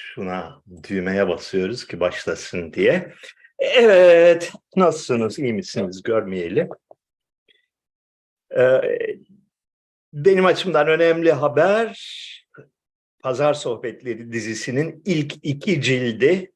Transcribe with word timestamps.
Şuna 0.00 0.62
düğmeye 0.88 1.28
basıyoruz 1.28 1.86
ki 1.86 2.00
başlasın 2.00 2.72
diye. 2.72 3.12
Evet, 3.58 4.52
nasılsınız, 4.76 5.38
iyi 5.38 5.52
misiniz 5.52 6.02
görmeyelim. 6.02 6.68
Ee, 8.58 8.80
benim 10.12 10.46
açımdan 10.46 10.88
önemli 10.88 11.32
haber, 11.32 11.98
Pazar 13.22 13.54
Sohbetleri 13.54 14.32
dizisinin 14.32 15.02
ilk 15.04 15.34
iki 15.42 15.82
cildi 15.82 16.52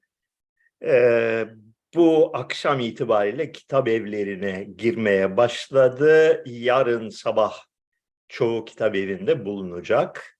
e, 0.84 1.46
bu 1.94 2.30
akşam 2.34 2.80
itibariyle 2.80 3.52
kitap 3.52 3.88
evlerine 3.88 4.64
girmeye 4.76 5.36
başladı. 5.36 6.42
Yarın 6.46 7.08
sabah 7.08 7.64
çoğu 8.28 8.64
kitap 8.64 8.96
evinde 8.96 9.44
bulunacak. 9.44 10.38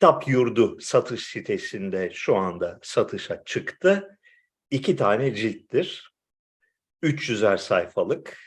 Kitap 0.00 0.28
Yurdu 0.28 0.80
satış 0.80 1.26
sitesinde 1.26 2.10
şu 2.12 2.36
anda 2.36 2.78
satışa 2.82 3.44
çıktı. 3.44 4.18
İki 4.70 4.96
tane 4.96 5.34
cilttir. 5.34 6.14
300'er 7.02 7.56
sayfalık. 7.58 8.38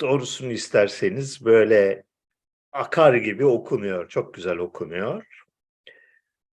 Doğrusunu 0.00 0.52
isterseniz 0.52 1.44
böyle 1.44 2.04
akar 2.72 3.14
gibi 3.14 3.44
okunuyor. 3.44 4.08
Çok 4.08 4.34
güzel 4.34 4.58
okunuyor. 4.58 5.26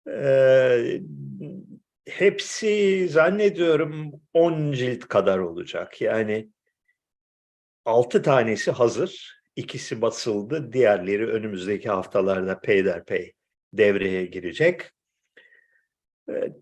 Ee, 0.09 1.01
hepsi 2.09 3.09
zannediyorum 3.09 4.13
10 4.33 4.73
cilt 4.73 5.09
kadar 5.09 5.39
olacak. 5.39 6.01
Yani 6.01 6.49
6 7.85 8.23
tanesi 8.23 8.71
hazır. 8.71 9.40
İkisi 9.57 10.03
basıldı. 10.03 10.73
Diğerleri 10.73 11.27
önümüzdeki 11.27 11.89
haftalarda 11.89 12.61
peyderpey 12.61 13.33
devreye 13.73 14.27
girecek. 14.27 14.91
Ee, 16.29 16.53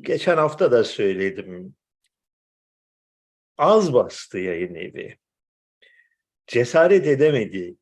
geçen 0.00 0.36
hafta 0.36 0.72
da 0.72 0.84
söyledim. 0.84 1.74
Az 3.58 3.92
bastı 3.92 4.38
yayın 4.38 4.74
evi. 4.74 5.18
Cesaret 6.46 7.06
edemedi 7.06 7.76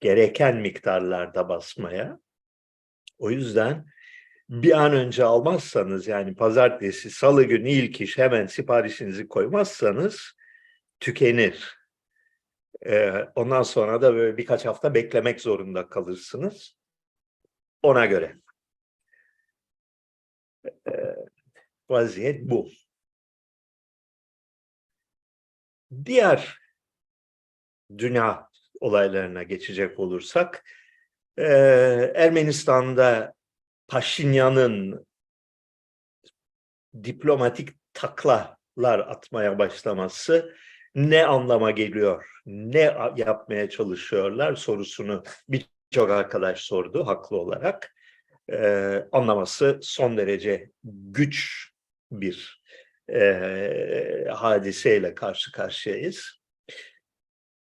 gereken 0.00 0.56
miktarlarda 0.56 1.48
basmaya. 1.48 2.20
O 3.18 3.30
yüzden 3.30 3.86
bir 4.48 4.72
an 4.72 4.92
önce 4.92 5.24
almazsanız 5.24 6.06
yani 6.06 6.34
pazartesi, 6.34 7.10
salı 7.10 7.44
günü 7.44 7.70
ilk 7.70 8.00
iş 8.00 8.18
hemen 8.18 8.46
siparişinizi 8.46 9.28
koymazsanız 9.28 10.32
tükenir. 11.00 11.77
Ondan 13.34 13.62
sonra 13.62 14.02
da 14.02 14.14
böyle 14.14 14.36
birkaç 14.36 14.66
hafta 14.66 14.94
beklemek 14.94 15.40
zorunda 15.40 15.88
kalırsınız. 15.88 16.76
Ona 17.82 18.06
göre. 18.06 18.38
Vaziyet 21.88 22.50
bu. 22.50 22.68
Diğer 26.04 26.58
dünya 27.98 28.48
olaylarına 28.80 29.42
geçecek 29.42 29.98
olursak, 29.98 30.64
Ermenistan'da 31.36 33.34
Paşinyan'ın 33.88 35.06
diplomatik 37.04 37.68
taklalar 37.92 38.98
atmaya 38.98 39.58
başlaması 39.58 40.56
ne 40.98 41.26
anlama 41.26 41.70
geliyor, 41.70 42.26
ne 42.46 42.96
yapmaya 43.16 43.70
çalışıyorlar 43.70 44.56
sorusunu 44.56 45.22
birçok 45.48 46.10
arkadaş 46.10 46.60
sordu 46.60 47.06
haklı 47.06 47.36
olarak. 47.36 47.94
Ee, 48.52 49.04
anlaması 49.12 49.78
son 49.82 50.16
derece 50.16 50.70
güç 50.84 51.68
bir 52.12 52.62
e, 53.12 54.24
hadiseyle 54.34 55.14
karşı 55.14 55.52
karşıyayız. 55.52 56.38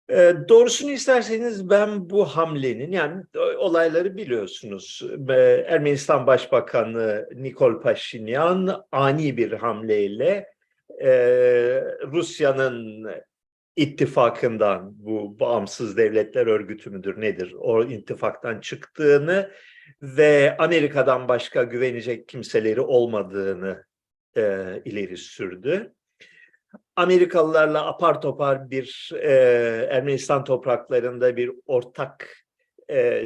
E, 0.10 0.34
doğrusunu 0.50 0.92
isterseniz 0.92 1.70
ben 1.70 2.10
bu 2.10 2.26
hamlenin 2.26 2.92
yani 2.92 3.24
olayları 3.58 4.18
biliyorsunuz. 4.18 5.02
E, 5.30 5.34
Ermenistan 5.68 6.28
Başbakanı 6.28 7.30
Nikol 7.36 7.82
Paşinyan 7.82 8.86
ani 8.92 9.38
bir 9.38 9.52
hamleyle 9.52 10.59
e, 11.02 11.10
Rusya'nın 12.12 13.08
ittifakından 13.76 14.92
bu 15.06 15.40
bağımsız 15.40 15.98
devletler 15.98 16.48
örgütü 16.48 16.90
müdür 16.90 17.22
nedir 17.22 17.56
o 17.60 17.84
ittifaktan 17.84 18.60
çıktığını 18.60 19.52
ve 20.02 20.56
Amerika'dan 20.60 21.28
başka 21.28 21.64
güvenecek 21.64 22.28
kimseleri 22.28 22.82
olmadığını 22.82 23.86
e, 24.38 24.42
ileri 24.86 25.18
sürdü. 25.18 25.94
Amerikalılarla 26.96 27.86
apar 27.86 28.22
topar 28.22 28.72
bir 28.72 29.12
e, 29.14 29.32
Ermenistan 29.90 30.44
topraklarında 30.44 31.38
bir 31.38 31.52
ortak 31.66 32.46
e, 32.92 33.24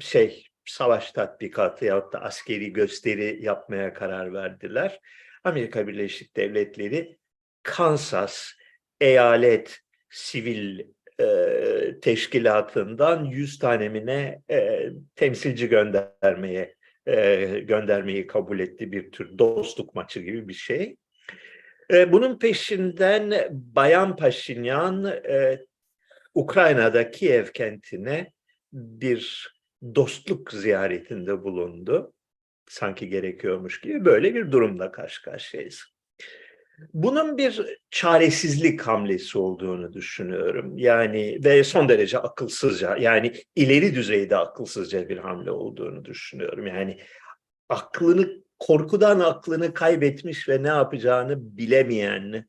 şey 0.00 0.46
savaş 0.64 1.12
tatbikatı 1.12 1.84
yahut 1.84 2.12
da 2.12 2.22
askeri 2.22 2.72
gösteri 2.72 3.38
yapmaya 3.42 3.94
karar 3.94 4.32
verdiler. 4.32 5.00
Amerika 5.46 5.86
Birleşik 5.88 6.36
Devletleri 6.36 7.16
Kansas 7.62 8.52
eyalet 9.00 9.80
sivil 10.10 10.80
e, 11.20 11.26
teşkilatından 12.02 13.24
100 13.24 13.58
tanemine 13.58 14.42
e, 14.50 14.88
temsilci 15.14 15.68
göndermeye 15.68 16.74
e, 17.06 17.44
göndermeyi 17.60 18.26
kabul 18.26 18.60
etti 18.60 18.92
bir 18.92 19.12
tür 19.12 19.38
dostluk 19.38 19.94
maçı 19.94 20.20
gibi 20.20 20.48
bir 20.48 20.54
şey. 20.54 20.96
E, 21.92 22.12
bunun 22.12 22.38
peşinden 22.38 23.48
Bayan 23.50 24.16
Paşinyan 24.16 25.04
e, 25.04 25.60
Ukrayna'da 26.34 27.10
Kiev 27.10 27.46
kentine 27.46 28.32
bir 28.72 29.52
dostluk 29.94 30.52
ziyaretinde 30.52 31.42
bulundu. 31.42 32.12
Sanki 32.68 33.08
gerekiyormuş 33.08 33.80
gibi 33.80 34.04
böyle 34.04 34.34
bir 34.34 34.52
durumda 34.52 34.92
karşı 34.92 35.22
karşıyayız. 35.22 35.84
Bunun 36.94 37.38
bir 37.38 37.60
çaresizlik 37.90 38.82
hamlesi 38.82 39.38
olduğunu 39.38 39.92
düşünüyorum. 39.92 40.78
Yani 40.78 41.38
ve 41.44 41.64
son 41.64 41.88
derece 41.88 42.18
akılsızca 42.18 42.96
yani 42.96 43.32
ileri 43.56 43.94
düzeyde 43.94 44.36
akılsızca 44.36 45.08
bir 45.08 45.16
hamle 45.16 45.50
olduğunu 45.50 46.04
düşünüyorum. 46.04 46.66
Yani 46.66 46.98
aklını 47.68 48.42
korkudan 48.58 49.20
aklını 49.20 49.74
kaybetmiş 49.74 50.48
ve 50.48 50.62
ne 50.62 50.68
yapacağını 50.68 51.56
bilemeyen 51.56 52.48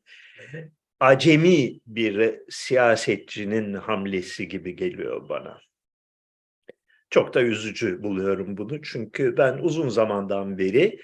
acemi 1.00 1.80
bir 1.86 2.40
siyasetçinin 2.50 3.74
hamlesi 3.74 4.48
gibi 4.48 4.76
geliyor 4.76 5.28
bana. 5.28 5.60
Çok 7.10 7.34
da 7.34 7.42
üzücü 7.42 8.02
buluyorum 8.02 8.56
bunu 8.56 8.82
çünkü 8.82 9.36
ben 9.36 9.58
uzun 9.58 9.88
zamandan 9.88 10.58
beri 10.58 11.00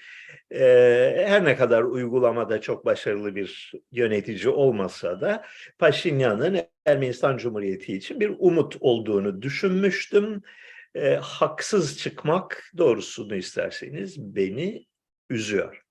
e, 0.51 1.25
her 1.27 1.45
ne 1.45 1.55
kadar 1.55 1.83
uygulamada 1.83 2.61
çok 2.61 2.85
başarılı 2.85 3.35
bir 3.35 3.71
yönetici 3.91 4.47
olmasa 4.49 5.21
da 5.21 5.45
Paşinyan'ın 5.79 6.61
Ermenistan 6.85 7.37
Cumhuriyeti 7.37 7.93
için 7.93 8.19
bir 8.19 8.35
umut 8.39 8.77
olduğunu 8.79 9.41
düşünmüştüm. 9.41 10.41
E, 10.95 11.15
haksız 11.15 11.97
çıkmak 11.97 12.71
doğrusunu 12.77 13.35
isterseniz 13.35 14.35
beni 14.35 14.85
üzüyor. 15.29 15.81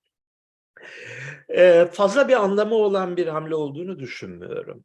E, 1.49 1.87
fazla 1.93 2.29
bir 2.29 2.43
anlamı 2.43 2.75
olan 2.75 3.17
bir 3.17 3.27
hamle 3.27 3.55
olduğunu 3.55 3.99
düşünmüyorum. 3.99 4.85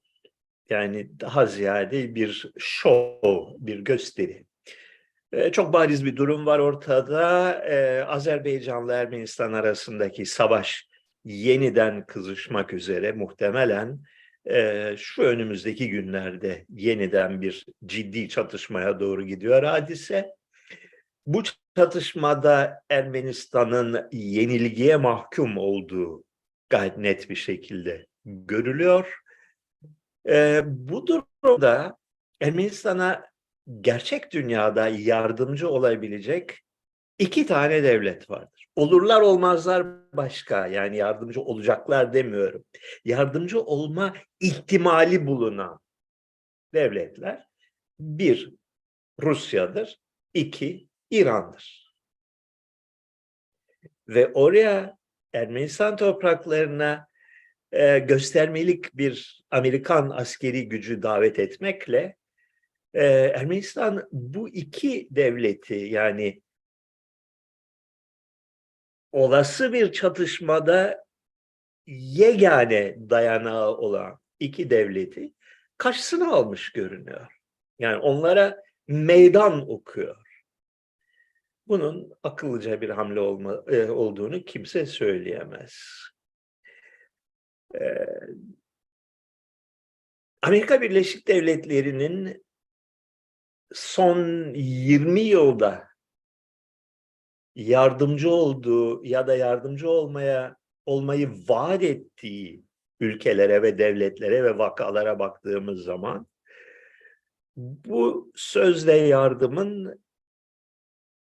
Yani 0.70 1.20
daha 1.20 1.46
ziyade 1.46 2.16
bir 2.16 2.52
show, 2.58 3.56
bir 3.58 3.80
gösteri. 3.80 4.46
Çok 5.52 5.74
bariz 5.74 6.06
bir 6.06 6.16
durum 6.16 6.46
var 6.46 6.60
ortada. 6.60 7.52
E, 7.66 8.04
Azerbaycan'la 8.04 8.96
Ermenistan 8.96 9.54
arasındaki 9.54 10.26
savaş 10.26 10.88
yeniden 11.26 12.06
kızışmak 12.06 12.74
üzere 12.74 13.12
muhtemelen 13.12 14.00
şu 14.98 15.22
önümüzdeki 15.22 15.90
günlerde 15.90 16.66
yeniden 16.70 17.42
bir 17.42 17.66
ciddi 17.86 18.30
çatışmaya 18.30 19.00
doğru 19.00 19.26
gidiyor 19.26 19.64
hadise. 19.64 20.36
Bu 21.26 21.44
çatışmada 21.76 22.82
Ermenistan'ın 22.90 24.10
yenilgiye 24.12 24.96
mahkum 24.96 25.58
olduğu 25.58 26.24
gayet 26.70 26.98
net 26.98 27.30
bir 27.30 27.36
şekilde 27.36 28.08
görülüyor. 28.26 29.20
Bu 30.66 31.08
durumda 31.08 31.98
Ermenistan'a 32.42 33.30
gerçek 33.82 34.32
dünyada 34.34 34.88
yardımcı 34.88 35.70
olabilecek 35.70 36.60
iki 37.20 37.46
tane 37.46 37.84
devlet 37.84 38.30
vardır. 38.30 38.66
Olurlar 38.76 39.22
olmazlar 39.22 39.88
başka 40.14 40.68
yani 40.68 40.98
yardımcı 40.98 41.42
olacaklar 41.42 42.14
demiyorum. 42.14 42.64
Yardımcı 43.06 43.62
olma 43.62 44.14
ihtimali 44.40 45.28
bulunan 45.28 45.80
devletler 46.74 47.48
bir 48.00 48.54
Rusya'dır, 49.22 50.00
iki 50.34 50.88
İran'dır. 51.12 51.90
ve 54.08 54.34
oraya 54.34 54.98
Ermenistan 55.34 55.96
topraklarına 55.96 57.08
e, 57.72 58.00
göstermelik 58.00 58.98
bir 58.98 59.44
Amerikan 59.52 60.10
askeri 60.10 60.70
gücü 60.70 61.02
davet 61.02 61.40
etmekle 61.40 62.19
Ermenistan 62.94 64.08
bu 64.12 64.50
iki 64.50 65.08
devleti 65.12 65.76
yani 65.76 66.42
olası 69.12 69.74
bir 69.74 69.92
çatışmada 69.92 71.06
yegane 71.88 73.10
dayanağı 73.10 73.78
olan 73.78 74.20
iki 74.40 74.70
devleti 74.70 75.34
karşısına 75.78 76.34
almış 76.34 76.72
görünüyor. 76.72 77.28
Yani 77.80 77.98
onlara 77.98 78.64
meydan 78.88 79.72
okuyor. 79.72 80.30
Bunun 81.68 82.14
akıllıca 82.24 82.82
bir 82.82 82.90
hamle 82.90 83.20
olma, 83.20 83.64
e, 83.68 83.90
olduğunu 83.90 84.46
kimse 84.46 84.86
söyleyemez. 84.86 85.84
E, 87.76 88.06
Amerika 90.42 90.82
Birleşik 90.82 91.28
Devletleri'nin 91.28 92.46
son 93.74 94.54
20 94.54 95.22
yılda 95.22 95.88
yardımcı 97.56 98.30
olduğu 98.30 99.06
ya 99.06 99.28
da 99.28 99.36
yardımcı 99.36 99.90
olmaya 99.90 100.56
olmayı 100.86 101.30
vaat 101.48 101.84
ettiği 101.84 102.64
ülkelere 103.00 103.62
ve 103.62 103.78
devletlere 103.78 104.44
ve 104.44 104.58
vakalara 104.58 105.20
baktığımız 105.20 105.84
zaman 105.84 106.28
bu 107.56 108.32
sözde 108.36 108.92
yardımın 108.92 110.00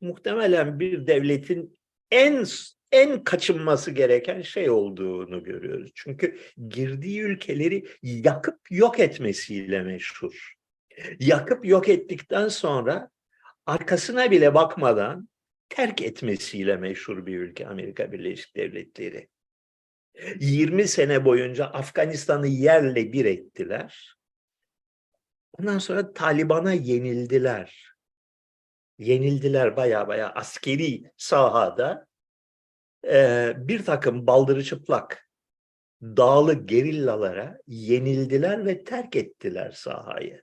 muhtemelen 0.00 0.80
bir 0.80 1.06
devletin 1.06 1.78
en 2.10 2.44
en 2.92 3.24
kaçınması 3.24 3.90
gereken 3.90 4.42
şey 4.42 4.70
olduğunu 4.70 5.44
görüyoruz. 5.44 5.90
Çünkü 5.94 6.38
girdiği 6.68 7.20
ülkeleri 7.20 7.84
yakıp 8.02 8.58
yok 8.70 9.00
etmesiyle 9.00 9.82
meşhur. 9.82 10.57
Yakıp 11.20 11.66
yok 11.66 11.88
ettikten 11.88 12.48
sonra 12.48 13.10
arkasına 13.66 14.30
bile 14.30 14.54
bakmadan 14.54 15.28
terk 15.68 16.02
etmesiyle 16.02 16.76
meşhur 16.76 17.26
bir 17.26 17.38
ülke 17.38 17.66
Amerika 17.68 18.12
Birleşik 18.12 18.56
Devletleri. 18.56 19.28
20 20.40 20.88
sene 20.88 21.24
boyunca 21.24 21.66
Afganistan'ı 21.66 22.46
yerle 22.46 23.12
bir 23.12 23.24
ettiler. 23.24 24.16
Ondan 25.52 25.78
sonra 25.78 26.12
Taliban'a 26.12 26.72
yenildiler. 26.72 27.88
Yenildiler 28.98 29.76
baya 29.76 30.08
baya 30.08 30.32
askeri 30.32 31.02
sahada 31.16 32.06
e, 33.04 33.52
bir 33.56 33.84
takım 33.84 34.26
baldırı 34.26 34.64
çıplak 34.64 35.28
dağlı 36.02 36.66
gerillalara 36.66 37.58
yenildiler 37.66 38.66
ve 38.66 38.84
terk 38.84 39.16
ettiler 39.16 39.70
sahayı. 39.70 40.42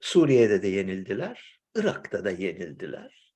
Suriye'de 0.00 0.62
de 0.62 0.68
yenildiler, 0.68 1.60
Irak'ta 1.74 2.24
da 2.24 2.30
yenildiler. 2.30 3.34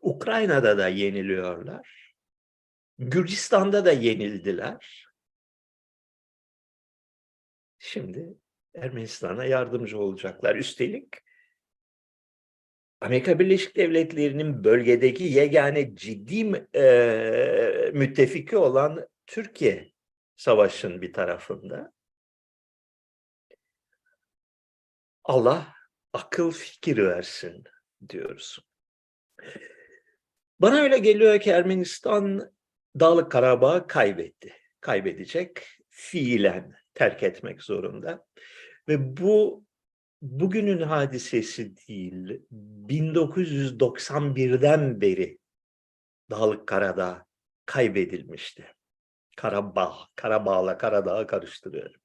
Ukrayna'da 0.00 0.78
da 0.78 0.88
yeniliyorlar. 0.88 2.14
Gürcistan'da 2.98 3.84
da 3.84 3.92
yenildiler. 3.92 5.06
Şimdi 7.78 8.34
Ermenistan'a 8.74 9.44
yardımcı 9.44 9.98
olacaklar. 9.98 10.56
Üstelik 10.56 11.08
Amerika 13.00 13.38
Birleşik 13.38 13.76
Devletleri'nin 13.76 14.64
bölgedeki 14.64 15.24
yegane 15.24 15.96
ciddi 15.96 16.66
e, 16.74 17.90
müttefiki 17.94 18.56
olan 18.56 19.08
Türkiye 19.26 19.92
savaşın 20.36 21.02
bir 21.02 21.12
tarafında. 21.12 21.92
Allah 25.24 25.74
akıl 26.12 26.50
fikir 26.50 26.98
versin 26.98 27.64
diyoruz. 28.08 28.58
Bana 30.60 30.76
öyle 30.76 30.98
geliyor 30.98 31.40
ki 31.40 31.50
Ermenistan 31.50 32.52
Dağlık 33.00 33.32
Karabağ'ı 33.32 33.86
kaybetti. 33.86 34.52
Kaybedecek, 34.80 35.62
fiilen 35.88 36.74
terk 36.94 37.22
etmek 37.22 37.62
zorunda. 37.62 38.26
Ve 38.88 39.16
bu 39.16 39.64
bugünün 40.22 40.80
hadisesi 40.80 41.76
değil, 41.76 42.42
1991'den 42.88 45.00
beri 45.00 45.38
Dağlık 46.30 46.66
Karadağ 46.66 47.26
kaybedilmişti. 47.66 48.66
Karabağ, 49.36 49.94
Karabağ'la 50.16 50.78
Karadağ'ı 50.78 51.26
karıştırıyorum. 51.26 52.01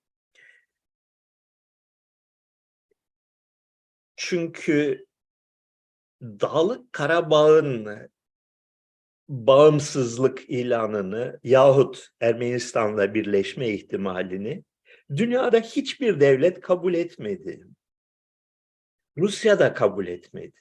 Çünkü 4.17 5.05
Dağlık 6.21 6.93
Karabağ'ın 6.93 8.09
bağımsızlık 9.29 10.49
ilanını 10.49 11.39
yahut 11.43 12.09
Ermenistan'la 12.19 13.13
birleşme 13.13 13.69
ihtimalini 13.69 14.63
dünyada 15.15 15.59
hiçbir 15.59 16.19
devlet 16.19 16.59
kabul 16.59 16.93
etmedi. 16.93 17.63
Rusya 19.17 19.59
da 19.59 19.73
kabul 19.73 20.07
etmedi. 20.07 20.59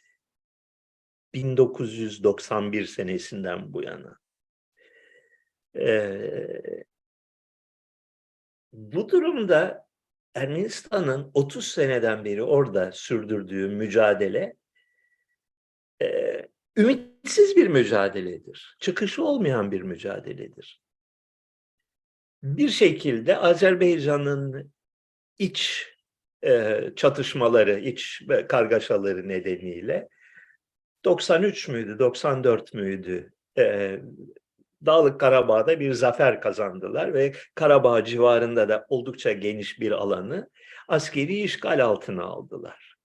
1991 1.34 2.86
senesinden 2.86 3.72
bu 3.72 3.82
yana. 3.82 4.18
Ee, 5.76 6.84
bu 8.72 9.08
durumda 9.08 9.85
Ermenistan'ın 10.36 11.30
30 11.34 11.68
seneden 11.68 12.24
beri 12.24 12.42
orada 12.42 12.92
sürdürdüğü 12.92 13.68
mücadele 13.68 14.56
e, 16.02 16.42
ümitsiz 16.76 17.56
bir 17.56 17.68
mücadeledir. 17.68 18.76
Çıkışı 18.80 19.24
olmayan 19.24 19.72
bir 19.72 19.82
mücadeledir. 19.82 20.82
Bir 22.42 22.68
şekilde 22.68 23.36
Azerbaycan'ın 23.36 24.72
iç 25.38 25.88
e, 26.44 26.80
çatışmaları, 26.96 27.80
iç 27.80 28.22
kargaşaları 28.48 29.28
nedeniyle 29.28 30.08
93 31.04 31.68
müydü, 31.68 31.98
94 31.98 32.74
müydü 32.74 33.32
e, 33.58 33.98
Dağlık 34.86 35.20
Karabağ'da 35.20 35.80
bir 35.80 35.92
zafer 35.92 36.40
kazandılar 36.40 37.14
ve 37.14 37.32
Karabağ 37.54 38.04
civarında 38.04 38.68
da 38.68 38.86
oldukça 38.88 39.32
geniş 39.32 39.80
bir 39.80 39.92
alanı 39.92 40.50
askeri 40.88 41.42
işgal 41.42 41.84
altına 41.84 42.24
aldılar. 42.24 42.96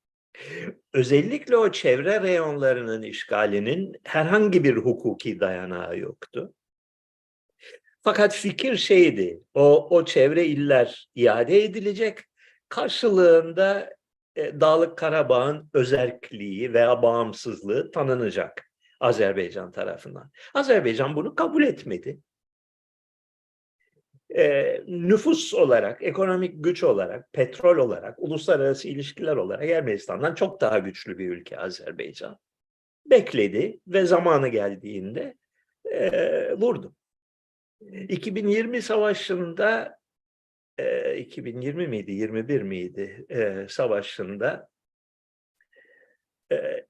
Özellikle 0.93 1.57
o 1.57 1.71
çevre 1.71 2.21
reyonlarının 2.21 3.01
işgalinin 3.01 3.95
herhangi 4.03 4.63
bir 4.63 4.77
hukuki 4.77 5.39
dayanağı 5.39 5.97
yoktu. 5.97 6.53
Fakat 8.03 8.33
fikir 8.33 8.77
şeydi, 8.77 9.41
o, 9.53 9.97
o 9.97 10.05
çevre 10.05 10.45
iller 10.45 11.09
iade 11.15 11.63
edilecek, 11.63 12.19
karşılığında 12.69 13.89
e, 14.35 14.61
Dağlık 14.61 14.97
Karabağ'ın 14.97 15.69
özerkliği 15.73 16.73
veya 16.73 17.01
bağımsızlığı 17.01 17.91
tanınacak 17.91 18.70
Azerbaycan 19.01 19.71
tarafından. 19.71 20.31
Azerbaycan 20.53 21.15
bunu 21.15 21.35
kabul 21.35 21.63
etmedi. 21.63 22.19
E, 24.35 24.77
nüfus 24.87 25.53
olarak, 25.53 26.03
ekonomik 26.03 26.63
güç 26.63 26.83
olarak, 26.83 27.33
petrol 27.33 27.77
olarak, 27.77 28.19
uluslararası 28.19 28.87
ilişkiler 28.87 29.35
olarak 29.35 29.69
Ermenistan'dan 29.69 30.35
çok 30.35 30.61
daha 30.61 30.79
güçlü 30.79 31.17
bir 31.17 31.29
ülke 31.29 31.57
Azerbaycan. 31.57 32.37
Bekledi 33.05 33.79
ve 33.87 34.05
zamanı 34.05 34.47
geldiğinde 34.47 35.35
e, 35.85 36.53
vurdu. 36.53 36.95
2020 37.81 38.81
savaşında 38.81 39.97
e, 40.77 41.17
2020 41.17 41.87
miydi, 41.87 42.11
21 42.11 42.61
miydi 42.61 43.25
e, 43.29 43.65
savaşında 43.69 44.69
e, 46.51 46.80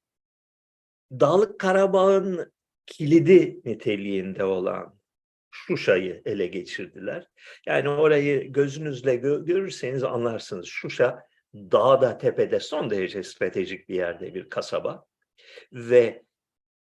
Dağlık 1.19 1.59
Karabağ'ın 1.59 2.51
kilidi 2.85 3.61
niteliğinde 3.65 4.43
olan 4.43 4.99
Şuşa'yı 5.51 6.21
ele 6.25 6.47
geçirdiler. 6.47 7.27
Yani 7.65 7.89
orayı 7.89 8.51
gözünüzle 8.53 9.15
gö 9.15 9.45
görürseniz 9.45 10.03
anlarsınız. 10.03 10.67
Şuşa 10.67 11.23
dağda 11.53 12.17
tepede 12.17 12.59
son 12.59 12.89
derece 12.89 13.23
stratejik 13.23 13.89
bir 13.89 13.95
yerde 13.95 14.33
bir 14.33 14.49
kasaba. 14.49 15.05
Ve 15.73 16.23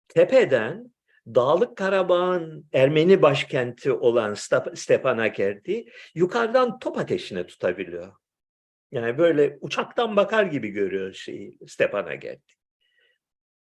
tepeden 0.09 0.97
Dağlık 1.27 1.77
Karabağ'ın 1.77 2.67
Ermeni 2.73 3.23
başkenti 3.23 3.93
olan 3.93 4.35
Stepanakert'i 4.75 5.87
yukarıdan 6.15 6.79
top 6.79 6.99
ateşine 6.99 7.47
tutabiliyor. 7.47 8.13
Yani 8.93 9.19
böyle 9.19 9.59
uçaktan 9.61 10.17
bakar 10.17 10.45
gibi 10.45 10.69
görüyor 10.69 11.13
şeyi 11.13 11.59
Stepanakert. 11.67 12.56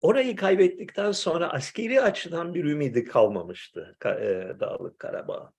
Orayı 0.01 0.35
kaybettikten 0.35 1.11
sonra 1.11 1.53
askeri 1.53 2.01
açıdan 2.01 2.53
bir 2.53 2.65
ümidi 2.65 3.03
kalmamıştı 3.03 3.95
Ka- 3.99 4.53
e, 4.55 4.59
Dağlık 4.59 4.99
Karabağ. 4.99 5.51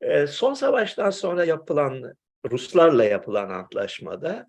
E, 0.00 0.26
son 0.26 0.54
savaştan 0.54 1.10
sonra 1.10 1.44
yapılan 1.44 2.14
Ruslarla 2.50 3.04
yapılan 3.04 3.50
antlaşmada 3.50 4.46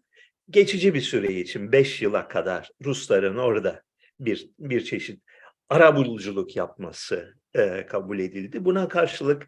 geçici 0.50 0.94
bir 0.94 1.02
süre 1.02 1.34
için 1.34 1.72
5 1.72 2.02
yıla 2.02 2.28
kadar 2.28 2.70
Rusların 2.86 3.38
orada 3.38 3.82
bir 4.20 4.50
bir 4.60 4.84
çeşit 4.84 5.24
arabuluculuk 5.70 6.56
yapması 6.56 7.36
e, 7.54 7.86
kabul 7.86 8.20
edildi. 8.20 8.66
Buna 8.66 8.88
karşılık 8.88 9.48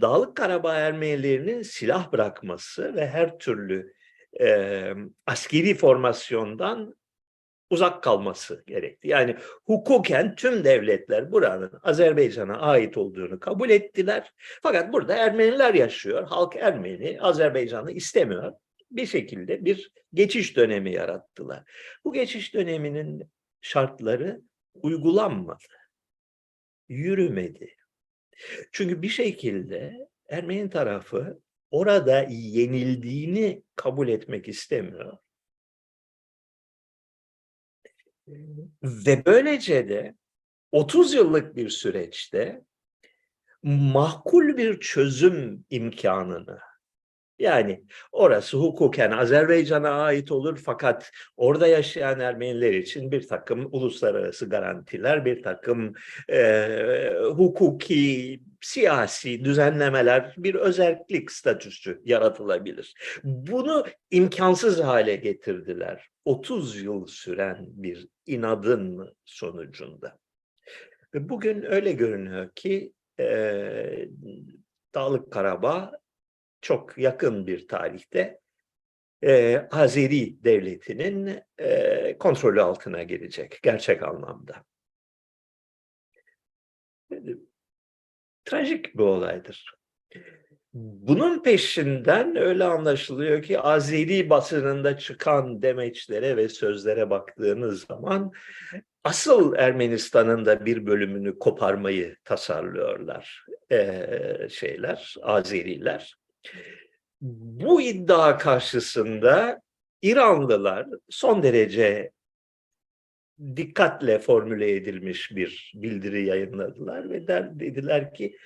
Dağlık 0.00 0.36
Karabağ 0.36 0.74
Ermenilerinin 0.74 1.62
silah 1.62 2.12
bırakması 2.12 2.94
ve 2.94 3.06
her 3.06 3.38
türlü 3.38 3.92
e, 4.40 4.92
askeri 5.26 5.74
formasyondan 5.74 6.94
uzak 7.70 8.02
kalması 8.02 8.64
gerekti. 8.66 9.08
Yani 9.08 9.36
hukuken 9.64 10.34
tüm 10.34 10.64
devletler 10.64 11.32
buranın 11.32 11.72
Azerbaycan'a 11.82 12.58
ait 12.58 12.96
olduğunu 12.96 13.40
kabul 13.40 13.70
ettiler. 13.70 14.32
Fakat 14.62 14.92
burada 14.92 15.16
Ermeniler 15.16 15.74
yaşıyor. 15.74 16.26
Halk 16.26 16.56
Ermeni, 16.56 17.18
Azerbaycan'ı 17.20 17.92
istemiyor. 17.92 18.52
Bir 18.90 19.06
şekilde 19.06 19.64
bir 19.64 19.92
geçiş 20.14 20.56
dönemi 20.56 20.92
yarattılar. 20.92 21.62
Bu 22.04 22.12
geçiş 22.12 22.54
döneminin 22.54 23.30
şartları 23.60 24.40
uygulanmadı. 24.74 25.64
Yürümedi. 26.88 27.74
Çünkü 28.72 29.02
bir 29.02 29.08
şekilde 29.08 30.08
Ermeni 30.28 30.70
tarafı 30.70 31.40
orada 31.70 32.26
yenildiğini 32.30 33.62
kabul 33.76 34.08
etmek 34.08 34.48
istemiyor. 34.48 35.18
Ve 38.82 39.24
böylece 39.26 39.88
de 39.88 40.14
30 40.72 41.14
yıllık 41.14 41.56
bir 41.56 41.68
süreçte 41.68 42.64
makul 43.62 44.56
bir 44.56 44.80
çözüm 44.80 45.64
imkanını 45.70 46.58
yani 47.38 47.84
orası 48.12 48.56
hukuken 48.56 49.10
Azerbaycan'a 49.10 49.90
ait 49.90 50.32
olur 50.32 50.60
fakat 50.64 51.10
orada 51.36 51.66
yaşayan 51.66 52.20
Ermeniler 52.20 52.72
için 52.72 53.12
bir 53.12 53.28
takım 53.28 53.68
uluslararası 53.72 54.48
garantiler, 54.48 55.24
bir 55.24 55.42
takım 55.42 55.92
e, 56.28 57.12
hukuki, 57.36 58.40
siyasi 58.60 59.44
düzenlemeler, 59.44 60.34
bir 60.38 60.54
özellik 60.54 61.32
statüsü 61.32 62.02
yaratılabilir. 62.04 62.94
Bunu 63.24 63.84
imkansız 64.10 64.80
hale 64.80 65.16
getirdiler. 65.16 66.08
30 66.24 66.82
yıl 66.82 67.06
süren 67.06 67.66
bir 67.68 68.08
inadın 68.26 69.14
sonucunda. 69.24 70.18
Bugün 71.14 71.62
öyle 71.62 71.92
görünüyor 71.92 72.50
ki 72.54 72.92
e, 73.20 74.08
Dağlık 74.94 75.32
Karabağ 75.32 75.92
çok 76.60 76.98
yakın 76.98 77.46
bir 77.46 77.68
tarihte 77.68 78.40
e, 79.22 79.56
Azeri 79.70 80.44
devletinin 80.44 81.40
e, 81.58 82.18
kontrolü 82.18 82.62
altına 82.62 83.02
girecek 83.02 83.58
gerçek 83.62 84.02
anlamda. 84.02 84.64
Trajik 88.44 88.98
bir 88.98 89.02
olaydır. 89.02 89.78
Bunun 90.74 91.42
peşinden 91.42 92.36
öyle 92.36 92.64
anlaşılıyor 92.64 93.42
ki 93.42 93.60
Azeri 93.60 94.30
basınında 94.30 94.98
çıkan 94.98 95.62
demeçlere 95.62 96.36
ve 96.36 96.48
sözlere 96.48 97.10
baktığınız 97.10 97.84
zaman 97.84 98.32
asıl 99.04 99.54
Ermenistan'ın 99.56 100.44
da 100.44 100.66
bir 100.66 100.86
bölümünü 100.86 101.38
koparmayı 101.38 102.16
tasarlıyorlar 102.24 103.46
ee, 103.72 104.48
şeyler, 104.50 105.14
Azeriler. 105.22 106.16
Bu 107.20 107.80
iddia 107.80 108.38
karşısında 108.38 109.62
İranlılar 110.02 110.86
son 111.10 111.42
derece 111.42 112.10
dikkatle 113.56 114.18
formüle 114.18 114.76
edilmiş 114.76 115.36
bir 115.36 115.72
bildiri 115.74 116.24
yayınladılar 116.24 117.10
ve 117.10 117.28
dediler 117.60 118.14
ki 118.14 118.36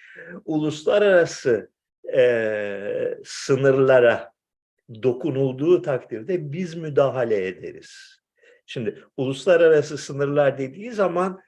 uluslararası 0.44 1.70
e, 2.14 3.18
sınırlara 3.24 4.32
dokunulduğu 5.02 5.82
takdirde 5.82 6.52
biz 6.52 6.74
müdahale 6.74 7.46
ederiz. 7.46 8.20
Şimdi 8.66 9.04
uluslararası 9.16 9.98
sınırlar 9.98 10.58
dediği 10.58 10.92
zaman 10.92 11.40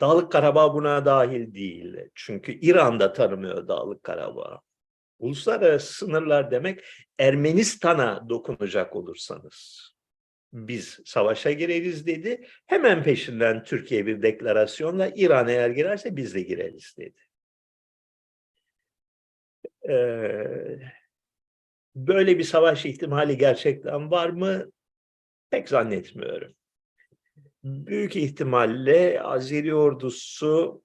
Dağlık 0.00 0.32
Karabağ 0.32 0.74
buna 0.74 1.04
dahil 1.04 1.54
değil. 1.54 1.96
Çünkü 2.14 2.52
İran'da 2.52 3.12
tanımıyor 3.12 3.68
Dağlık 3.68 4.02
Karabağ. 4.02 4.60
Uluslararası 5.18 5.94
sınırlar 5.94 6.50
demek 6.50 6.84
Ermenistan'a 7.18 8.28
dokunacak 8.28 8.96
olursanız 8.96 9.88
biz 10.52 11.00
savaşa 11.04 11.52
gireriz 11.52 12.06
dedi. 12.06 12.46
Hemen 12.66 13.02
peşinden 13.02 13.64
Türkiye 13.64 14.06
bir 14.06 14.22
deklarasyonla 14.22 15.12
İran 15.16 15.48
eğer 15.48 15.70
girerse 15.70 16.16
biz 16.16 16.34
de 16.34 16.42
gireriz 16.42 16.94
dedi. 16.98 17.20
Ee, 19.88 20.92
böyle 21.96 22.38
bir 22.38 22.44
savaş 22.44 22.86
ihtimali 22.86 23.38
gerçekten 23.38 24.10
var 24.10 24.28
mı? 24.28 24.72
Pek 25.50 25.68
zannetmiyorum. 25.68 26.54
Büyük 27.64 28.16
ihtimalle 28.16 29.22
Azeri 29.22 29.74
ordusu 29.74 30.82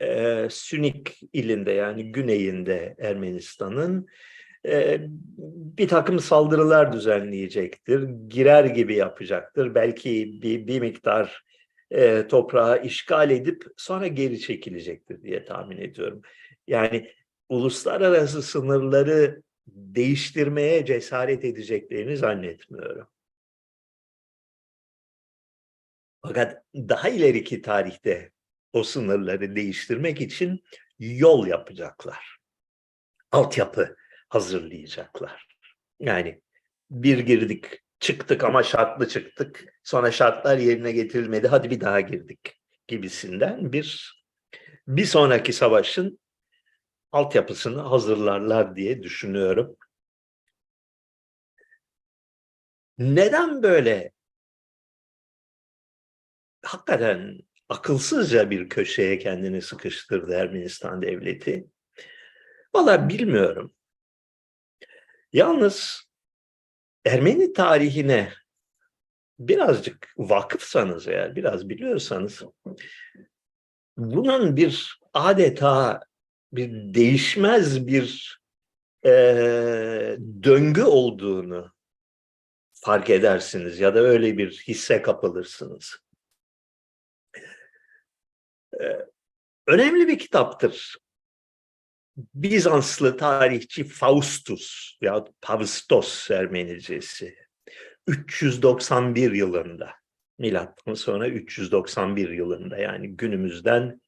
e, 0.00 0.46
Sünik 0.50 1.20
ilinde 1.32 1.72
yani 1.72 2.12
güneyinde 2.12 2.94
Ermenistan'ın 2.98 4.06
e, 4.66 5.00
bir 5.78 5.88
takım 5.88 6.18
saldırılar 6.18 6.92
düzenleyecektir. 6.92 8.08
Girer 8.28 8.64
gibi 8.64 8.94
yapacaktır. 8.94 9.74
Belki 9.74 10.38
bir, 10.42 10.66
bir 10.66 10.80
miktar 10.80 11.44
e, 11.90 12.26
toprağı 12.26 12.84
işgal 12.84 13.30
edip 13.30 13.64
sonra 13.76 14.06
geri 14.06 14.40
çekilecektir 14.40 15.22
diye 15.22 15.44
tahmin 15.44 15.78
ediyorum. 15.78 16.22
Yani 16.66 17.10
uluslararası 17.48 18.42
sınırları 18.42 19.42
değiştirmeye 19.66 20.84
cesaret 20.84 21.44
edeceklerini 21.44 22.16
zannetmiyorum. 22.16 23.06
Fakat 26.22 26.62
daha 26.74 27.08
ileriki 27.08 27.62
tarihte 27.62 28.30
o 28.74 28.82
sınırları 28.82 29.56
değiştirmek 29.56 30.20
için 30.20 30.64
yol 30.98 31.46
yapacaklar. 31.46 32.36
Altyapı 33.32 33.96
hazırlayacaklar. 34.28 35.46
Yani 36.00 36.40
bir 36.90 37.18
girdik, 37.18 37.64
çıktık 38.00 38.44
ama 38.44 38.62
şartlı 38.62 39.08
çıktık. 39.08 39.64
Sonra 39.82 40.10
şartlar 40.10 40.58
yerine 40.58 40.92
getirilmedi. 40.92 41.48
Hadi 41.48 41.70
bir 41.70 41.80
daha 41.80 42.00
girdik 42.00 42.60
gibisinden 42.88 43.72
bir 43.72 44.14
bir 44.88 45.04
sonraki 45.04 45.52
savaşın 45.52 46.18
altyapısını 47.12 47.80
hazırlarlar 47.80 48.76
diye 48.76 49.02
düşünüyorum. 49.02 49.76
Neden 52.98 53.62
böyle 53.62 54.12
hakikaten 56.62 57.38
akılsızca 57.68 58.50
bir 58.50 58.68
köşeye 58.68 59.18
kendini 59.18 59.62
sıkıştırdı 59.62 60.32
Ermenistan 60.32 61.02
devleti? 61.02 61.66
Valla 62.74 63.08
bilmiyorum. 63.08 63.74
Yalnız 65.32 66.04
Ermeni 67.04 67.52
tarihine 67.52 68.32
birazcık 69.38 70.14
vakıfsanız 70.16 71.08
eğer, 71.08 71.36
biraz 71.36 71.68
biliyorsanız 71.68 72.42
bunun 73.96 74.56
bir 74.56 75.00
adeta 75.14 76.00
bir 76.52 76.94
değişmez 76.94 77.86
bir 77.86 78.38
e, 79.06 79.10
döngü 80.42 80.82
olduğunu 80.82 81.72
fark 82.72 83.10
edersiniz 83.10 83.80
ya 83.80 83.94
da 83.94 83.98
öyle 84.00 84.38
bir 84.38 84.64
hisse 84.68 85.02
kapılırsınız. 85.02 86.03
Önemli 89.66 90.08
bir 90.08 90.18
kitaptır. 90.18 90.96
Bizanslı 92.34 93.16
tarihçi 93.16 93.84
Faustus 93.84 94.96
ya 95.00 95.24
Pavstos 95.42 96.30
Ermenicesi 96.30 97.36
391 98.06 99.32
yılında 99.32 99.90
milattan 100.38 100.94
sonra 100.94 101.28
391 101.28 102.28
yılında 102.28 102.78
yani 102.78 103.16
günümüzden 103.16 104.00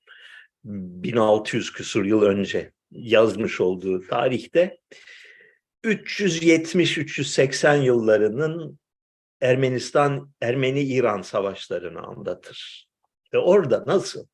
1600 0.64 1.72
küsur 1.72 2.04
yıl 2.04 2.22
önce 2.22 2.72
yazmış 2.90 3.60
olduğu 3.60 4.00
tarihte 4.06 4.78
370-380 5.84 7.82
yıllarının 7.82 8.78
Ermenistan, 9.40 10.32
Ermeni-İran 10.40 11.22
savaşlarını 11.22 12.00
anlatır. 12.00 12.88
Ve 13.34 13.38
orada 13.38 13.84
nasıl? 13.86 14.26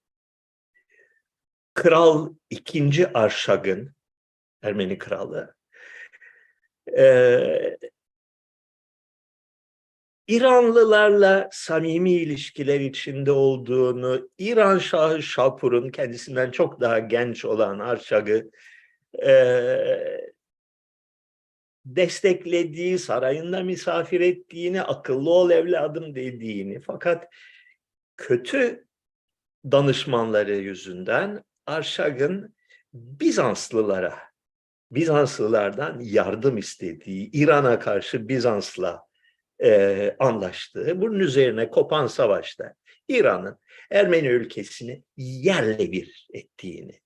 Kral 1.75 2.35
2. 2.51 3.09
Arşag'ın, 3.15 3.95
Ermeni 4.63 4.99
kralı, 4.99 5.55
e, 6.99 7.79
İranlılarla 10.27 11.49
samimi 11.53 12.13
ilişkiler 12.13 12.81
içinde 12.81 13.33
olduğunu, 13.33 14.31
İran 14.39 14.79
Şahı 14.79 15.23
Şapur'un 15.23 15.91
kendisinden 15.91 16.51
çok 16.51 16.81
daha 16.81 16.99
genç 16.99 17.45
olan 17.45 17.79
Arşag'ı 17.79 18.51
e, 19.27 19.33
desteklediği, 21.85 22.99
sarayında 22.99 23.63
misafir 23.63 24.21
ettiğini, 24.21 24.83
akıllı 24.83 25.31
ol 25.31 25.51
evladım 25.51 26.15
dediğini 26.15 26.81
fakat 26.81 27.29
kötü 28.17 28.87
danışmanları 29.65 30.55
yüzünden 30.55 31.45
Arşag'ın 31.67 32.55
Bizanslılara, 32.95 34.19
Bizanslılardan 34.91 36.01
yardım 36.01 36.59
istediği, 36.59 37.31
İran'a 37.33 37.79
karşı 37.79 38.29
Bizans'la 38.29 39.07
e, 39.63 40.17
anlaştığı, 40.19 41.01
bunun 41.01 41.19
üzerine 41.19 41.71
kopan 41.71 42.07
savaşta 42.07 42.75
İran'ın 43.09 43.59
Ermeni 43.91 44.27
ülkesini 44.29 45.05
yerle 45.17 45.93
bir 45.93 46.29
ettiğini, 46.33 47.01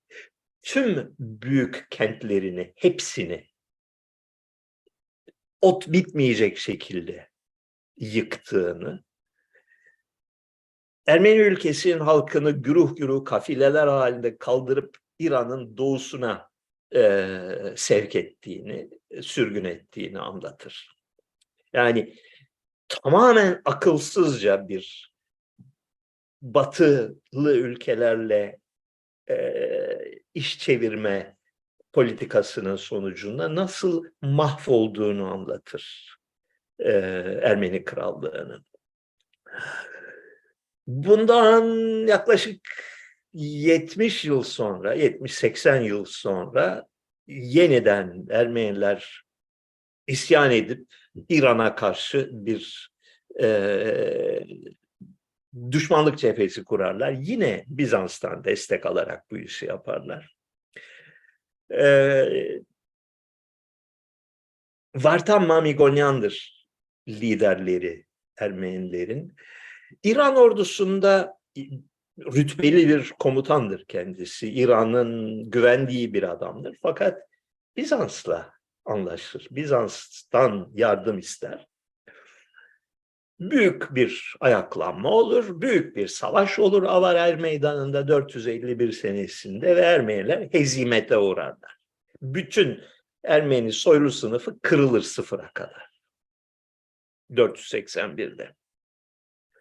tüm 0.63 1.15
büyük 1.19 1.87
kentlerini, 1.91 2.73
hepsini 2.77 3.47
ot 5.61 5.89
bitmeyecek 5.89 6.59
şekilde 6.59 7.29
yıktığını, 7.97 9.05
Ermeni 11.07 11.39
ülkesinin 11.39 12.01
halkını 12.01 12.51
güruh 12.51 12.97
güruh 12.97 13.25
kafileler 13.25 13.87
halinde 13.87 14.39
kaldırıp 14.39 14.97
İran'ın 15.19 15.77
doğusuna 15.77 16.51
e, 16.95 17.41
sevk 17.77 18.17
ettiğini, 18.17 18.91
sürgün 19.23 19.65
ettiğini 19.65 20.19
anlatır. 20.19 20.97
Yani 21.73 22.15
tamamen 22.89 23.63
akılsızca 23.65 24.69
bir 24.69 25.13
batılı 26.43 27.57
ülkelerle 27.57 28.59
e, 29.31 29.59
iş 30.35 30.59
çevirme 30.59 31.37
politikasının 31.93 32.77
sonucunda 32.77 33.55
nasıl 33.55 34.05
mahvolduğunu 34.23 35.33
anlatır 35.33 36.17
e, 36.79 36.91
Ermeni 37.43 37.85
Krallığı'nın. 37.85 38.67
Bundan 40.87 41.65
yaklaşık 42.07 42.61
70 43.35 44.25
yıl 44.25 44.43
sonra, 44.43 44.97
70-80 44.97 45.83
yıl 45.85 46.05
sonra 46.05 46.87
yeniden 47.29 48.27
Ermeniler 48.31 49.23
isyan 50.07 50.51
edip 50.51 50.87
İran'a 51.29 51.75
karşı 51.75 52.31
bir 52.33 52.91
e, 53.43 54.47
düşmanlık 55.71 56.19
cephesi 56.19 56.65
kurarlar. 56.65 57.11
Yine 57.13 57.65
Bizans'tan 57.67 58.45
destek 58.45 58.87
alarak 58.87 59.31
bu 59.31 59.39
işi 59.39 59.67
yaparlar. 59.67 60.37
E, 61.73 62.25
Vartan 64.95 65.47
Mamigonyan'dır 65.47 66.67
liderleri 67.09 68.07
Ermenilerin. 68.39 69.37
İran 70.03 70.37
ordusunda 70.37 71.39
rütbeli 72.19 72.89
bir 72.89 73.13
komutandır 73.19 73.85
kendisi. 73.85 74.49
İran'ın 74.49 75.43
güvendiği 75.51 76.15
bir 76.15 76.23
adamdır. 76.23 76.79
Fakat 76.83 77.23
Bizans'la 77.77 78.53
anlaşır. 78.85 79.49
Bizans'tan 79.51 80.71
yardım 80.75 81.19
ister. 81.19 81.67
Büyük 83.41 83.95
bir 83.95 84.37
ayaklanma 84.41 85.11
olur, 85.11 85.61
büyük 85.61 85.97
bir 85.97 86.09
savaş 86.09 86.59
olur 86.59 86.83
Avarer 86.83 87.37
Meydanı'nda 87.37 88.09
451 88.09 88.93
senesinde 88.93 89.77
ve 89.77 89.81
Ermeniler 89.81 90.49
hezimete 90.53 91.19
uğrarlar. 91.19 91.77
Bütün 92.23 92.81
Ermeni 93.25 93.73
soylu 93.73 94.11
sınıfı 94.11 94.61
kırılır 94.61 95.03
sıfıra 95.03 95.51
kadar. 95.55 95.91
481'de. 97.31 98.55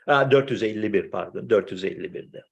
Ha, 0.05 0.31
451 0.31 1.11
pardon, 1.11 1.47
451'de. 1.47 2.43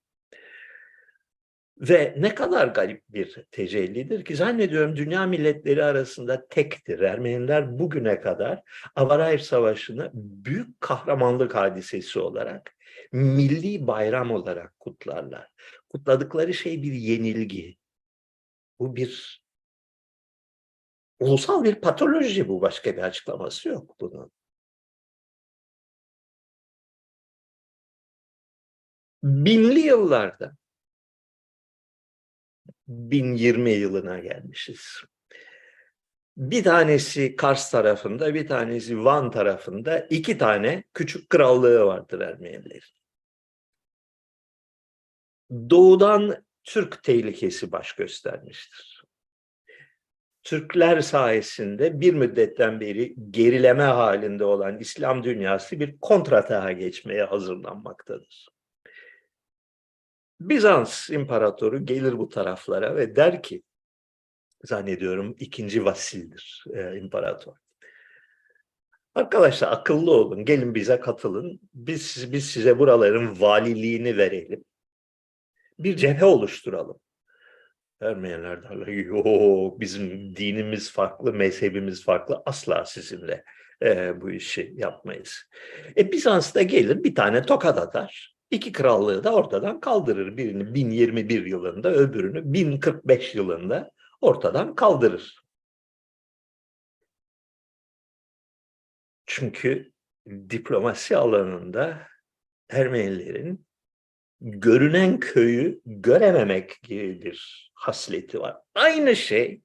Ve 1.78 2.16
ne 2.18 2.36
kadar 2.36 2.68
garip 2.68 3.04
bir 3.10 3.46
tecellidir 3.52 4.26
ki 4.26 4.36
zannediyorum 4.36 4.96
dünya 4.96 5.26
milletleri 5.26 5.84
arasında 5.84 6.48
tektir. 6.48 7.00
Ermeniler 7.00 7.80
bugüne 7.80 8.22
kadar 8.22 8.62
Avarayr 8.96 9.40
Savaşı'nı 9.40 10.12
büyük 10.14 10.82
kahramanlık 10.82 11.56
hadisesi 11.56 12.20
olarak, 12.20 12.76
milli 13.12 13.88
bayram 13.88 14.32
olarak 14.32 14.80
kutlarlar. 14.80 15.48
Kutladıkları 15.90 16.54
şey 16.54 16.84
bir 16.84 16.94
yenilgi. 16.94 17.78
Bu 18.80 18.96
bir 18.96 19.44
ulusal 21.20 21.64
bir 21.64 21.76
patoloji 21.76 22.48
bu. 22.48 22.62
Başka 22.62 22.98
bir 22.98 23.02
açıklaması 23.02 23.70
yok 23.70 23.96
bunun. 24.02 24.32
Binli 29.24 29.80
yıllarda 29.80 30.56
1020 32.88 33.72
yılına 33.72 34.20
gelmişiz. 34.20 35.04
Bir 36.38 36.64
tanesi 36.64 37.36
Kars 37.36 37.72
tarafında, 37.72 38.34
bir 38.34 38.48
tanesi 38.48 39.06
Van 39.06 39.32
tarafında 39.32 40.00
iki 40.00 40.38
tane 40.38 40.84
küçük 40.94 41.30
krallığı 41.30 41.86
vardır 41.86 42.22
Ermenilerin. 42.22 42.82
Doğudan 45.52 46.46
Türk 46.64 47.04
tehlikesi 47.04 47.72
baş 47.72 47.94
göstermiştir. 47.94 49.04
Türkler 50.44 51.02
sayesinde 51.02 52.02
bir 52.02 52.14
müddetten 52.14 52.80
beri 52.80 53.16
gerileme 53.32 53.84
halinde 53.84 54.46
olan 54.46 54.80
İslam 54.80 55.24
dünyası 55.24 55.80
bir 55.80 55.98
kontratağa 56.00 56.72
geçmeye 56.72 57.24
hazırlanmaktadır. 57.24 58.53
Bizans 60.50 61.10
imparatoru 61.10 61.86
gelir 61.86 62.18
bu 62.18 62.30
taraflara 62.30 62.96
ve 62.96 63.16
der 63.16 63.44
ki, 63.44 63.64
zannediyorum 64.64 65.36
ikinci 65.40 65.86
Vasil'dir 65.86 66.64
e, 66.74 66.98
imparator. 66.98 67.56
Arkadaşlar 69.16 69.72
akıllı 69.72 70.12
olun, 70.12 70.46
gelin 70.46 70.76
bize 70.76 71.00
katılın. 71.00 71.60
Biz, 71.74 72.32
biz 72.34 72.46
size 72.46 72.80
buraların 72.80 73.42
valiliğini 73.42 74.18
verelim. 74.18 74.64
Bir 75.80 75.96
cephe 75.98 76.26
oluşturalım. 76.26 77.00
Ermeniler 78.02 78.64
derler, 78.64 78.88
yok 78.88 79.80
bizim 79.80 80.36
dinimiz 80.36 80.92
farklı, 80.92 81.34
mezhebimiz 81.34 82.06
farklı, 82.06 82.44
asla 82.46 82.86
sizinle 82.86 83.44
e, 83.84 84.22
bu 84.22 84.32
işi 84.32 84.74
yapmayız. 84.76 85.50
E 85.98 86.12
Bizans 86.12 86.56
da 86.56 86.62
gelir 86.62 87.04
bir 87.04 87.16
tane 87.16 87.42
tokat 87.42 87.78
atar, 87.78 88.33
İki 88.54 88.72
krallığı 88.72 89.24
da 89.24 89.34
ortadan 89.34 89.80
kaldırır. 89.80 90.38
Birini 90.38 90.74
1021 90.74 91.46
yılında, 91.46 91.94
öbürünü 91.94 92.54
1045 92.54 93.36
yılında 93.36 93.92
ortadan 94.22 94.76
kaldırır. 94.76 95.44
Çünkü 99.26 99.92
diplomasi 100.28 101.18
alanında 101.18 102.08
Ermenilerin 102.70 103.66
görünen 104.42 105.20
köyü 105.20 105.82
görememek 105.86 106.82
gibi 106.84 107.22
bir 107.22 107.72
hasleti 107.74 108.40
var. 108.40 108.58
Aynı 108.76 109.16
şey 109.16 109.62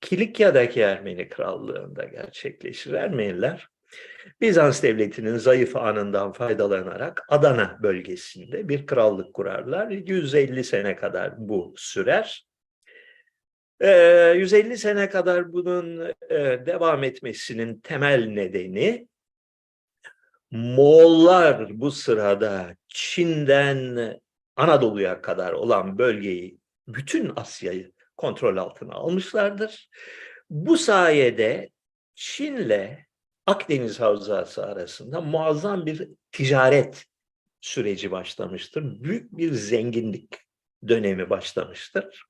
Kilikya'daki 0.00 0.80
Ermeni 0.80 1.28
krallığında 1.28 2.04
gerçekleşir. 2.04 2.92
Ermeniler 2.92 3.68
Bizans 4.40 4.82
devletinin 4.82 5.36
zayıf 5.36 5.76
anından 5.76 6.32
faydalanarak 6.32 7.22
Adana 7.28 7.78
bölgesinde 7.82 8.68
bir 8.68 8.86
krallık 8.86 9.34
kurarlar. 9.34 9.90
150 9.90 10.64
sene 10.64 10.96
kadar 10.96 11.34
bu 11.38 11.74
sürer. 11.76 12.48
150 13.80 14.72
ee, 14.72 14.76
sene 14.76 15.08
kadar 15.08 15.52
bunun 15.52 16.14
e, 16.30 16.66
devam 16.66 17.04
etmesinin 17.04 17.80
temel 17.80 18.26
nedeni 18.26 19.08
Moğollar 20.50 21.80
bu 21.80 21.90
sırada 21.90 22.76
Çin'den 22.88 24.14
Anadolu'ya 24.56 25.22
kadar 25.22 25.52
olan 25.52 25.98
bölgeyi, 25.98 26.58
bütün 26.88 27.32
Asya'yı 27.36 27.92
kontrol 28.16 28.56
altına 28.56 28.94
almışlardır. 28.94 29.90
Bu 30.50 30.76
sayede 30.76 31.70
Çin'le 32.14 33.07
Akdeniz 33.48 34.00
Havzası 34.00 34.66
arasında 34.66 35.20
muazzam 35.20 35.86
bir 35.86 36.08
ticaret 36.32 37.04
süreci 37.60 38.10
başlamıştır. 38.10 39.04
Büyük 39.04 39.38
bir 39.38 39.52
zenginlik 39.52 40.38
dönemi 40.88 41.30
başlamıştır. 41.30 42.24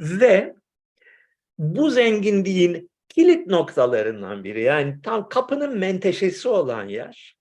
Ve 0.00 0.54
bu 1.58 1.90
zenginliğin 1.90 2.90
kilit 3.08 3.46
noktalarından 3.46 4.44
biri 4.44 4.62
yani 4.62 5.02
tam 5.02 5.28
kapının 5.28 5.78
menteşesi 5.78 6.48
olan 6.48 6.88
yer 6.88 7.36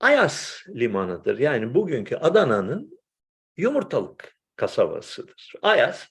Ayas 0.00 0.62
limanıdır. 0.68 1.38
Yani 1.38 1.74
bugünkü 1.74 2.16
Adana'nın 2.16 3.00
yumurtalık 3.56 4.36
kasabasıdır. 4.56 5.52
Ayas 5.62 6.08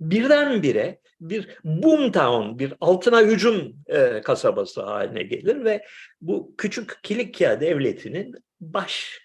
birdenbire 0.00 1.00
bir 1.20 1.58
boom 1.64 2.12
town, 2.12 2.58
bir 2.58 2.74
altına 2.80 3.22
hücum 3.22 3.76
e, 3.86 4.20
kasabası 4.20 4.82
haline 4.82 5.22
gelir 5.22 5.64
ve 5.64 5.84
bu 6.20 6.54
küçük 6.58 6.98
Kilikya 7.02 7.60
devletinin 7.60 8.34
baş 8.60 9.20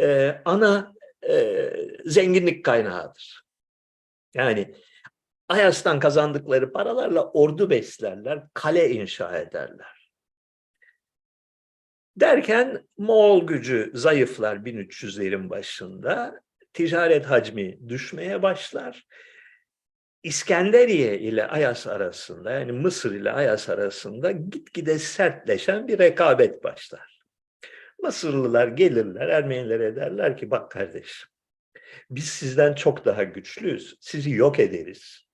e, 0.00 0.40
ana 0.44 0.94
e, 1.28 1.70
zenginlik 2.04 2.64
kaynağıdır. 2.64 3.42
Yani 4.34 4.74
Ayas'tan 5.48 6.00
kazandıkları 6.00 6.72
paralarla 6.72 7.30
ordu 7.30 7.70
beslerler, 7.70 8.42
kale 8.54 8.90
inşa 8.90 9.38
ederler. 9.38 10.12
Derken 12.16 12.88
Moğol 12.98 13.46
gücü 13.46 13.90
zayıflar 13.94 14.56
1300'lerin 14.56 15.50
başında, 15.50 16.40
ticaret 16.72 17.26
hacmi 17.26 17.88
düşmeye 17.88 18.42
başlar. 18.42 19.06
İskenderiye 20.22 21.18
ile 21.18 21.46
Ayas 21.46 21.86
arasında 21.86 22.50
yani 22.50 22.72
Mısır 22.72 23.14
ile 23.14 23.32
Ayas 23.32 23.68
arasında 23.68 24.30
gitgide 24.30 24.98
sertleşen 24.98 25.88
bir 25.88 25.98
rekabet 25.98 26.64
başlar. 26.64 27.22
Mısırlılar 28.02 28.68
gelirler 28.68 29.28
Ermenilere 29.28 29.96
derler 29.96 30.36
ki 30.36 30.50
bak 30.50 30.70
kardeşim 30.70 31.32
biz 32.10 32.24
sizden 32.24 32.74
çok 32.74 33.04
daha 33.04 33.22
güçlüyüz. 33.22 33.96
Sizi 34.00 34.30
yok 34.30 34.58
ederiz. 34.58 35.26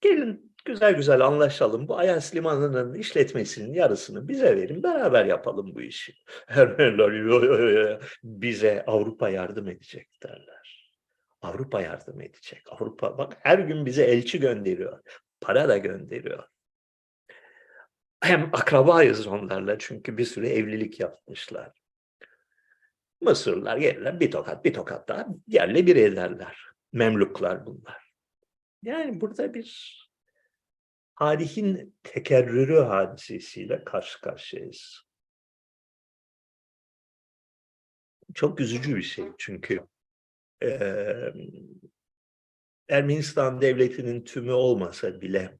Gelin 0.00 0.54
güzel 0.64 0.94
güzel 0.94 1.20
anlaşalım. 1.20 1.88
Bu 1.88 1.98
Ayas 1.98 2.34
Limanı'nın 2.34 2.94
işletmesinin 2.94 3.74
yarısını 3.74 4.28
bize 4.28 4.56
verin. 4.56 4.82
Beraber 4.82 5.24
yapalım 5.24 5.74
bu 5.74 5.82
işi. 5.82 6.14
Ermeniler 6.48 8.00
bize 8.24 8.84
Avrupa 8.86 9.28
yardım 9.28 9.68
edecek 9.68 10.08
derler. 10.22 10.59
Avrupa 11.42 11.80
yardım 11.80 12.20
edecek. 12.20 12.62
Avrupa 12.66 13.18
bak 13.18 13.36
her 13.40 13.58
gün 13.58 13.86
bize 13.86 14.04
elçi 14.04 14.40
gönderiyor. 14.40 15.02
Para 15.40 15.68
da 15.68 15.78
gönderiyor. 15.78 16.44
Hem 18.20 18.50
akrabayız 18.52 19.26
onlarla 19.26 19.78
çünkü 19.78 20.18
bir 20.18 20.24
sürü 20.24 20.46
evlilik 20.46 21.00
yapmışlar. 21.00 21.72
Mısırlılar 23.20 23.76
gelirler 23.76 24.20
bir 24.20 24.30
tokat 24.30 24.64
bir 24.64 24.74
tokat 24.74 25.08
daha 25.08 25.26
yerle 25.46 25.86
bir 25.86 25.96
ederler. 25.96 26.58
Memluklar 26.92 27.66
bunlar. 27.66 28.12
Yani 28.82 29.20
burada 29.20 29.54
bir 29.54 30.00
tarihin 31.18 31.96
tekerrürü 32.02 32.78
hadisesiyle 32.78 33.84
karşı 33.84 34.20
karşıyayız. 34.20 35.02
Çok 38.34 38.60
üzücü 38.60 38.96
bir 38.96 39.02
şey 39.02 39.24
çünkü 39.38 39.86
e, 40.62 40.78
Ermenistan 42.88 43.60
devletinin 43.60 44.24
tümü 44.24 44.52
olmasa 44.52 45.20
bile 45.20 45.58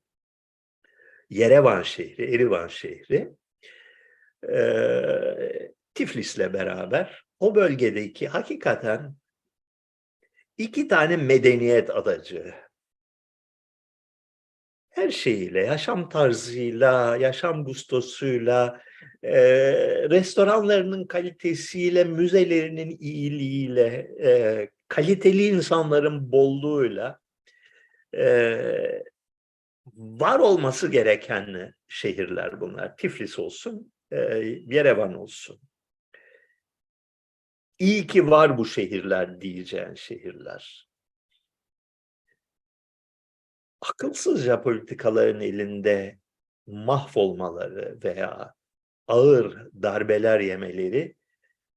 Yerevan 1.31 1.83
şehri, 1.83 2.35
Erivan 2.35 2.69
şehri 2.69 3.31
e, 4.49 5.73
Tiflis'le 5.95 6.53
beraber 6.53 7.25
o 7.41 7.55
bölgedeki 7.55 8.29
hakikaten 8.29 9.15
iki 10.59 10.89
tane 10.89 11.17
medeniyet 11.17 11.91
adacı. 11.91 12.55
Her 14.91 15.11
şeyiyle, 15.11 15.61
yaşam 15.61 16.09
tarzıyla, 16.09 17.17
yaşam 17.17 17.65
gustosuyla, 17.65 18.81
e, 19.23 19.41
restoranlarının 20.11 21.07
kalitesiyle, 21.07 22.05
müzelerinin 22.05 22.97
iyiliğiyle, 23.01 23.87
e, 24.23 24.71
kaliteli 24.91 25.47
insanların 25.47 26.33
bolluğuyla 26.33 27.21
e, 28.17 29.05
var 29.97 30.39
olması 30.39 30.91
gereken 30.91 31.75
şehirler 31.89 32.61
bunlar. 32.61 32.97
Tiflis 32.97 33.39
olsun, 33.39 33.93
e, 34.11 34.17
Yerevan 34.67 35.15
olsun. 35.15 35.61
İyi 37.79 38.07
ki 38.07 38.31
var 38.31 38.59
bu 38.59 38.67
şehirler 38.67 39.41
diyeceğin 39.41 39.95
şehirler 39.95 40.91
akılsızca 43.81 44.63
politikaların 44.63 45.41
elinde 45.41 46.19
mahvolmaları 46.67 47.99
veya 48.05 48.55
ağır 49.07 49.69
darbeler 49.83 50.41
yemeleri 50.41 51.17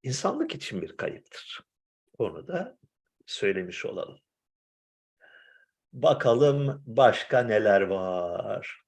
insanlık 0.04 0.56
için 0.56 0.82
bir 0.82 0.98
kayıptır. 0.98 1.62
Onu 2.18 2.48
da 2.48 2.78
söylemiş 3.26 3.86
olalım. 3.86 4.20
Bakalım 5.94 6.84
başka 6.86 7.40
neler 7.40 7.82
var. 7.82 8.84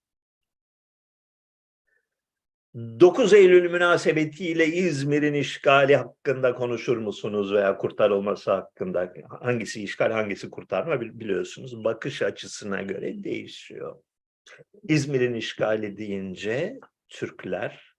9 2.75 3.33
Eylül 3.33 3.71
münasebetiyle 3.71 4.67
İzmir'in 4.67 5.33
işgali 5.33 5.95
hakkında 5.95 6.55
konuşur 6.55 6.97
musunuz 6.97 7.53
veya 7.53 7.77
kurtarılması 7.77 8.51
hakkında 8.51 9.13
hangisi 9.41 9.83
işgal 9.83 10.11
hangisi 10.11 10.49
kurtarma 10.49 11.01
biliyorsunuz 11.01 11.83
bakış 11.83 12.21
açısına 12.21 12.81
göre 12.81 13.23
değişiyor. 13.23 13.95
İzmir'in 14.83 15.33
işgali 15.33 15.97
deyince 15.97 16.79
Türkler 17.09 17.95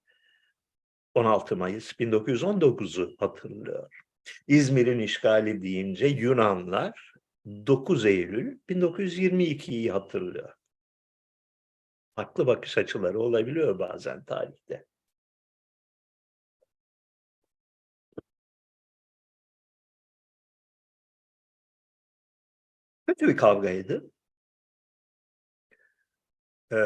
16 1.15 1.57
Mayıs 1.57 1.93
1919'u 1.93 3.15
hatırlıyor. 3.19 4.06
İzmir'in 4.49 4.99
işgali 4.99 5.63
deyince 5.63 6.07
Yunanlar 6.07 7.13
9 7.47 8.07
Eylül 8.07 8.59
1922'yi 8.69 9.91
hatırlıyor 9.93 10.55
farklı 12.17 12.47
bakış 12.47 12.79
açıları 12.79 13.21
olabiliyor 13.21 13.79
bazen 13.79 14.25
tarihte. 14.25 14.85
Kötü 23.07 23.29
bir 23.29 23.37
kavgaydı. 23.37 24.11
Ee, 26.73 26.77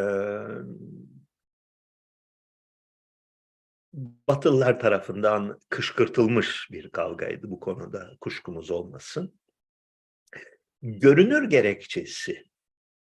Batılılar 4.29 4.81
tarafından 4.81 5.61
kışkırtılmış 5.68 6.68
bir 6.70 6.90
kavgaydı 6.90 7.50
bu 7.50 7.61
konuda 7.61 8.16
kuşkumuz 8.20 8.70
olmasın. 8.70 9.40
Görünür 10.83 11.50
gerekçesi 11.50 12.44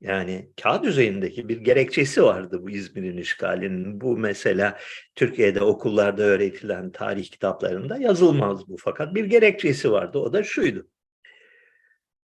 yani 0.00 0.50
kağıt 0.62 0.84
üzerindeki 0.84 1.48
bir 1.48 1.56
gerekçesi 1.56 2.22
vardı 2.22 2.62
bu 2.62 2.70
İzmir'in 2.70 3.16
işgalinin. 3.16 4.00
Bu 4.00 4.16
mesela 4.16 4.78
Türkiye'de 5.14 5.60
okullarda 5.60 6.22
öğretilen 6.22 6.92
tarih 6.92 7.30
kitaplarında 7.30 7.96
yazılmaz 7.96 8.68
bu 8.68 8.76
fakat 8.80 9.14
bir 9.14 9.24
gerekçesi 9.24 9.92
vardı. 9.92 10.18
O 10.18 10.32
da 10.32 10.42
şuydu. 10.42 10.88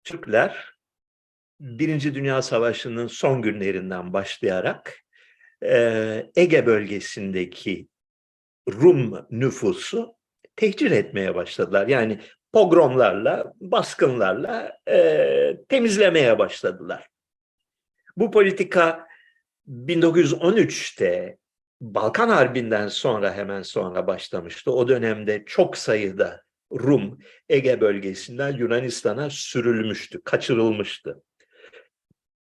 Türkler 0.05 0.75
Birinci 1.61 2.15
Dünya 2.15 2.43
Savaşı'nın 2.43 3.07
son 3.07 3.43
günlerinden 3.43 4.13
başlayarak 4.13 5.01
Ege 6.37 6.67
bölgesindeki 6.67 7.89
Rum 8.73 9.27
nüfusu 9.31 10.15
tehcir 10.57 10.91
etmeye 10.91 11.35
başladılar. 11.35 11.89
Yani 11.89 12.21
pogromlarla, 12.53 13.53
baskınlarla 13.61 14.79
e, 14.89 15.57
temizlemeye 15.69 16.39
başladılar. 16.39 17.09
Bu 18.17 18.31
politika 18.31 19.07
1913'te 19.69 21.39
Balkan 21.81 22.29
Harbi'nden 22.29 22.89
sonra 22.89 23.35
hemen 23.35 23.63
sonra 23.63 24.07
başlamıştı. 24.07 24.73
O 24.73 24.89
dönemde 24.89 25.45
çok 25.47 25.77
sayıda 25.77 26.43
Rum 26.73 27.19
Ege 27.49 27.81
bölgesinden 27.81 28.57
Yunanistan'a 28.57 29.31
sürülmüştü, 29.31 30.23
kaçırılmıştı. 30.25 31.23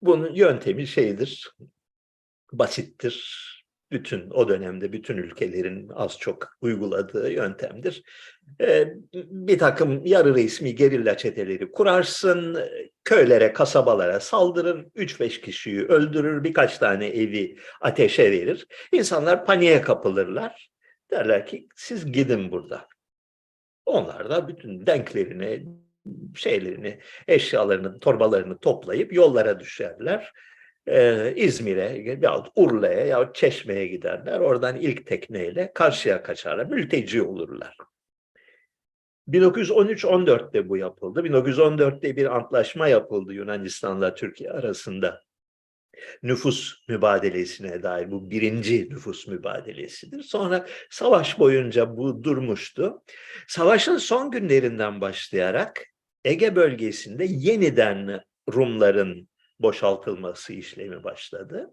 Bunun 0.01 0.33
yöntemi 0.33 0.87
şeydir, 0.87 1.55
basittir. 2.53 3.48
Bütün 3.91 4.29
o 4.29 4.49
dönemde 4.49 4.93
bütün 4.93 5.17
ülkelerin 5.17 5.89
az 5.89 6.17
çok 6.19 6.57
uyguladığı 6.61 7.31
yöntemdir. 7.31 8.03
Ee, 8.61 8.93
bir 9.13 9.59
takım 9.59 10.05
yarı 10.05 10.35
resmi 10.35 10.75
gerilla 10.75 11.17
çeteleri 11.17 11.71
kurarsın, 11.71 12.57
köylere, 13.03 13.53
kasabalara 13.53 14.19
saldırır, 14.19 14.85
3-5 14.95 15.41
kişiyi 15.41 15.81
öldürür, 15.85 16.43
birkaç 16.43 16.77
tane 16.77 17.07
evi 17.07 17.57
ateşe 17.81 18.31
verir. 18.31 18.67
İnsanlar 18.91 19.45
paniğe 19.45 19.81
kapılırlar. 19.81 20.69
Derler 21.11 21.45
ki 21.45 21.67
siz 21.75 22.11
gidin 22.11 22.51
buradan. 22.51 22.85
Onlar 23.85 24.29
da 24.29 24.47
bütün 24.47 24.85
denklerini, 24.85 25.65
şeylerini, 26.35 26.99
eşyalarını, 27.27 27.99
torbalarını 27.99 28.57
toplayıp 28.57 29.13
yollara 29.13 29.59
düşerler. 29.59 30.31
Ee, 30.87 31.33
İzmir'e 31.35 32.17
yahut 32.21 32.51
Urla'ya 32.55 33.05
yahut 33.05 33.35
Çeşme'ye 33.35 33.87
giderler. 33.87 34.39
Oradan 34.39 34.75
ilk 34.75 35.07
tekneyle 35.07 35.71
karşıya 35.73 36.23
kaçarlar. 36.23 36.65
Mülteci 36.65 37.21
olurlar. 37.21 37.75
1913-14'te 39.27 40.69
bu 40.69 40.77
yapıldı. 40.77 41.19
1914'te 41.19 42.15
bir 42.15 42.35
antlaşma 42.35 42.87
yapıldı 42.87 43.33
Yunanistan'la 43.33 44.15
Türkiye 44.15 44.51
arasında. 44.51 45.21
Nüfus 46.23 46.87
mübadelesine 46.87 47.83
dair 47.83 48.11
bu 48.11 48.31
birinci 48.31 48.89
nüfus 48.89 49.27
mübadelesidir. 49.27 50.23
Sonra 50.23 50.65
savaş 50.89 51.39
boyunca 51.39 51.97
bu 51.97 52.23
durmuştu. 52.23 53.01
Savaşın 53.47 53.97
son 53.97 54.31
günlerinden 54.31 55.01
başlayarak 55.01 55.85
Ege 56.25 56.55
bölgesinde 56.55 57.25
yeniden 57.29 58.21
Rumların 58.53 59.29
boşaltılması 59.59 60.53
işlemi 60.53 61.03
başladı. 61.03 61.71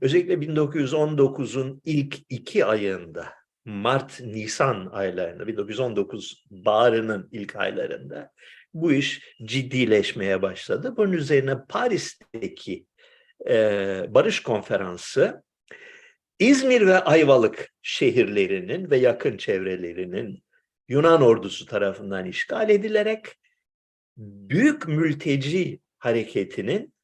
Özellikle 0.00 0.34
1919'un 0.34 1.82
ilk 1.84 2.18
iki 2.28 2.64
ayında 2.64 3.32
Mart-Nisan 3.64 4.86
aylarında, 4.92 5.46
1919 5.46 6.44
baharının 6.50 7.28
ilk 7.32 7.56
aylarında 7.56 8.32
bu 8.74 8.92
iş 8.92 9.22
ciddileşmeye 9.44 10.42
başladı. 10.42 10.94
Bunun 10.96 11.12
üzerine 11.12 11.56
Paris'teki 11.68 12.86
e, 13.48 13.54
Barış 14.08 14.42
Konferansı 14.42 15.42
İzmir 16.38 16.86
ve 16.86 16.98
Ayvalık 16.98 17.72
şehirlerinin 17.82 18.90
ve 18.90 18.96
yakın 18.96 19.36
çevrelerinin 19.36 20.42
Yunan 20.88 21.22
ordusu 21.22 21.66
tarafından 21.66 22.26
işgal 22.26 22.70
edilerek 22.70 23.26
büyük 24.16 24.88
mülteci 24.88 25.80
hareketinin 26.06 26.94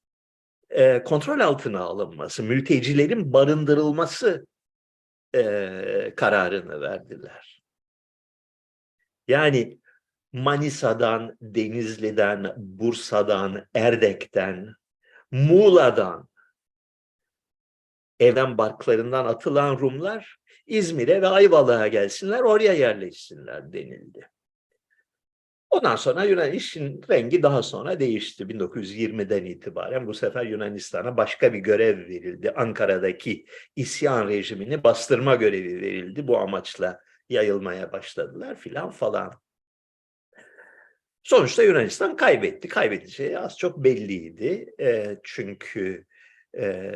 e, 0.70 1.02
kontrol 1.02 1.40
altına 1.40 1.80
alınması, 1.80 2.42
mültecilerin 2.42 3.32
barındırılması 3.32 4.46
e, 5.34 6.12
kararını 6.16 6.80
verdiler. 6.80 7.62
Yani 9.28 9.78
Manisa'dan, 10.32 11.36
Denizli'den, 11.40 12.54
Bursa'dan, 12.56 13.66
Erdek'ten, 13.74 14.74
Muğla'dan, 15.30 16.28
evden 18.20 18.58
barklarından 18.58 19.24
atılan 19.26 19.78
Rumlar 19.78 20.36
İzmir'e 20.66 21.22
ve 21.22 21.28
Ayvalık'a 21.28 21.88
gelsinler, 21.88 22.40
oraya 22.40 22.72
yerleşsinler 22.72 23.72
denildi. 23.72 24.30
Ondan 25.72 25.96
sonra 25.96 26.24
Yunan 26.24 26.52
işin 26.52 27.00
rengi 27.10 27.42
daha 27.42 27.62
sonra 27.62 28.00
değişti. 28.00 28.44
1920'den 28.44 29.44
itibaren 29.44 30.06
bu 30.06 30.14
sefer 30.14 30.44
Yunanistan'a 30.44 31.16
başka 31.16 31.52
bir 31.52 31.58
görev 31.58 31.98
verildi. 31.98 32.50
Ankara'daki 32.50 33.46
isyan 33.76 34.28
rejimini 34.28 34.84
bastırma 34.84 35.34
görevi 35.34 35.80
verildi. 35.80 36.28
Bu 36.28 36.38
amaçla 36.38 37.00
yayılmaya 37.28 37.92
başladılar 37.92 38.56
filan 38.56 38.90
falan. 38.90 39.32
Sonuçta 41.22 41.62
Yunanistan 41.62 42.16
kaybetti. 42.16 42.68
Kaybedeceği 42.68 43.38
az 43.38 43.58
çok 43.58 43.84
belliydi. 43.84 44.74
E, 44.80 45.18
çünkü 45.22 46.06
e, 46.58 46.92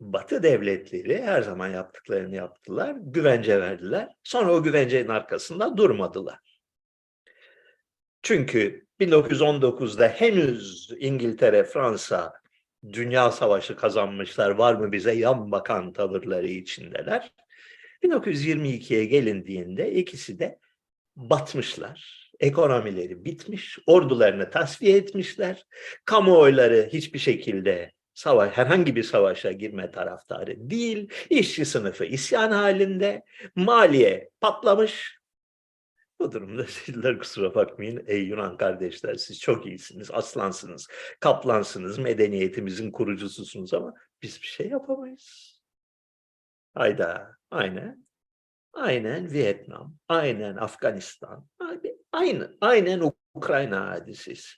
Batı 0.00 0.42
devletleri 0.42 1.22
her 1.22 1.42
zaman 1.42 1.68
yaptıklarını 1.68 2.34
yaptılar. 2.36 2.96
Güvence 3.00 3.60
verdiler. 3.60 4.08
Sonra 4.24 4.52
o 4.52 4.62
güvencenin 4.62 5.08
arkasında 5.08 5.76
durmadılar. 5.76 6.53
Çünkü 8.24 8.86
1919'da 9.00 10.08
henüz 10.08 10.90
İngiltere, 10.98 11.64
Fransa 11.64 12.32
dünya 12.92 13.30
savaşı 13.30 13.76
kazanmışlar. 13.76 14.50
Var 14.50 14.74
mı 14.74 14.92
bize 14.92 15.12
yan 15.12 15.52
bakan 15.52 15.92
tavırları 15.92 16.46
içindeler. 16.46 17.32
1922'ye 18.02 19.04
gelindiğinde 19.04 19.92
ikisi 19.92 20.38
de 20.38 20.58
batmışlar. 21.16 22.30
Ekonomileri 22.40 23.24
bitmiş, 23.24 23.78
ordularını 23.86 24.50
tasfiye 24.50 24.96
etmişler. 24.96 25.66
Kamuoyları 26.04 26.88
hiçbir 26.92 27.18
şekilde 27.18 27.92
savaş, 28.14 28.52
herhangi 28.52 28.96
bir 28.96 29.02
savaşa 29.02 29.52
girme 29.52 29.90
taraftarı 29.90 30.70
değil. 30.70 31.08
İşçi 31.30 31.64
sınıfı 31.64 32.04
isyan 32.04 32.50
halinde. 32.50 33.22
Maliye 33.56 34.30
patlamış. 34.40 35.23
Bu 36.20 36.32
durumda 36.32 36.66
sizler 36.68 37.18
kusura 37.18 37.54
bakmayın 37.54 38.04
ey 38.06 38.24
Yunan 38.24 38.56
kardeşler 38.56 39.14
siz 39.14 39.40
çok 39.40 39.66
iyisiniz, 39.66 40.10
aslansınız, 40.10 40.88
kaplansınız, 41.20 41.98
medeniyetimizin 41.98 42.90
kurucususunuz 42.90 43.74
ama 43.74 43.94
biz 44.22 44.42
bir 44.42 44.46
şey 44.46 44.68
yapamayız. 44.68 45.60
Hayda, 46.74 47.36
aynen. 47.50 48.04
Aynen 48.72 49.32
Vietnam, 49.32 49.96
aynen 50.08 50.56
Afganistan, 50.56 51.48
aynı, 52.12 52.56
aynen 52.60 53.12
Ukrayna 53.34 53.90
hadisesi. 53.90 54.48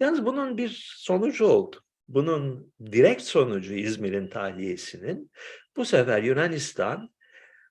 Yalnız 0.00 0.26
bunun 0.26 0.58
bir 0.58 0.94
sonucu 0.96 1.46
oldu. 1.46 1.76
Bunun 2.08 2.72
direkt 2.92 3.22
sonucu 3.22 3.74
İzmir'in 3.74 4.28
tahliyesinin 4.28 5.30
bu 5.76 5.84
sefer 5.84 6.22
Yunanistan 6.22 7.10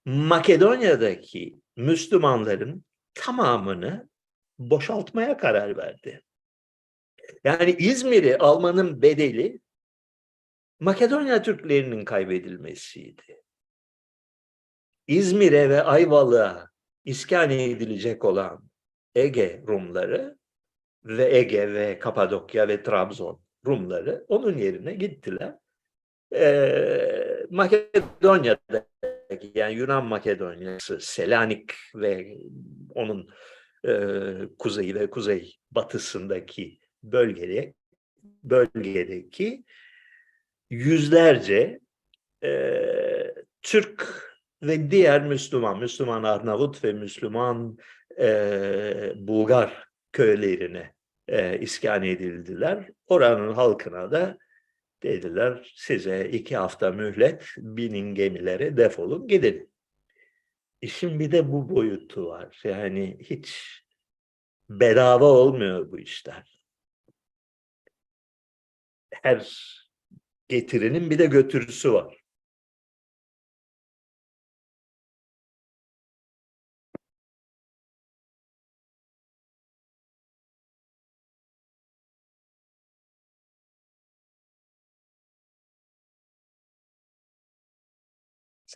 Makedonya'daki 0.06 1.60
Müslümanların 1.78 2.86
tamamını 3.14 4.10
boşaltmaya 4.60 5.38
karar 5.38 5.78
verdi. 5.78 6.24
Yani 7.44 7.72
İzmir'i 7.72 8.38
almanın 8.38 9.02
bedeli 9.02 9.60
Makedonya 10.80 11.42
Türklerinin 11.42 12.06
kaybedilmesiydi. 12.06 13.42
İzmir'e 15.08 15.70
ve 15.70 15.84
Ayvalık'a 15.84 16.70
iskan 17.06 17.50
edilecek 17.50 18.26
olan 18.26 18.70
Ege 19.16 19.64
Rumları 19.68 20.38
ve 21.04 21.38
Ege 21.38 21.74
ve 21.74 22.00
Kapadokya 22.00 22.68
ve 22.68 22.84
Trabzon 22.84 23.42
Rumları 23.66 24.26
onun 24.28 24.58
yerine 24.58 24.94
gittiler. 24.94 25.56
Ee, 26.36 27.46
Makedonya'da 27.50 28.88
yani 29.56 29.74
Yunan 29.74 30.06
Makedonya'sı, 30.06 31.02
Selanik 31.02 31.74
ve 31.96 32.38
onun 32.90 33.30
e, 33.88 33.92
kuzeyi 34.60 34.96
ve 34.96 35.10
kuzey 35.10 35.56
batısındaki 35.72 36.80
bölgede 37.04 37.74
bölgedeki 38.44 39.64
yüzlerce 40.70 41.80
e, 42.44 42.72
Türk 43.62 44.26
ve 44.64 44.92
diğer 44.92 45.26
Müslüman, 45.26 45.80
Müslüman 45.80 46.24
Arnavut 46.24 46.84
ve 46.84 46.94
Müslüman 46.94 47.78
e, 48.20 49.12
Bulgar 49.16 49.86
köylerine 50.12 50.94
e, 51.28 51.60
iskan 51.60 52.04
edildiler. 52.04 52.90
Oranın 53.08 53.54
halkına 53.54 54.12
da 54.12 54.38
Dediler 55.06 55.74
size 55.76 56.30
iki 56.30 56.58
hafta 56.58 56.92
mühlet 56.92 57.46
binin 57.58 58.16
gemilere 58.16 58.78
defolun 58.78 59.28
gidin. 59.28 59.72
İşin 60.82 61.20
bir 61.20 61.32
de 61.32 61.52
bu 61.52 61.70
boyutu 61.70 62.26
var. 62.26 62.62
Yani 62.64 63.18
hiç 63.22 63.82
bedava 64.70 65.26
olmuyor 65.26 65.92
bu 65.92 66.00
işler. 66.00 66.62
Her 69.12 69.52
getirinin 70.48 71.10
bir 71.10 71.20
de 71.20 71.26
götürüsü 71.26 71.94
var. 71.94 72.25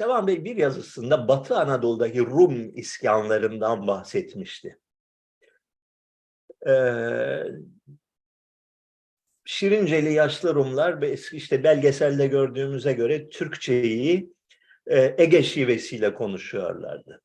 Sevan 0.01 0.27
Bey 0.27 0.45
bir 0.45 0.55
yazısında 0.55 1.27
Batı 1.27 1.57
Anadolu'daki 1.57 2.19
Rum 2.19 2.77
isyanlarından 2.77 3.87
bahsetmişti. 3.87 4.79
Ee, 6.67 7.43
Şirinceli 9.45 10.13
yaşlı 10.13 10.55
Rumlar 10.55 11.01
ve 11.01 11.13
işte 11.13 11.63
belgeselde 11.63 12.27
gördüğümüze 12.27 12.93
göre 12.93 13.29
Türkçeyi 13.29 14.33
e, 14.87 15.15
Ege 15.17 15.43
şivesiyle 15.43 16.13
konuşuyorlardı. 16.13 17.21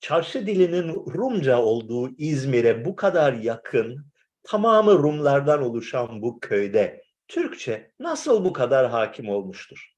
Çarşı 0.00 0.46
dilinin 0.46 0.94
Rumca 0.94 1.58
olduğu 1.58 2.16
İzmir'e 2.18 2.84
bu 2.84 2.96
kadar 2.96 3.32
yakın 3.32 4.06
tamamı 4.42 4.92
Rumlardan 4.92 5.62
oluşan 5.62 6.22
bu 6.22 6.40
köyde 6.40 7.02
Türkçe 7.28 7.90
nasıl 8.00 8.44
bu 8.44 8.52
kadar 8.52 8.90
hakim 8.90 9.28
olmuştur? 9.28 9.95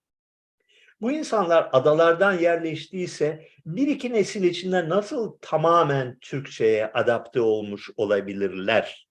Bu 1.00 1.12
insanlar 1.12 1.68
adalardan 1.72 2.38
yerleştiyse 2.38 3.48
bir 3.66 3.86
iki 3.86 4.12
nesil 4.12 4.42
içinde 4.42 4.88
nasıl 4.88 5.38
tamamen 5.40 6.18
Türkçe'ye 6.18 6.86
adapte 6.86 7.40
olmuş 7.40 7.90
olabilirler? 7.96 9.08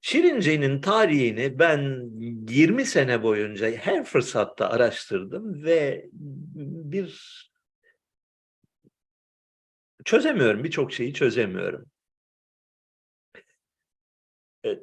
Şirince'nin 0.00 0.80
tarihini 0.80 1.58
ben 1.58 2.10
20 2.48 2.84
sene 2.84 3.22
boyunca 3.22 3.70
her 3.70 4.04
fırsatta 4.04 4.70
araştırdım 4.70 5.64
ve 5.64 6.08
bir 6.12 7.48
çözemiyorum, 10.04 10.64
birçok 10.64 10.92
şeyi 10.92 11.14
çözemiyorum. 11.14 11.86
E, 14.64 14.78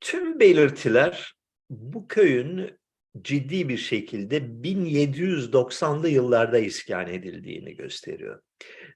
tüm 0.00 0.40
belirtiler 0.40 1.34
bu 1.70 2.08
köyün 2.08 2.78
ciddi 3.22 3.68
bir 3.68 3.76
şekilde 3.76 4.38
1790'lı 4.38 6.08
yıllarda 6.08 6.58
iskan 6.58 7.08
edildiğini 7.08 7.76
gösteriyor. 7.76 8.42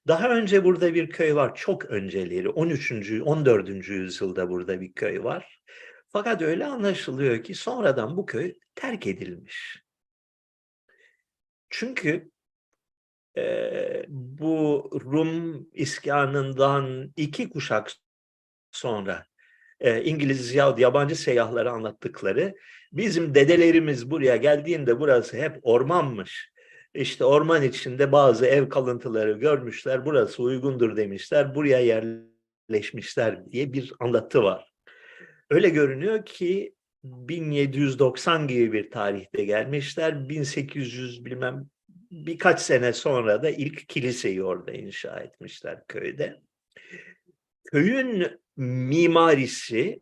Daha 0.08 0.30
önce 0.36 0.64
burada 0.64 0.94
bir 0.94 1.10
köy 1.10 1.34
var, 1.34 1.54
çok 1.54 1.84
önceleri, 1.84 2.48
13. 2.48 2.92
14. 3.22 3.88
yüzyılda 3.88 4.50
burada 4.50 4.80
bir 4.80 4.92
köy 4.92 5.22
var. 5.22 5.60
Fakat 6.08 6.42
öyle 6.42 6.66
anlaşılıyor 6.66 7.44
ki 7.44 7.54
sonradan 7.54 8.16
bu 8.16 8.26
köy 8.26 8.54
terk 8.74 9.06
edilmiş. 9.06 9.82
Çünkü 11.70 12.30
e, 13.36 14.04
bu 14.08 14.90
Rum 15.04 15.66
iskanından 15.72 17.12
iki 17.16 17.50
kuşak 17.50 17.92
sonra 18.72 19.26
e, 19.80 20.04
İngiliz 20.04 20.54
yahut 20.54 20.78
yabancı 20.78 21.16
seyyahları 21.16 21.70
anlattıkları 21.70 22.54
bizim 22.92 23.34
dedelerimiz 23.34 24.10
buraya 24.10 24.36
geldiğinde 24.36 25.00
burası 25.00 25.36
hep 25.36 25.58
ormanmış. 25.62 26.50
İşte 26.94 27.24
orman 27.24 27.62
içinde 27.62 28.12
bazı 28.12 28.46
ev 28.46 28.68
kalıntıları 28.68 29.32
görmüşler, 29.32 30.04
burası 30.04 30.42
uygundur 30.42 30.96
demişler, 30.96 31.54
buraya 31.54 31.80
yerleşmişler 31.80 33.52
diye 33.52 33.72
bir 33.72 33.92
anlatı 34.00 34.42
var. 34.42 34.72
Öyle 35.50 35.68
görünüyor 35.68 36.24
ki 36.24 36.74
1790 37.04 38.48
gibi 38.48 38.72
bir 38.72 38.90
tarihte 38.90 39.44
gelmişler, 39.44 40.28
1800 40.28 41.24
bilmem 41.24 41.70
birkaç 42.10 42.60
sene 42.60 42.92
sonra 42.92 43.42
da 43.42 43.50
ilk 43.50 43.88
kiliseyi 43.88 44.42
orada 44.42 44.72
inşa 44.72 45.20
etmişler 45.20 45.86
köyde. 45.88 46.40
Köyün 47.72 48.26
mimarisi 48.56 50.00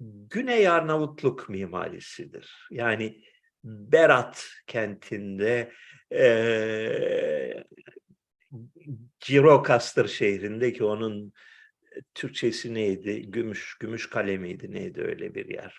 Güney 0.00 0.68
Arnavutluk 0.68 1.48
mimarisidir. 1.48 2.68
Yani 2.70 3.22
Berat 3.64 4.48
kentinde 4.66 5.72
e, 6.12 7.64
Girokastır 9.20 10.08
şehrindeki 10.08 10.84
onun 10.84 11.32
Türkçesi 12.14 12.74
neydi? 12.74 13.30
Gümüş, 13.30 13.76
Gümüş 13.80 14.10
Kale 14.10 14.38
miydi? 14.38 14.72
Neydi 14.72 15.02
öyle 15.02 15.34
bir 15.34 15.48
yer? 15.48 15.78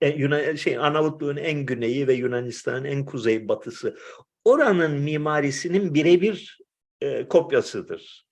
E, 0.00 0.08
Yunan, 0.08 0.54
şey, 0.54 0.78
Arnavutluğun 0.78 1.36
en 1.36 1.66
güneyi 1.66 2.06
ve 2.06 2.14
Yunanistan'ın 2.14 2.84
en 2.84 3.04
kuzey 3.04 3.48
batısı. 3.48 3.98
Oranın 4.44 5.00
mimarisinin 5.00 5.94
birebir 5.94 6.58
e, 7.00 7.28
kopyasıdır 7.28 8.26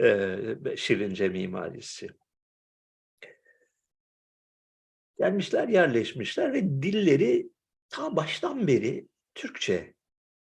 e, 0.00 0.36
Şirince 0.76 1.28
mimarisi. 1.28 2.08
Gelmişler, 5.18 5.68
yerleşmişler 5.68 6.52
ve 6.52 6.62
dilleri 6.62 7.46
ta 7.88 8.16
baştan 8.16 8.66
beri 8.66 9.08
Türkçe 9.34 9.94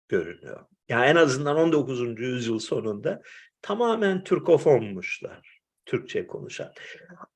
görünüyor. 0.09 0.67
Yani 0.89 1.07
en 1.07 1.17
azından 1.17 1.57
19. 1.57 2.21
yüzyıl 2.21 2.59
sonunda 2.59 3.23
tamamen 3.63 4.25
Türkofonmuşlar. 4.25 5.55
Türkçe 5.87 6.27
konuşan. 6.27 6.73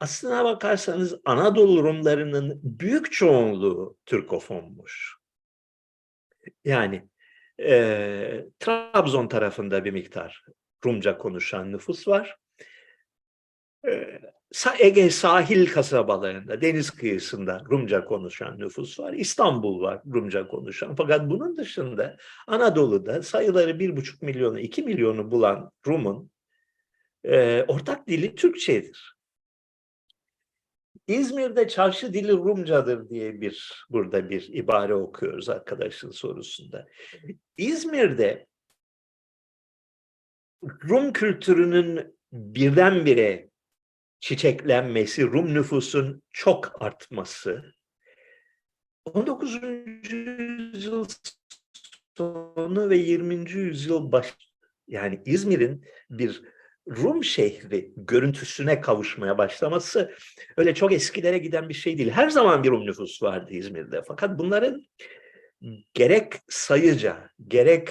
Aslına 0.01 0.45
bakarsanız 0.45 1.15
Anadolu 1.25 1.85
Rumlarının 1.85 2.61
büyük 2.63 3.13
çoğunluğu 3.13 3.97
Türkofonmuş. 4.07 5.17
Yani 6.65 7.09
e, 7.61 8.45
Trabzon 8.59 9.29
tarafında 9.29 9.85
bir 9.85 9.91
miktar 9.91 10.45
Rumca 10.85 11.19
konuşan 11.19 11.73
nüfus 11.73 12.09
var. 12.09 12.37
E, 13.87 14.21
Ege 14.79 15.11
sahil 15.11 15.67
kasabalarında, 15.67 16.61
deniz 16.61 16.91
kıyısında 16.91 17.65
Rumca 17.71 18.05
konuşan 18.05 18.59
nüfus 18.59 19.01
var. 19.01 19.13
İstanbul 19.13 19.81
var 19.81 20.03
Rumca 20.13 20.49
konuşan. 20.49 20.95
Fakat 20.95 21.31
bunun 21.31 21.57
dışında 21.57 22.17
Anadolu'da 22.47 23.23
sayıları 23.23 23.79
bir 23.79 23.97
buçuk 23.97 24.23
milyonu, 24.23 24.61
iki 24.61 24.83
milyonu 24.83 25.31
bulan 25.31 25.71
Rum'un 25.87 26.31
e, 27.25 27.63
ortak 27.63 28.07
dili 28.07 28.35
Türkçedir. 28.35 29.19
İzmir'de 31.09 31.69
çarşı 31.69 32.15
dili 32.15 32.33
Rumcadır 32.33 33.09
diye 33.09 33.41
bir 33.41 33.85
burada 33.91 34.31
bir 34.31 34.49
ibare 34.53 34.95
okuyoruz 34.95 35.49
arkadaşın 35.49 36.11
sorusunda. 36.11 36.87
İzmir'de 37.57 38.47
Rum 40.63 41.13
kültürünün 41.13 42.19
birdenbire 42.33 43.49
çiçeklenmesi, 44.21 45.23
Rum 45.27 45.55
nüfusun 45.55 46.23
çok 46.31 46.83
artması, 46.83 47.65
19. 49.05 49.63
yüzyıl 50.11 51.07
sonu 52.17 52.91
ve 52.91 52.97
20. 52.97 53.51
yüzyıl 53.51 54.13
baş 54.13 54.35
yani 54.89 55.23
İzmir'in 55.25 55.85
bir 56.11 56.43
Rum 56.89 57.25
şehri 57.25 57.93
görüntüsüne 57.97 58.81
kavuşmaya 58.81 59.39
başlaması 59.39 60.15
öyle 60.57 60.75
çok 60.75 60.93
eskilere 60.93 61.39
giden 61.39 61.69
bir 61.69 61.75
şey 61.75 61.99
değil. 61.99 62.11
Her 62.11 62.29
zaman 62.29 62.65
bir 62.65 62.71
Rum 62.71 62.87
nüfus 62.87 63.23
vardı 63.23 63.53
İzmir'de. 63.53 64.03
Fakat 64.09 64.39
bunların 64.39 64.85
gerek 65.95 66.33
sayıca, 66.49 67.31
gerek 67.49 67.89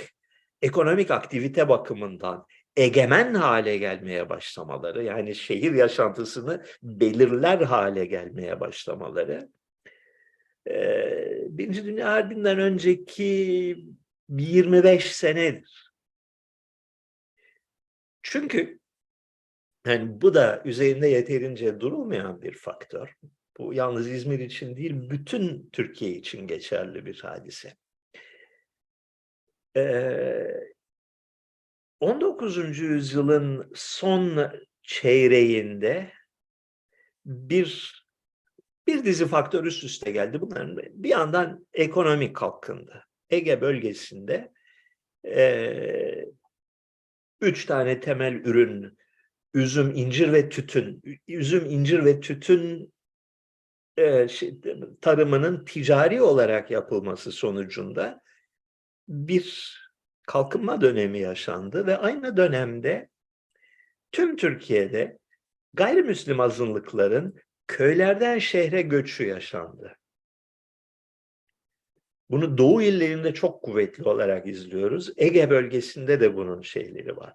ekonomik 0.62 1.12
aktivite 1.12 1.70
bakımından 1.70 2.46
egemen 2.78 3.34
hale 3.34 3.78
gelmeye 3.78 4.30
başlamaları, 4.30 5.04
yani 5.04 5.36
şehir 5.36 5.74
yaşantısını 5.74 6.63
belirler 6.84 7.62
hale 7.62 8.06
gelmeye 8.06 8.60
başlamaları, 8.60 9.50
Birinci 11.50 11.86
Dünya 11.86 12.12
Harbi'nden 12.12 12.60
önceki 12.60 13.86
25 14.30 15.16
senedir. 15.16 15.94
Çünkü 18.24 18.80
yani 19.88 20.22
bu 20.22 20.34
da 20.34 20.62
üzerinde 20.66 21.08
yeterince 21.08 21.80
durulmayan 21.80 22.42
bir 22.42 22.54
faktör. 22.54 23.16
Bu 23.58 23.74
yalnız 23.74 24.10
İzmir 24.10 24.40
için 24.40 24.78
değil, 24.78 25.10
bütün 25.10 25.70
Türkiye 25.74 26.12
için 26.12 26.48
geçerli 26.48 27.06
bir 27.06 27.20
hadise. 27.20 27.76
19. 31.99 32.79
yüzyılın 32.79 33.71
son 33.75 34.51
çeyreğinde 34.83 36.13
bir 37.25 37.97
bir 38.88 39.05
dizi 39.05 39.27
faktör 39.27 39.63
üst 39.63 39.83
üste 39.83 40.12
geldi. 40.12 40.41
Bunların 40.41 40.77
bir 40.77 41.10
yandan 41.10 41.67
ekonomik 41.73 42.36
kalkındı. 42.36 43.05
Ege 43.29 43.62
bölgesinde 43.62 44.51
e, 45.25 46.25
üç 47.41 47.65
tane 47.65 47.99
temel 47.99 48.33
ürün 48.33 48.97
üzüm, 49.53 49.91
incir 49.95 50.33
ve 50.33 50.49
tütün. 50.49 51.01
Üzüm, 51.27 51.65
incir 51.65 52.05
ve 52.05 52.19
tütün 52.19 52.93
e, 53.97 54.27
şey, 54.27 54.60
tarımının 55.01 55.65
ticari 55.65 56.21
olarak 56.21 56.71
yapılması 56.71 57.31
sonucunda 57.31 58.21
bir 59.08 59.77
kalkınma 60.28 60.82
dönemi 60.82 61.19
yaşandı 61.19 61.88
ve 61.88 61.98
aynı 61.98 62.38
dönemde 62.38 63.10
tüm 64.12 64.36
Türkiye'de 64.36 65.17
gayrimüslim 65.73 66.40
azınlıkların 66.40 67.36
köylerden 67.67 68.40
şehre 68.40 68.82
göçü 68.82 69.25
yaşandı. 69.25 69.98
Bunu 72.30 72.58
Doğu 72.58 72.82
illerinde 72.82 73.34
çok 73.34 73.63
kuvvetli 73.63 74.04
olarak 74.04 74.48
izliyoruz. 74.48 75.10
Ege 75.17 75.50
bölgesinde 75.50 76.19
de 76.19 76.36
bunun 76.36 76.62
şeyleri 76.62 77.17
var. 77.17 77.34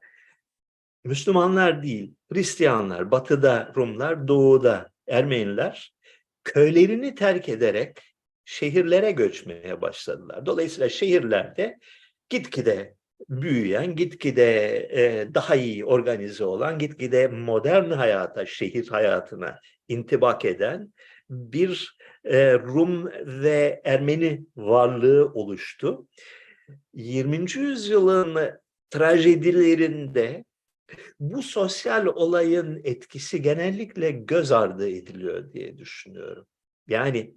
Müslümanlar 1.04 1.82
değil, 1.82 2.14
Hristiyanlar, 2.32 3.10
batıda 3.10 3.72
Rumlar, 3.76 4.28
doğuda 4.28 4.90
Ermeniler 5.06 5.94
köylerini 6.44 7.14
terk 7.14 7.48
ederek 7.48 7.98
şehirlere 8.44 9.10
göçmeye 9.10 9.80
başladılar. 9.80 10.46
Dolayısıyla 10.46 10.88
şehirlerde 10.88 11.78
gitgide 12.32 12.94
büyüyen, 13.28 13.96
gitgide 13.96 14.76
e, 14.92 15.34
daha 15.34 15.54
iyi 15.54 15.84
organize 15.84 16.44
olan, 16.44 16.78
gitgide 16.78 17.28
modern 17.28 17.90
hayata, 17.90 18.46
şehir 18.46 18.88
hayatına 18.88 19.60
intibak 19.88 20.44
eden 20.44 20.92
bir 21.30 21.96
e, 22.24 22.52
Rum 22.52 23.10
ve 23.24 23.82
Ermeni 23.84 24.46
varlığı 24.56 25.32
oluştu. 25.34 26.08
20. 26.94 27.36
yüzyılın 27.54 28.50
trajedilerinde 28.90 30.44
bu 31.20 31.42
sosyal 31.42 32.06
olayın 32.06 32.80
etkisi 32.84 33.42
genellikle 33.42 34.10
göz 34.10 34.52
ardı 34.52 34.88
ediliyor 34.88 35.52
diye 35.52 35.78
düşünüyorum. 35.78 36.46
Yani 36.88 37.34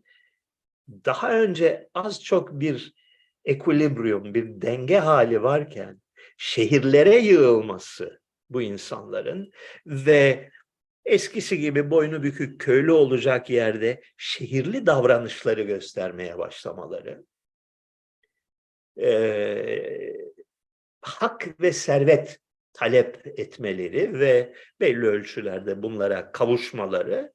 daha 0.90 1.40
önce 1.40 1.90
az 1.94 2.24
çok 2.24 2.60
bir 2.60 2.94
ekvilibrium, 3.46 4.34
bir 4.34 4.62
denge 4.62 4.98
hali 4.98 5.44
varken 5.44 6.02
şehirlere 6.38 7.18
yığılması 7.18 8.22
bu 8.50 8.62
insanların 8.62 9.52
ve 9.86 10.50
eskisi 11.06 11.60
gibi 11.60 11.92
boynu 11.92 12.24
bükük 12.24 12.62
köylü 12.62 12.92
olacak 12.92 13.50
yerde 13.50 14.02
şehirli 14.18 14.86
davranışları 14.86 15.62
göstermeye 15.62 16.38
başlamaları 16.38 17.26
e, 19.02 20.14
hak 21.02 21.62
ve 21.62 21.72
servet 21.72 22.40
talep 22.74 23.40
etmeleri 23.40 24.20
ve 24.20 24.56
belli 24.80 25.08
ölçülerde 25.08 25.84
bunlara 25.84 26.32
kavuşmaları 26.32 27.34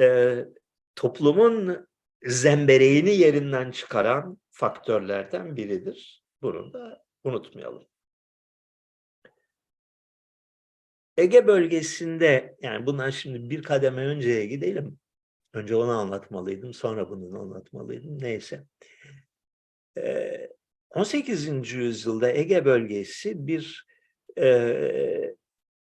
e, 0.00 0.36
toplumun 0.96 1.86
zembereğini 2.22 3.10
yerinden 3.10 3.70
çıkaran 3.70 4.38
faktörlerden 4.54 5.56
biridir. 5.56 6.24
Bunu 6.42 6.72
da 6.72 7.04
unutmayalım. 7.24 7.86
Ege 11.16 11.46
bölgesinde 11.46 12.56
yani 12.62 12.86
bundan 12.86 13.10
şimdi 13.10 13.50
bir 13.50 13.62
kademe 13.62 14.06
önceye 14.06 14.46
gidelim. 14.46 14.98
Önce 15.52 15.76
onu 15.76 15.90
anlatmalıydım, 15.90 16.74
sonra 16.74 17.10
bunu 17.10 17.40
anlatmalıydım. 17.40 18.22
Neyse. 18.22 18.64
18. 20.90 21.72
yüzyılda 21.72 22.32
Ege 22.32 22.64
bölgesi 22.64 23.46
bir 23.46 23.86
e, 24.38 25.34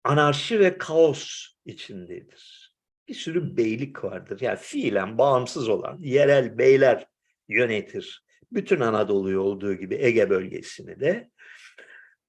anarşi 0.05 0.61
ve 0.61 0.79
kaos 0.79 1.47
içindedir. 1.65 2.75
Bir 3.09 3.15
sürü 3.15 3.57
beylik 3.57 4.05
vardır. 4.05 4.41
Yani 4.41 4.59
fiilen 4.59 5.19
bağımsız 5.19 5.69
olan 5.69 5.99
yerel 6.01 6.59
beyler 6.59 7.07
yönetir. 7.49 8.28
Bütün 8.53 8.81
Anadolu'yu 8.81 9.41
olduğu 9.41 9.75
gibi 9.75 9.95
Ege 10.01 10.31
bölgesini 10.31 11.01
de 11.01 11.31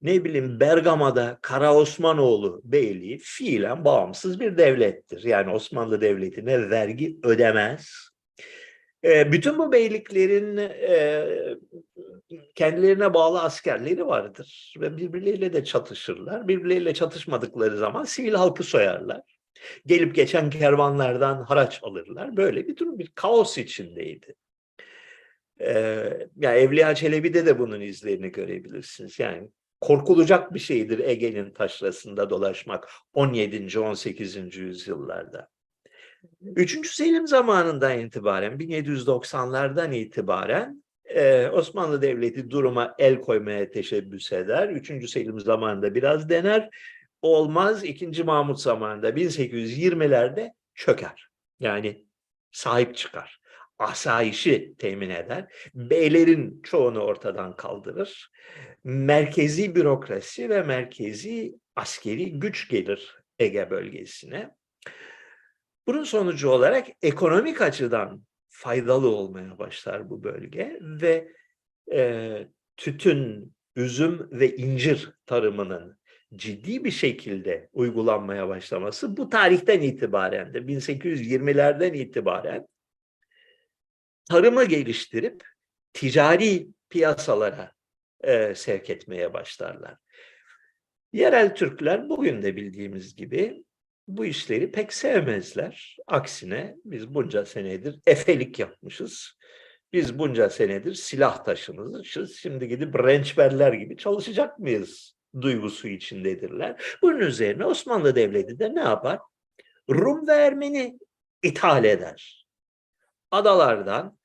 ne 0.02 0.24
bileyim 0.24 0.60
Bergama'da 0.60 1.40
Kara 1.42 1.76
Osmanoğlu 1.76 2.62
Beyliği 2.64 3.18
fiilen 3.18 3.86
bağımsız 3.86 4.40
bir 4.40 4.58
devlettir. 4.58 5.24
Yani 5.24 5.52
Osmanlı 5.52 6.02
Devleti'ne 6.02 6.70
vergi 6.70 7.18
ödemez. 7.24 8.10
E, 9.04 9.32
bütün 9.32 9.58
bu 9.58 9.72
beyliklerin 9.72 10.58
e, 10.58 11.26
kendilerine 12.56 13.14
bağlı 13.14 13.42
askerleri 13.42 14.08
vardır 14.08 14.74
ve 14.80 14.98
birbirleriyle 14.98 15.54
de 15.54 15.64
çatışırlar. 15.64 16.48
Birbirleriyle 16.48 16.94
çatışmadıkları 16.94 17.78
zaman 17.78 18.04
sivil 18.04 18.34
halkı 18.34 18.64
soyarlar. 18.64 19.22
Gelip 19.86 20.16
geçen 20.16 20.50
kervanlardan 20.50 21.44
haraç 21.44 21.80
alırlar. 21.84 22.38
Böyle 22.38 22.68
bir 22.68 22.78
durum 22.78 23.00
bir 23.00 23.12
kaos 23.16 23.58
içindeydi. 23.58 24.36
Ee, 25.62 26.28
ya 26.38 26.56
Evliya 26.56 26.96
Çelebi'de 26.96 27.46
de 27.46 27.60
bunun 27.60 27.82
izlerini 27.82 28.32
görebilirsiniz. 28.32 29.20
Yani 29.20 29.50
korkulacak 29.82 30.54
bir 30.54 30.60
şeydir 30.60 31.00
Ege'nin 31.00 31.52
taşrasında 31.52 32.30
dolaşmak 32.30 32.90
17. 33.14 33.80
18. 33.80 34.58
yüzyıllarda. 34.58 35.50
Üçüncü 36.42 36.90
Selim 36.90 37.28
zamanından 37.28 38.00
itibaren 38.00 38.54
1790'lardan 38.54 39.96
itibaren 39.96 40.84
e, 41.06 41.48
Osmanlı 41.48 42.02
Devleti 42.02 42.50
duruma 42.50 42.96
el 43.00 43.22
koymaya 43.22 43.72
teşebbüs 43.72 44.32
eder. 44.32 44.70
Üçüncü 44.70 45.08
Selim 45.08 45.40
zamanında 45.40 45.96
biraz 45.96 46.30
dener. 46.30 46.70
Olmaz. 47.22 47.84
İkinci 47.84 48.24
Mahmut 48.24 48.62
zamanında 48.62 49.10
1820'lerde 49.10 50.54
çöker. 50.76 51.28
Yani 51.60 52.06
sahip 52.52 52.96
çıkar. 52.96 53.40
Asayişi 53.80 54.74
temin 54.78 55.10
eder. 55.10 55.70
Beylerin 55.74 56.62
çoğunu 56.64 57.00
ortadan 57.00 57.56
kaldırır. 57.56 58.32
Merkezi 58.84 59.76
bürokrasi 59.76 60.50
ve 60.50 60.64
merkezi 60.64 61.56
askeri 61.76 62.40
güç 62.40 62.70
gelir 62.70 63.16
Ege 63.40 63.70
bölgesine. 63.70 64.50
Bunun 65.88 66.04
sonucu 66.04 66.50
olarak 66.50 66.88
ekonomik 67.02 67.62
açıdan 67.62 68.24
faydalı 68.50 69.10
olmaya 69.10 69.58
başlar 69.58 70.10
bu 70.10 70.24
bölge 70.24 70.80
ve 70.82 71.28
e, 71.92 72.48
tütün, 72.78 73.54
üzüm 73.76 74.30
ve 74.32 74.56
incir 74.56 75.12
tarımının 75.26 76.00
ciddi 76.36 76.84
bir 76.84 76.92
şekilde 76.92 77.70
uygulanmaya 77.74 78.48
başlaması 78.48 79.18
bu 79.18 79.30
tarihten 79.30 79.82
itibaren 79.82 80.54
de 80.54 80.58
1820'lerden 80.58 81.94
itibaren 81.94 82.68
tarımı 84.30 84.66
geliştirip 84.66 85.44
ticari 85.94 86.68
piyasalara 86.90 87.72
e, 88.22 88.56
sevk 88.56 88.90
etmeye 88.90 89.34
başlarlar. 89.34 89.96
Yerel 91.14 91.56
Türkler 91.56 92.10
bugün 92.10 92.42
de 92.42 92.56
bildiğimiz 92.56 93.16
gibi 93.16 93.64
bu 94.08 94.26
işleri 94.26 94.72
pek 94.72 94.94
sevmezler. 94.94 95.98
Aksine 96.08 96.76
biz 96.86 97.14
bunca 97.14 97.46
senedir 97.46 98.00
efelik 98.08 98.60
yapmışız. 98.60 99.40
Biz 99.94 100.20
bunca 100.20 100.50
senedir 100.50 100.94
silah 100.94 101.46
taşımışız. 101.46 102.36
Şimdi 102.36 102.68
gidip 102.68 102.96
rençberler 102.96 103.74
gibi 103.74 103.98
çalışacak 103.98 104.60
mıyız 104.60 105.16
duygusu 105.42 105.88
içindedirler. 105.88 106.98
Bunun 107.02 107.20
üzerine 107.20 107.66
Osmanlı 107.66 108.16
Devleti 108.16 108.60
de 108.60 108.76
ne 108.76 108.80
yapar? 108.80 109.20
Rum 109.90 110.28
ve 110.28 110.34
Ermeni 110.34 111.00
ithal 111.44 111.84
eder. 111.84 112.46
Adalardan, 113.32 114.19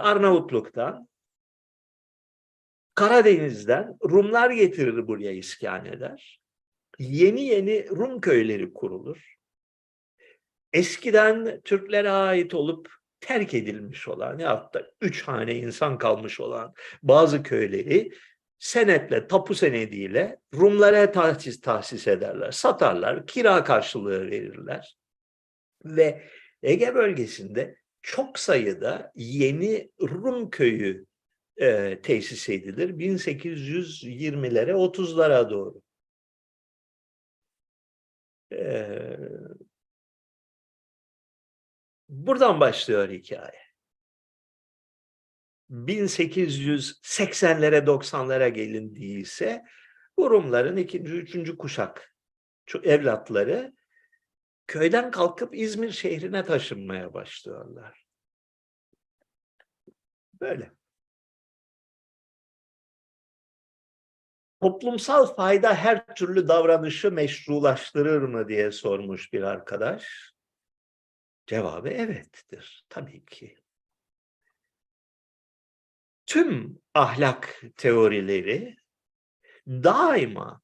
Arnavutluk'tan, 0.00 1.08
Karadeniz'den 2.94 3.96
Rumlar 4.10 4.50
getirir 4.50 5.08
buraya 5.08 5.32
iskan 5.32 5.86
eder 5.86 6.40
yeni 6.98 7.40
yeni 7.40 7.88
Rum 7.88 8.20
köyleri 8.20 8.72
kurulur. 8.72 9.36
Eskiden 10.72 11.60
Türklere 11.60 12.10
ait 12.10 12.54
olup 12.54 12.88
terk 13.20 13.54
edilmiş 13.54 14.08
olan 14.08 14.38
ya 14.38 14.50
hatta 14.50 14.82
üç 15.00 15.22
hane 15.22 15.54
insan 15.54 15.98
kalmış 15.98 16.40
olan 16.40 16.74
bazı 17.02 17.42
köyleri 17.42 18.10
senetle, 18.58 19.26
tapu 19.26 19.54
senediyle 19.54 20.38
Rumlara 20.54 21.12
tahsis, 21.12 21.60
tahsis 21.60 22.08
ederler, 22.08 22.50
satarlar, 22.50 23.26
kira 23.26 23.64
karşılığı 23.64 24.30
verirler. 24.30 24.96
Ve 25.84 26.22
Ege 26.62 26.94
bölgesinde 26.94 27.79
çok 28.02 28.38
sayıda 28.38 29.12
yeni 29.16 29.90
Rum 30.00 30.50
köyü 30.50 31.06
e, 31.56 32.00
tesis 32.02 32.48
edilir 32.48 32.88
1820'lere 32.88 34.72
30'lara 34.72 35.50
doğru. 35.50 35.82
Ee, 38.52 39.16
buradan 42.08 42.60
başlıyor 42.60 43.08
hikaye. 43.08 43.60
1880'lere 45.70 47.86
90'lara 47.86 48.48
gelindiyse 48.48 49.64
bu 50.16 50.30
Rumların 50.30 50.76
ikinci, 50.76 51.12
üçüncü 51.12 51.58
kuşak 51.58 52.14
evlatları 52.82 53.72
köyden 54.70 55.10
kalkıp 55.10 55.54
İzmir 55.54 55.90
şehrine 55.90 56.44
taşınmaya 56.44 57.14
başlıyorlar. 57.14 58.06
Böyle. 60.40 60.72
toplumsal 64.60 65.34
fayda 65.34 65.74
her 65.74 66.14
türlü 66.14 66.48
davranışı 66.48 67.10
meşrulaştırır 67.10 68.22
mı 68.22 68.48
diye 68.48 68.72
sormuş 68.72 69.32
bir 69.32 69.42
arkadaş. 69.42 70.32
Cevabı 71.46 71.88
evettir. 71.88 72.86
Tabii 72.88 73.24
ki. 73.24 73.56
Tüm 76.26 76.78
ahlak 76.94 77.62
teorileri 77.76 78.76
daima 79.66 80.62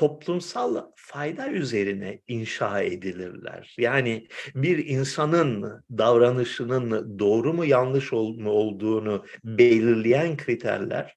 toplumsal 0.00 0.92
fayda 0.96 1.48
üzerine 1.48 2.22
inşa 2.28 2.80
edilirler. 2.80 3.74
Yani 3.78 4.28
bir 4.54 4.86
insanın 4.86 5.84
davranışının 5.90 7.18
doğru 7.18 7.52
mu 7.52 7.64
yanlış 7.64 8.12
mu 8.12 8.50
olduğunu 8.50 9.24
belirleyen 9.44 10.36
kriterler 10.36 11.16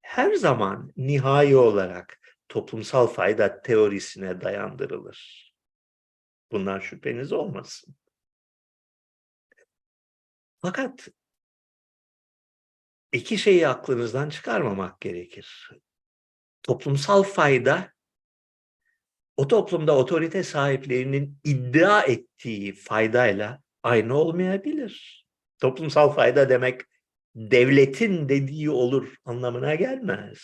her 0.00 0.34
zaman 0.34 0.92
nihai 0.96 1.56
olarak 1.56 2.20
toplumsal 2.48 3.06
fayda 3.06 3.62
teorisine 3.62 4.40
dayandırılır. 4.40 5.52
Bundan 6.52 6.78
şüpheniz 6.78 7.32
olmasın. 7.32 7.94
Fakat 10.58 11.08
iki 13.12 13.38
şeyi 13.38 13.68
aklınızdan 13.68 14.30
çıkarmamak 14.30 15.00
gerekir. 15.00 15.70
Toplumsal 16.62 17.22
fayda 17.22 17.93
o 19.36 19.48
toplumda 19.48 19.96
otorite 19.96 20.42
sahiplerinin 20.42 21.38
iddia 21.44 22.02
ettiği 22.02 22.72
faydayla 22.72 23.62
aynı 23.82 24.14
olmayabilir. 24.14 25.24
Toplumsal 25.58 26.10
fayda 26.10 26.48
demek 26.48 26.80
devletin 27.34 28.28
dediği 28.28 28.70
olur 28.70 29.14
anlamına 29.24 29.74
gelmez. 29.74 30.40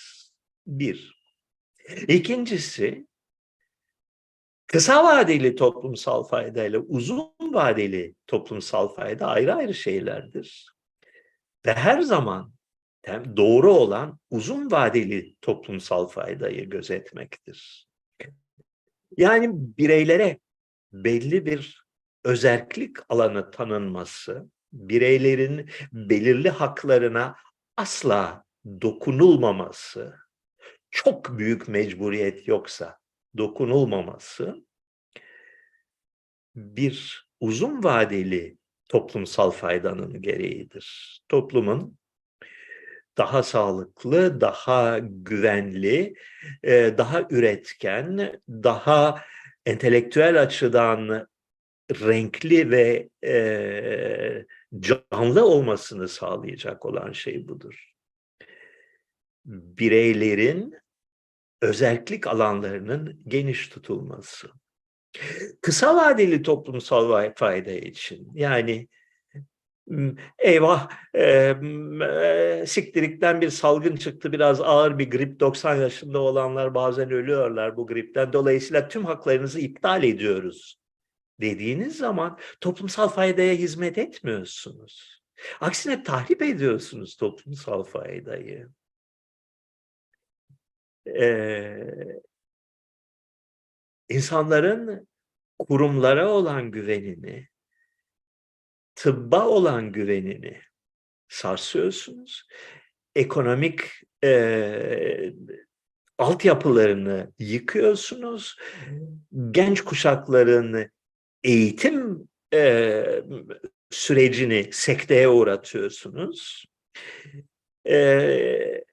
Bir. 0.66 1.20
İkincisi, 2.08 3.06
kısa 4.66 5.04
vadeli 5.04 5.56
toplumsal 5.56 6.24
fayda 6.24 6.64
ile 6.64 6.78
uzun 6.78 7.32
vadeli 7.40 8.14
toplumsal 8.26 8.88
fayda 8.88 9.26
ayrı 9.26 9.54
ayrı 9.54 9.74
şeylerdir. 9.74 10.66
Ve 11.66 11.74
her 11.74 12.00
zaman 12.00 12.52
doğru 13.36 13.72
olan 13.72 14.18
uzun 14.30 14.70
vadeli 14.70 15.36
toplumsal 15.42 16.06
faydayı 16.06 16.70
gözetmektir. 16.70 17.89
Yani 19.16 19.48
bireylere 19.52 20.38
belli 20.92 21.46
bir 21.46 21.84
özellik 22.24 22.96
alanı 23.08 23.50
tanınması, 23.50 24.50
bireylerin 24.72 25.70
belirli 25.92 26.50
haklarına 26.50 27.36
asla 27.76 28.44
dokunulmaması, 28.82 30.16
çok 30.90 31.38
büyük 31.38 31.68
mecburiyet 31.68 32.48
yoksa 32.48 32.98
dokunulmaması 33.36 34.66
bir 36.54 37.26
uzun 37.40 37.84
vadeli 37.84 38.58
toplumsal 38.88 39.50
faydanın 39.50 40.22
gereğidir. 40.22 41.20
Toplumun 41.28 41.98
daha 43.18 43.42
sağlıklı, 43.42 44.40
daha 44.40 44.98
güvenli, 45.02 46.14
daha 46.98 47.26
üretken, 47.30 48.40
daha 48.48 49.20
entelektüel 49.66 50.42
açıdan 50.42 51.28
renkli 51.90 52.70
ve 52.70 53.08
canlı 54.80 55.44
olmasını 55.44 56.08
sağlayacak 56.08 56.86
olan 56.86 57.12
şey 57.12 57.48
budur. 57.48 57.92
Bireylerin 59.44 60.74
özellik 61.62 62.26
alanlarının 62.26 63.22
geniş 63.28 63.68
tutulması. 63.68 64.48
Kısa 65.60 65.96
vadeli 65.96 66.42
toplumsal 66.42 67.32
fayda 67.36 67.70
için 67.70 68.28
yani 68.34 68.88
eyvah 70.38 70.90
e, 71.14 72.64
siktirikten 72.66 73.40
bir 73.40 73.50
salgın 73.50 73.96
çıktı 73.96 74.32
biraz 74.32 74.60
ağır 74.60 74.98
bir 74.98 75.10
grip 75.10 75.40
90 75.40 75.76
yaşında 75.76 76.18
olanlar 76.18 76.74
bazen 76.74 77.10
ölüyorlar 77.10 77.76
bu 77.76 77.86
gripten 77.86 78.32
dolayısıyla 78.32 78.88
tüm 78.88 79.04
haklarınızı 79.04 79.60
iptal 79.60 80.02
ediyoruz 80.02 80.80
dediğiniz 81.40 81.96
zaman 81.96 82.38
toplumsal 82.60 83.08
faydaya 83.08 83.54
hizmet 83.54 83.98
etmiyorsunuz. 83.98 85.22
Aksine 85.60 86.02
tahrip 86.02 86.42
ediyorsunuz 86.42 87.16
toplumsal 87.16 87.84
faydayı. 87.84 88.68
Ee, 91.06 92.20
insanların 94.08 95.08
kurumlara 95.58 96.28
olan 96.28 96.70
güvenini, 96.70 97.48
tıbba 98.94 99.46
olan 99.46 99.92
güvenini 99.92 100.60
sarsıyorsunuz. 101.28 102.48
Ekonomik 103.16 103.80
e, 104.24 105.32
altyapılarını 106.18 107.32
yıkıyorsunuz. 107.38 108.56
Genç 109.50 109.80
kuşakların 109.80 110.90
eğitim 111.44 112.28
e, 112.54 113.04
sürecini 113.90 114.68
sekteye 114.72 115.28
uğratıyorsunuz. 115.28 116.66
E, 117.88 118.84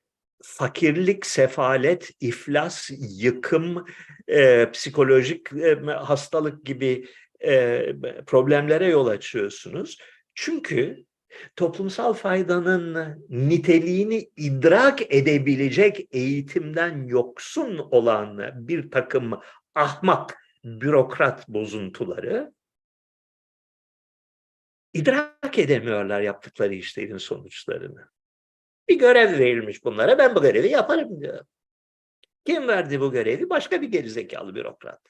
fakirlik, 0.44 1.26
sefalet, 1.26 2.12
iflas, 2.20 2.90
yıkım, 3.00 3.86
e, 4.28 4.72
psikolojik 4.72 5.54
e, 5.54 5.76
hastalık 5.92 6.66
gibi 6.66 7.08
problemlere 8.26 8.86
yol 8.86 9.08
açıyorsunuz. 9.08 9.98
Çünkü 10.36 11.06
toplumsal 11.56 12.14
faydanın 12.14 13.26
niteliğini 13.30 14.30
idrak 14.36 15.14
edebilecek 15.16 16.08
eğitimden 16.12 17.08
yoksun 17.08 17.78
olan 17.78 18.52
bir 18.68 18.92
takım 18.92 19.40
ahmak 19.76 20.38
bürokrat 20.64 21.48
bozuntuları 21.48 22.54
idrak 24.94 25.60
edemiyorlar 25.60 26.22
yaptıkları 26.22 26.74
işlerin 26.74 27.18
sonuçlarını. 27.18 28.10
Bir 28.90 29.00
görev 29.00 29.40
verilmiş 29.40 29.84
bunlara 29.84 30.18
ben 30.18 30.36
bu 30.36 30.42
görevi 30.42 30.68
yaparım 30.68 31.22
diyor. 31.22 31.46
Kim 32.46 32.68
verdi 32.68 33.02
bu 33.02 33.12
görevi? 33.12 33.50
Başka 33.50 33.82
bir 33.82 33.88
gerizekalı 33.88 34.56
bürokrat. 34.56 35.02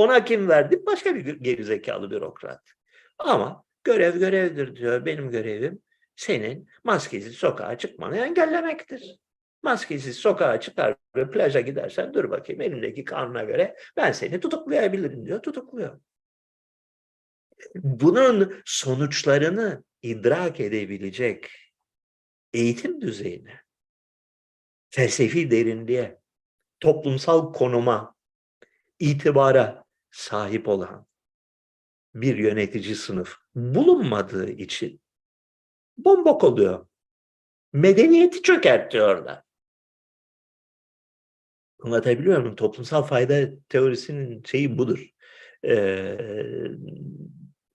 Ona 0.00 0.24
kim 0.24 0.48
verdi? 0.48 0.82
Başka 0.86 1.14
bir 1.14 1.36
gerizekalı 1.36 2.10
bürokrat. 2.10 2.72
Ama 3.18 3.64
görev 3.84 4.18
görevdir 4.18 4.76
diyor. 4.76 5.04
Benim 5.04 5.30
görevim 5.30 5.82
senin 6.16 6.68
maskesiz 6.84 7.34
sokağa 7.34 7.78
çıkmanı 7.78 8.16
engellemektir. 8.16 9.18
Maskesiz 9.62 10.16
sokağa 10.16 10.60
çıkar 10.60 10.96
ve 11.16 11.30
plaja 11.30 11.60
gidersen 11.60 12.14
dur 12.14 12.30
bakayım 12.30 12.60
elimdeki 12.60 13.04
kanuna 13.04 13.44
göre 13.44 13.76
ben 13.96 14.12
seni 14.12 14.40
tutuklayabilirim 14.40 15.26
diyor. 15.26 15.42
Tutukluyor. 15.42 16.00
Bunun 17.74 18.62
sonuçlarını 18.64 19.84
idrak 20.02 20.60
edebilecek 20.60 21.50
eğitim 22.52 23.00
düzeyine, 23.00 23.60
felsefi 24.90 25.50
derinliğe, 25.50 26.20
toplumsal 26.80 27.52
konuma, 27.52 28.14
itibara 28.98 29.84
sahip 30.10 30.68
olan 30.68 31.06
bir 32.14 32.36
yönetici 32.36 32.94
sınıf 32.94 33.36
bulunmadığı 33.54 34.50
için 34.50 35.00
bombok 35.98 36.44
oluyor. 36.44 36.86
Medeniyeti 37.72 38.42
çökertiyorlar. 38.42 39.42
Anlatabiliyor 41.82 42.40
muyum? 42.40 42.56
Toplumsal 42.56 43.02
fayda 43.02 43.50
teorisinin 43.68 44.42
şeyi 44.44 44.78
budur. 44.78 45.06
Ee, 45.64 46.16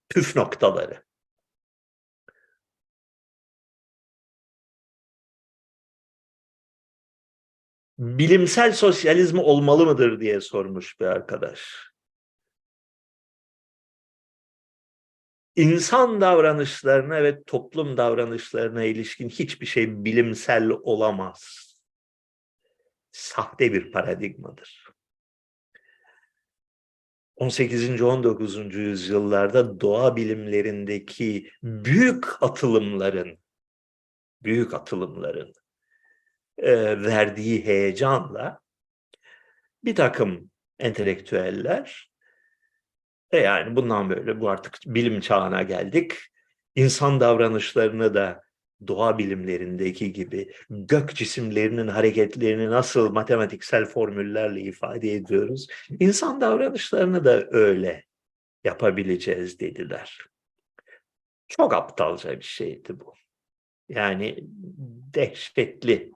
püf 0.10 0.36
noktaları. 0.36 1.06
Bilimsel 8.00 8.74
sosyalizm 8.74 9.40
olmalı 9.40 9.86
mıdır 9.86 10.20
diye 10.20 10.42
sormuş 10.42 11.00
bir 11.00 11.06
arkadaş. 11.06 11.95
İnsan 15.56 16.22
davranışlarına 16.22 17.24
ve 17.24 17.44
toplum 17.44 17.98
davranışlarına 17.98 18.84
ilişkin 18.84 19.30
hiçbir 19.30 19.66
şey 19.66 20.06
bilimsel 20.06 20.70
olamaz 20.70 21.66
sahte 23.12 23.74
bir 23.74 23.92
paradigmadır. 23.92 24.86
18. 27.36 28.02
19. 28.02 28.76
yüzyıllarda 28.76 29.80
doğa 29.82 30.16
bilimlerindeki 30.16 31.50
büyük 31.64 32.44
atılımların 32.44 33.40
büyük 34.44 34.74
atılımların 34.74 35.54
e, 36.58 37.04
verdiği 37.04 37.66
heyecanla 37.66 38.60
bir 39.84 39.96
takım 39.96 40.52
entelektüeller 40.80 42.15
e 43.32 43.38
yani 43.38 43.76
bundan 43.76 44.10
böyle 44.10 44.42
bu 44.42 44.50
artık 44.50 44.78
bilim 44.86 45.20
çağına 45.20 45.62
geldik. 45.62 46.14
İnsan 46.76 47.20
davranışlarını 47.20 48.14
da 48.14 48.42
doğa 48.88 49.18
bilimlerindeki 49.18 50.14
gibi 50.14 50.52
gök 50.70 51.16
cisimlerinin 51.16 51.88
hareketlerini 51.88 52.70
nasıl 52.70 53.12
matematiksel 53.12 53.86
formüllerle 53.86 54.62
ifade 54.62 55.14
ediyoruz, 55.14 55.68
insan 56.00 56.42
davranışlarını 56.42 57.26
da 57.26 57.48
öyle 57.52 58.04
yapabileceğiz 58.64 59.60
dediler. 59.60 60.20
Çok 61.48 61.74
aptalca 61.74 62.40
bir 62.40 62.46
şeydi 62.46 63.00
bu. 63.00 63.14
Yani 63.90 64.38
dehşetli 65.14 66.12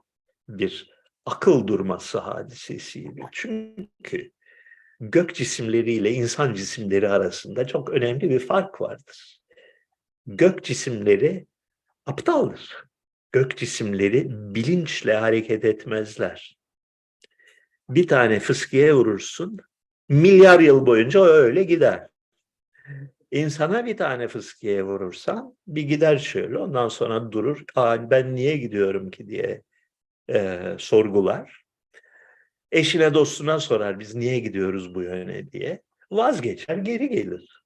bir 0.48 0.90
akıl 1.26 1.66
durması 1.66 2.18
hadisesiydi. 2.18 3.22
Çünkü 3.32 4.32
gök 5.00 5.34
cisimleriyle 5.34 6.12
insan 6.12 6.54
cisimleri 6.54 7.08
arasında 7.08 7.66
çok 7.66 7.90
önemli 7.90 8.30
bir 8.30 8.38
fark 8.38 8.80
vardır. 8.80 9.40
Gök 10.26 10.64
cisimleri 10.64 11.46
aptaldır. 12.06 12.84
Gök 13.32 13.56
cisimleri 13.56 14.26
bilinçle 14.30 15.14
hareket 15.14 15.64
etmezler. 15.64 16.58
Bir 17.88 18.08
tane 18.08 18.40
fıskiye 18.40 18.94
vurursun, 18.94 19.58
milyar 20.08 20.60
yıl 20.60 20.86
boyunca 20.86 21.20
o 21.20 21.24
öyle 21.24 21.64
gider. 21.64 22.08
İnsana 23.30 23.86
bir 23.86 23.96
tane 23.96 24.28
fıskiye 24.28 24.82
vurursan 24.82 25.56
bir 25.66 25.82
gider 25.82 26.18
şöyle 26.18 26.58
ondan 26.58 26.88
sonra 26.88 27.32
durur. 27.32 27.64
Aa, 27.74 28.10
ben 28.10 28.36
niye 28.36 28.56
gidiyorum 28.56 29.10
ki 29.10 29.26
diye 29.28 29.62
e, 30.30 30.60
sorgular. 30.78 31.62
Eşine 32.72 33.14
dostuna 33.14 33.60
sorar 33.60 34.00
biz 34.00 34.14
niye 34.14 34.38
gidiyoruz 34.38 34.94
bu 34.94 35.02
yöne 35.02 35.52
diye. 35.52 35.82
Vazgeçer 36.10 36.76
geri 36.76 37.08
gelir. 37.08 37.62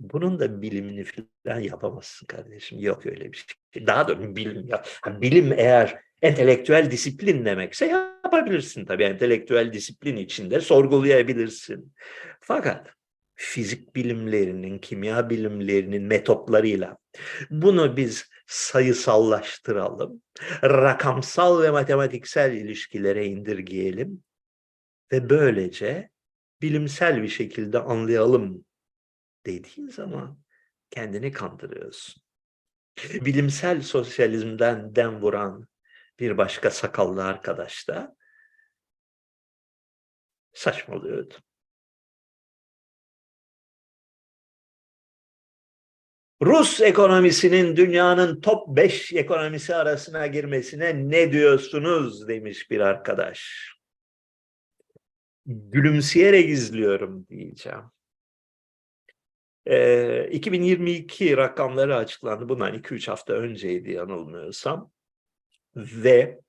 Bunun 0.00 0.38
da 0.38 0.62
bilimini 0.62 1.04
falan 1.04 1.60
yapamazsın 1.60 2.26
kardeşim. 2.26 2.78
Yok 2.78 3.06
öyle 3.06 3.32
bir 3.32 3.46
şey. 3.72 3.86
Daha 3.86 4.08
da 4.08 4.36
bilim 4.36 4.66
ya. 4.68 4.82
Bilim 5.06 5.52
eğer 5.52 6.00
entelektüel 6.22 6.90
disiplin 6.90 7.44
demekse 7.44 7.86
yapabilirsin 7.86 8.84
tabii. 8.84 9.04
Entelektüel 9.04 9.72
disiplin 9.72 10.16
içinde 10.16 10.60
sorgulayabilirsin. 10.60 11.92
Fakat 12.40 12.90
fizik 13.34 13.96
bilimlerinin, 13.96 14.78
kimya 14.78 15.30
bilimlerinin 15.30 16.02
metotlarıyla 16.02 16.98
bunu 17.50 17.96
biz 17.96 18.28
sayısallaştıralım, 18.48 20.22
rakamsal 20.62 21.62
ve 21.62 21.70
matematiksel 21.70 22.52
ilişkilere 22.52 23.26
indirgeyelim 23.26 24.24
ve 25.12 25.30
böylece 25.30 26.10
bilimsel 26.62 27.22
bir 27.22 27.28
şekilde 27.28 27.78
anlayalım 27.78 28.64
dediğin 29.46 29.88
zaman 29.88 30.38
kendini 30.90 31.32
kandırıyorsun. 31.32 32.22
Bilimsel 33.14 33.82
sosyalizmden 33.82 34.96
dem 34.96 35.20
vuran 35.22 35.68
bir 36.20 36.38
başka 36.38 36.70
sakallı 36.70 37.24
arkadaş 37.24 37.88
da 37.88 38.16
saçmalıyordu. 40.52 41.34
Rus 46.42 46.80
ekonomisinin 46.80 47.76
dünyanın 47.76 48.40
top 48.40 48.76
5 48.76 49.12
ekonomisi 49.12 49.74
arasına 49.74 50.26
girmesine 50.26 51.08
ne 51.10 51.32
diyorsunuz 51.32 52.28
demiş 52.28 52.70
bir 52.70 52.80
arkadaş. 52.80 53.68
Gülümseyerek 55.46 56.48
izliyorum 56.48 57.26
diyeceğim. 57.28 57.82
Ee, 59.66 60.28
2022 60.30 61.36
rakamları 61.36 61.96
açıklandı. 61.96 62.48
Bundan 62.48 62.74
2-3 62.74 63.10
hafta 63.10 63.32
önceydi 63.32 63.92
yanılmıyorsam. 63.92 64.90
Ve 65.76 66.40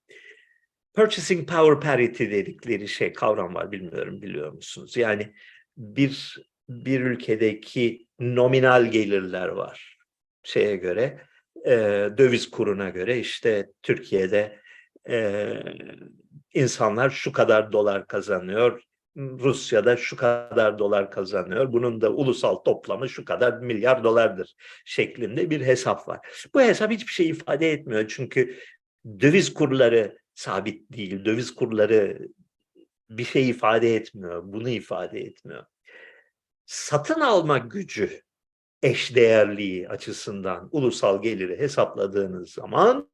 purchasing 0.94 1.50
power 1.50 1.80
parity 1.80 2.24
dedikleri 2.24 2.88
şey 2.88 3.14
kavram 3.14 3.56
var 3.56 3.72
bilmiyorum 3.72 4.22
biliyor 4.22 4.52
musunuz? 4.52 4.98
Yani 4.98 5.34
bir 5.78 6.38
bir 6.70 7.02
ülkedeki 7.02 8.08
nominal 8.20 8.86
gelirler 8.86 9.48
var 9.48 9.98
şeye 10.44 10.76
göre 10.76 11.22
e, 11.66 11.72
döviz 12.18 12.50
kuruna 12.50 12.90
göre 12.90 13.20
işte 13.20 13.70
Türkiye'de 13.84 14.60
e, 15.10 15.54
insanlar 16.54 17.10
şu 17.10 17.32
kadar 17.32 17.72
dolar 17.72 18.08
kazanıyor 18.08 18.82
Rusya'da 19.18 19.98
şu 19.98 20.16
kadar 20.16 20.80
dolar 20.80 21.12
kazanıyor. 21.12 21.74
Bunun 21.74 22.02
da 22.02 22.10
ulusal 22.10 22.56
toplamı 22.56 23.10
şu 23.10 23.26
kadar 23.26 23.54
milyar 23.54 24.04
dolardır 24.04 24.56
şeklinde 24.86 25.50
bir 25.50 25.62
hesap 25.62 26.08
var. 26.08 26.20
Bu 26.54 26.62
hesap 26.62 26.92
hiçbir 26.92 27.12
şey 27.12 27.30
ifade 27.30 27.72
etmiyor. 27.72 28.08
Çünkü 28.08 28.60
döviz 29.06 29.54
kurları 29.54 30.18
sabit 30.36 30.92
değil. 30.94 31.26
Döviz 31.26 31.56
kurları 31.56 32.28
bir 33.10 33.24
şey 33.24 33.50
ifade 33.50 33.96
etmiyor. 33.96 34.44
Bunu 34.46 34.70
ifade 34.70 35.20
etmiyor 35.20 35.66
satın 36.70 37.22
alma 37.22 37.58
gücü 37.58 38.22
eşdeğerliği 38.84 39.90
açısından 39.90 40.70
ulusal 40.72 41.22
geliri 41.22 41.60
hesapladığınız 41.60 42.50
zaman 42.50 43.10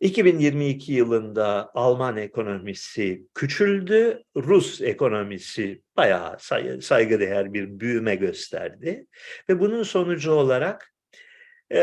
2022 0.00 0.92
yılında 0.92 1.70
Alman 1.74 2.16
ekonomisi 2.16 3.26
küçüldü, 3.34 4.22
Rus 4.36 4.80
ekonomisi 4.80 5.82
bayağı 5.96 6.36
say 6.38 6.80
saygıdeğer 6.80 7.52
bir 7.52 7.80
büyüme 7.80 8.14
gösterdi 8.14 9.06
ve 9.48 9.60
bunun 9.60 9.82
sonucu 9.82 10.32
olarak 10.32 10.94
e, 11.70 11.80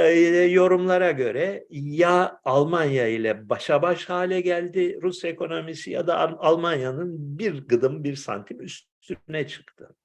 yorumlara 0.49 1.11
göre 1.11 1.65
ya 1.69 2.39
Almanya 2.43 3.07
ile 3.07 3.49
başa 3.49 3.81
baş 3.81 4.09
hale 4.09 4.41
geldi 4.41 4.99
Rus 5.01 5.25
ekonomisi 5.25 5.91
ya 5.91 6.07
da 6.07 6.39
Almanya'nın 6.39 7.39
bir 7.39 7.67
gıdım 7.67 8.03
bir 8.03 8.15
santim 8.15 8.61
üstüne 8.61 9.47
çıktı. 9.47 9.95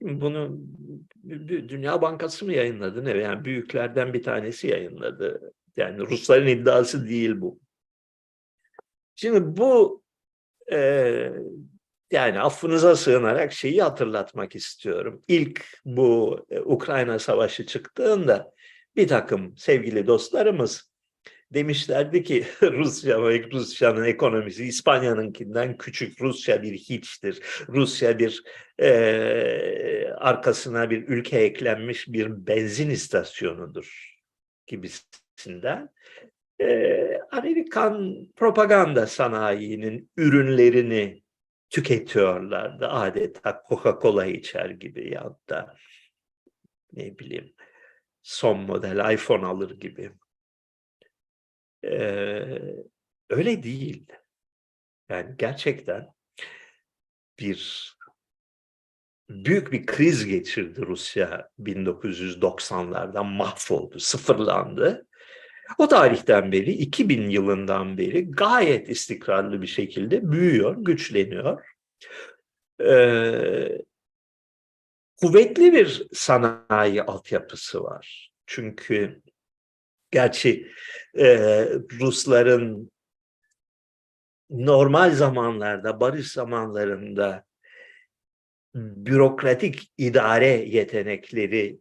Bunu 0.00 0.60
Dünya 1.44 2.02
Bankası 2.02 2.44
mı 2.44 2.52
yayınladı 2.52 3.04
ne? 3.04 3.10
Yani 3.10 3.44
büyüklerden 3.44 4.12
bir 4.12 4.22
tanesi 4.22 4.66
yayınladı. 4.68 5.52
Yani 5.76 5.98
Rusların 6.00 6.46
iddiası 6.46 7.08
değil 7.08 7.40
bu. 7.40 7.60
Şimdi 9.14 9.56
bu 9.56 10.02
e, 10.72 11.32
yani 12.10 12.40
affınıza 12.40 12.96
sığınarak 12.96 13.52
şeyi 13.52 13.82
hatırlatmak 13.82 14.54
istiyorum. 14.56 15.22
İlk 15.28 15.66
bu 15.84 16.40
e, 16.50 16.60
Ukrayna 16.60 17.18
Savaşı 17.18 17.66
çıktığında 17.66 18.52
bir 18.96 19.08
takım 19.08 19.56
sevgili 19.56 20.06
dostlarımız 20.06 20.87
demişlerdi 21.54 22.22
ki 22.22 22.46
Rusya 22.62 23.22
ve 23.22 23.50
Rusya'nın 23.50 24.04
ekonomisi 24.04 24.64
İspanya'nınkinden 24.64 25.76
küçük. 25.76 26.20
Rusya 26.20 26.62
bir 26.62 26.72
hiçtir. 26.72 27.42
Rusya 27.68 28.18
bir 28.18 28.42
e, 28.78 28.88
arkasına 30.16 30.90
bir 30.90 31.08
ülke 31.08 31.38
eklenmiş 31.38 32.08
bir 32.08 32.46
benzin 32.46 32.90
istasyonudur 32.90 34.18
gibisinden. 34.66 35.88
E, 36.60 37.20
Amerikan 37.30 38.26
propaganda 38.36 39.06
sanayinin 39.06 40.10
ürünlerini 40.16 41.22
tüketiyorlardı. 41.70 42.88
Adeta 42.88 43.62
Coca-Cola 43.68 44.26
içer 44.26 44.70
gibi 44.70 45.12
ya 45.12 45.36
da 45.48 45.76
ne 46.92 47.18
bileyim 47.18 47.54
son 48.22 48.60
model 48.60 49.14
iPhone 49.14 49.46
alır 49.46 49.80
gibi. 49.80 50.10
Öyle 53.30 53.62
değil. 53.62 54.06
Yani 55.08 55.34
gerçekten 55.38 56.08
bir 57.38 57.88
büyük 59.30 59.72
bir 59.72 59.86
kriz 59.86 60.26
geçirdi 60.26 60.82
Rusya 60.86 61.50
1990'lardan 61.60 63.36
mahvoldu, 63.36 63.98
sıfırlandı. 63.98 65.06
O 65.78 65.88
tarihten 65.88 66.52
beri 66.52 66.72
2000 66.72 67.30
yılından 67.30 67.98
beri 67.98 68.30
gayet 68.30 68.88
istikrarlı 68.88 69.62
bir 69.62 69.66
şekilde 69.66 70.30
büyüyor, 70.32 70.76
güçleniyor. 70.78 71.64
Ee, 72.80 73.82
kuvvetli 75.16 75.72
bir 75.72 76.06
sanayi 76.12 77.02
altyapısı 77.02 77.82
var. 77.82 78.30
Çünkü 78.46 79.22
Gerçi 80.10 80.72
e, 81.18 81.36
Rusların 82.00 82.90
normal 84.50 85.10
zamanlarda, 85.10 86.00
barış 86.00 86.32
zamanlarında 86.32 87.44
bürokratik 88.74 89.92
idare 89.98 90.46
yetenekleri 90.46 91.80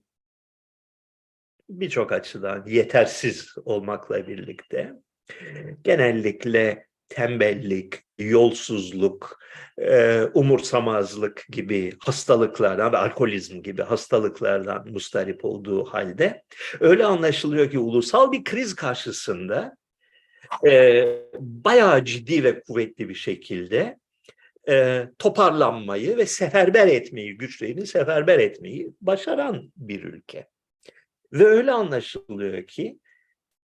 birçok 1.69 2.11
açıdan 2.11 2.65
yetersiz 2.65 3.55
olmakla 3.65 4.28
birlikte 4.28 4.93
genellikle 5.84 6.86
tembellik, 7.10 7.93
yolsuzluk, 8.18 9.39
umursamazlık 10.34 11.45
gibi 11.49 11.93
hastalıklardan 11.99 12.93
ve 12.93 12.97
alkolizm 12.97 13.62
gibi 13.62 13.82
hastalıklardan 13.82 14.91
mustarip 14.91 15.45
olduğu 15.45 15.86
halde 15.86 16.43
öyle 16.80 17.05
anlaşılıyor 17.05 17.72
ki 17.72 17.80
ulusal 17.80 18.32
bir 18.32 18.43
kriz 18.43 18.76
karşısında 18.76 19.78
bayağı 21.39 22.05
ciddi 22.05 22.43
ve 22.43 22.60
kuvvetli 22.62 23.10
bir 23.10 23.16
şekilde 23.16 23.99
toparlanmayı 25.20 26.18
ve 26.18 26.26
seferber 26.26 26.88
etmeyi, 26.88 27.38
güçlerini 27.38 27.88
seferber 27.88 28.39
etmeyi 28.39 28.91
başaran 29.01 29.72
bir 29.76 30.03
ülke. 30.03 30.47
Ve 31.34 31.45
öyle 31.45 31.72
anlaşılıyor 31.72 32.68
ki 32.68 32.99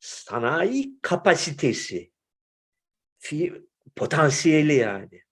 sanayi 0.01 0.93
kapasitesi, 1.03 2.12
potansiyeli 3.97 4.75
yani. 4.75 5.23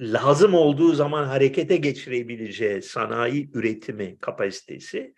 Lazım 0.00 0.54
olduğu 0.54 0.92
zaman 0.92 1.24
harekete 1.24 1.76
geçirebileceği 1.76 2.82
sanayi 2.82 3.50
üretimi 3.52 4.18
kapasitesi 4.18 5.14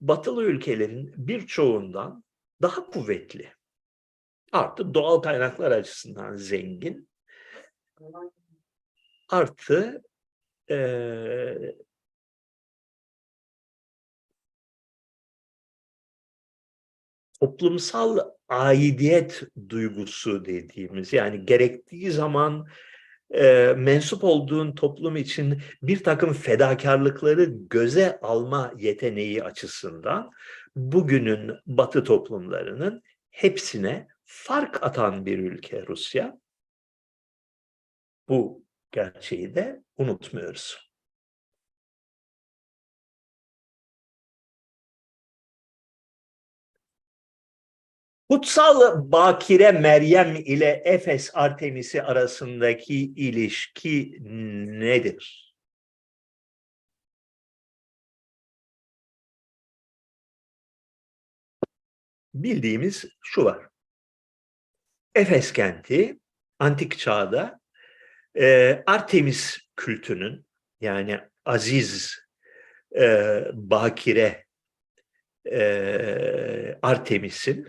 batılı 0.00 0.44
ülkelerin 0.44 1.14
birçoğundan 1.16 2.24
daha 2.62 2.86
kuvvetli. 2.86 3.52
Artı 4.52 4.94
doğal 4.94 5.18
kaynaklar 5.20 5.70
açısından 5.70 6.36
zengin. 6.36 7.08
Artı 9.28 10.02
eee 10.70 11.76
toplumsal 17.40 18.18
aidiyet 18.50 19.42
duygusu 19.68 20.44
dediğimiz 20.44 21.12
yani 21.12 21.46
gerektiği 21.46 22.10
zaman 22.10 22.66
e, 23.30 23.74
mensup 23.76 24.24
olduğun 24.24 24.74
toplum 24.74 25.16
için 25.16 25.62
bir 25.82 26.04
takım 26.04 26.32
fedakarlıkları 26.32 27.44
göze 27.70 28.18
alma 28.22 28.72
yeteneği 28.78 29.44
açısından 29.44 30.30
bugünün 30.76 31.52
batı 31.66 32.04
toplumlarının 32.04 33.02
hepsine 33.30 34.06
fark 34.24 34.82
atan 34.82 35.26
bir 35.26 35.38
ülke 35.38 35.86
Rusya. 35.86 36.38
Bu 38.28 38.64
gerçeği 38.92 39.54
de 39.54 39.82
unutmuyoruz. 39.96 40.89
Kutsal 48.30 49.12
Bakire 49.12 49.72
Meryem 49.72 50.36
ile 50.36 50.82
Efes 50.84 51.30
Artemisi 51.34 52.02
arasındaki 52.02 52.94
ilişki 52.96 54.18
nedir? 54.80 55.54
Bildiğimiz 62.34 63.04
şu 63.22 63.44
var. 63.44 63.68
Efes 65.14 65.52
kenti 65.52 66.20
antik 66.58 66.98
çağda 66.98 67.60
e, 68.38 68.82
Artemis 68.86 69.58
kültünün 69.76 70.46
yani 70.80 71.20
aziz 71.44 72.18
e, 72.96 73.44
bakire 73.52 74.46
e, 75.50 76.78
Artemis'in 76.82 77.68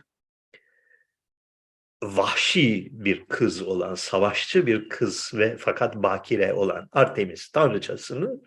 vahşi 2.04 2.90
bir 2.92 3.26
kız 3.26 3.62
olan, 3.62 3.96
savaşçı 3.96 4.68
bir 4.68 4.90
kız 4.90 5.32
ve 5.34 5.58
fakat 5.58 5.96
bakire 5.96 6.54
olan 6.54 6.90
Artemis 6.92 7.50
tanrıçasının 7.52 8.44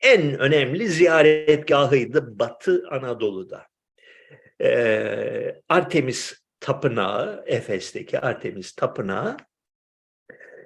en 0.00 0.38
önemli 0.38 0.88
ziyaretgahıydı 0.88 2.38
Batı 2.38 2.84
Anadolu'da. 2.90 3.66
Ee, 4.60 5.60
Artemis 5.68 6.34
Tapınağı, 6.60 7.44
Efes'teki 7.46 8.20
Artemis 8.20 8.72
Tapınağı, 8.72 9.36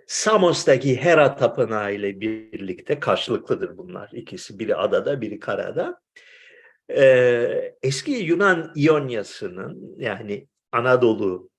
Samos'taki 0.06 0.96
Hera 0.96 1.36
Tapınağı 1.36 1.94
ile 1.94 2.20
birlikte 2.20 3.00
karşılıklıdır 3.00 3.78
bunlar. 3.78 4.10
İkisi 4.12 4.58
biri 4.58 4.76
adada, 4.76 5.20
biri 5.20 5.38
karada. 5.38 6.00
Ee, 6.90 7.74
eski 7.82 8.10
Yunan 8.10 8.72
İonyası'nın 8.76 9.96
yani 9.98 10.48
Anadolu 10.72 11.49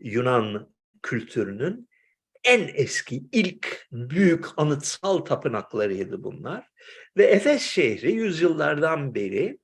Yunan 0.00 0.74
kültürünün 1.02 1.88
en 2.44 2.70
eski, 2.74 3.22
ilk 3.32 3.86
büyük 3.92 4.44
anıtsal 4.56 5.18
tapınaklarıydı 5.18 6.24
bunlar. 6.24 6.68
Ve 7.16 7.24
Efes 7.24 7.62
şehri 7.62 8.12
yüzyıllardan 8.12 9.14
beri 9.14 9.58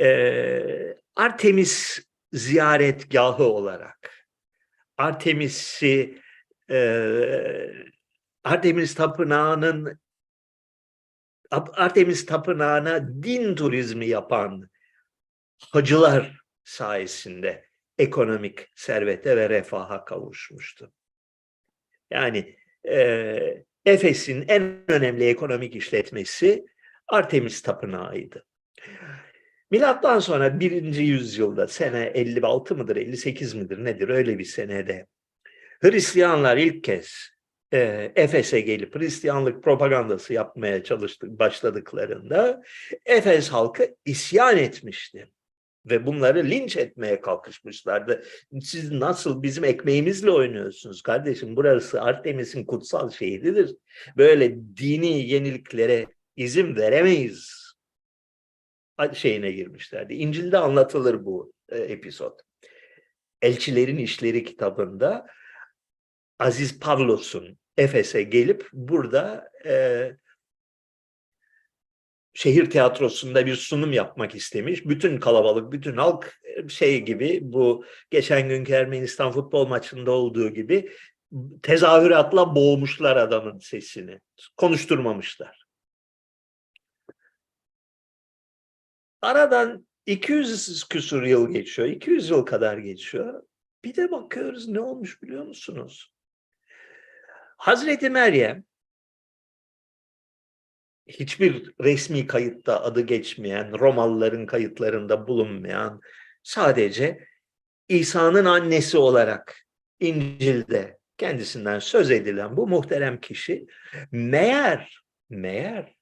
e, 0.00 0.96
Artemis 1.16 2.02
ziyaretgahı 2.32 3.44
olarak 3.44 4.28
Artemis'i 4.96 6.22
e, 6.70 6.78
Artemis 8.44 8.94
Tapınağı'nın 8.94 9.98
Artemis 11.50 12.26
Tapınağı'na 12.26 13.22
din 13.22 13.54
turizmi 13.54 14.06
yapan 14.06 14.68
hacılar 15.58 16.40
sayesinde 16.64 17.67
ekonomik 17.98 18.66
servete 18.74 19.36
ve 19.36 19.48
refaha 19.48 20.04
kavuşmuştu. 20.04 20.92
Yani 22.10 22.56
e, 22.88 23.64
Efes'in 23.84 24.44
en 24.48 24.84
önemli 24.88 25.24
ekonomik 25.24 25.76
işletmesi 25.76 26.66
Artemis 27.08 27.62
Tapınağı'ydı. 27.62 28.44
Milattan 29.70 30.18
sonra 30.18 30.60
birinci 30.60 31.02
yüzyılda 31.02 31.68
sene 31.68 32.12
56 32.14 32.76
mıdır 32.76 32.96
58 32.96 33.54
midir 33.54 33.84
nedir 33.84 34.08
öyle 34.08 34.38
bir 34.38 34.44
senede 34.44 35.06
Hristiyanlar 35.80 36.56
ilk 36.56 36.84
kez 36.84 37.30
e, 37.72 38.12
Efes'e 38.16 38.60
gelip 38.60 38.96
Hristiyanlık 38.96 39.64
propagandası 39.64 40.32
yapmaya 40.32 40.84
çalıştık 40.84 41.30
başladıklarında 41.30 42.62
Efes 43.06 43.48
halkı 43.48 43.96
isyan 44.04 44.56
etmişti 44.56 45.30
ve 45.90 46.06
bunları 46.06 46.44
linç 46.44 46.76
etmeye 46.76 47.20
kalkışmışlardı. 47.20 48.24
Siz 48.62 48.90
nasıl 48.90 49.42
bizim 49.42 49.64
ekmeğimizle 49.64 50.30
oynuyorsunuz 50.30 51.02
kardeşim? 51.02 51.56
Burası 51.56 52.02
Artemis'in 52.02 52.64
kutsal 52.64 53.10
şehridir. 53.10 53.76
Böyle 54.16 54.56
dini 54.76 55.28
yeniliklere 55.28 56.06
izin 56.36 56.76
veremeyiz 56.76 57.68
şeyine 59.12 59.52
girmişlerdi. 59.52 60.14
İncil'de 60.14 60.58
anlatılır 60.58 61.24
bu 61.24 61.52
e, 61.68 61.78
episod. 61.78 62.38
Elçilerin 63.42 63.98
İşleri 63.98 64.44
kitabında 64.44 65.26
Aziz 66.38 66.80
Pavlos'un 66.80 67.58
Efes'e 67.76 68.22
gelip 68.22 68.68
burada 68.72 69.50
e, 69.66 70.10
şehir 72.34 72.70
tiyatrosunda 72.70 73.46
bir 73.46 73.56
sunum 73.56 73.92
yapmak 73.92 74.34
istemiş. 74.34 74.84
Bütün 74.86 75.20
kalabalık, 75.20 75.72
bütün 75.72 75.96
halk 75.96 76.40
e, 76.44 76.68
şey 76.68 77.04
gibi 77.04 77.40
bu 77.42 77.84
geçen 78.10 78.48
günkü 78.48 78.72
Ermenistan 78.72 79.32
futbol 79.32 79.66
maçında 79.66 80.10
olduğu 80.10 80.48
gibi 80.48 80.90
tezahüratla 81.62 82.54
boğmuşlar 82.54 83.16
adamın 83.16 83.58
sesini. 83.58 84.20
Konuşturmamışlar. 84.56 85.64
Aradan 89.22 89.86
200 90.06 90.88
küsur 90.88 91.22
yıl 91.22 91.50
geçiyor. 91.50 91.88
200 91.88 92.30
yıl 92.30 92.46
kadar 92.46 92.78
geçiyor. 92.78 93.42
Bir 93.84 93.96
de 93.96 94.10
bakıyoruz 94.10 94.68
ne 94.68 94.80
olmuş 94.80 95.22
biliyor 95.22 95.44
musunuz? 95.44 96.12
Hazreti 97.56 98.10
Meryem 98.10 98.64
hiçbir 101.08 101.72
resmi 101.80 102.26
kayıtta 102.26 102.82
adı 102.82 103.00
geçmeyen, 103.00 103.78
Romalıların 103.78 104.46
kayıtlarında 104.46 105.28
bulunmayan, 105.28 106.00
sadece 106.42 107.26
İsa'nın 107.88 108.44
annesi 108.44 108.98
olarak 108.98 109.66
İncil'de 110.00 110.98
kendisinden 111.18 111.78
söz 111.78 112.10
edilen 112.10 112.56
bu 112.56 112.68
muhterem 112.68 113.20
kişi 113.20 113.66
meğer, 114.12 115.02
meğer 115.30 115.94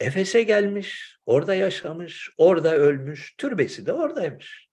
Efes'e 0.00 0.42
gelmiş, 0.42 1.18
orada 1.26 1.54
yaşamış, 1.54 2.30
orada 2.36 2.76
ölmüş, 2.76 3.34
türbesi 3.38 3.86
de 3.86 3.92
oradaymış. 3.92 4.68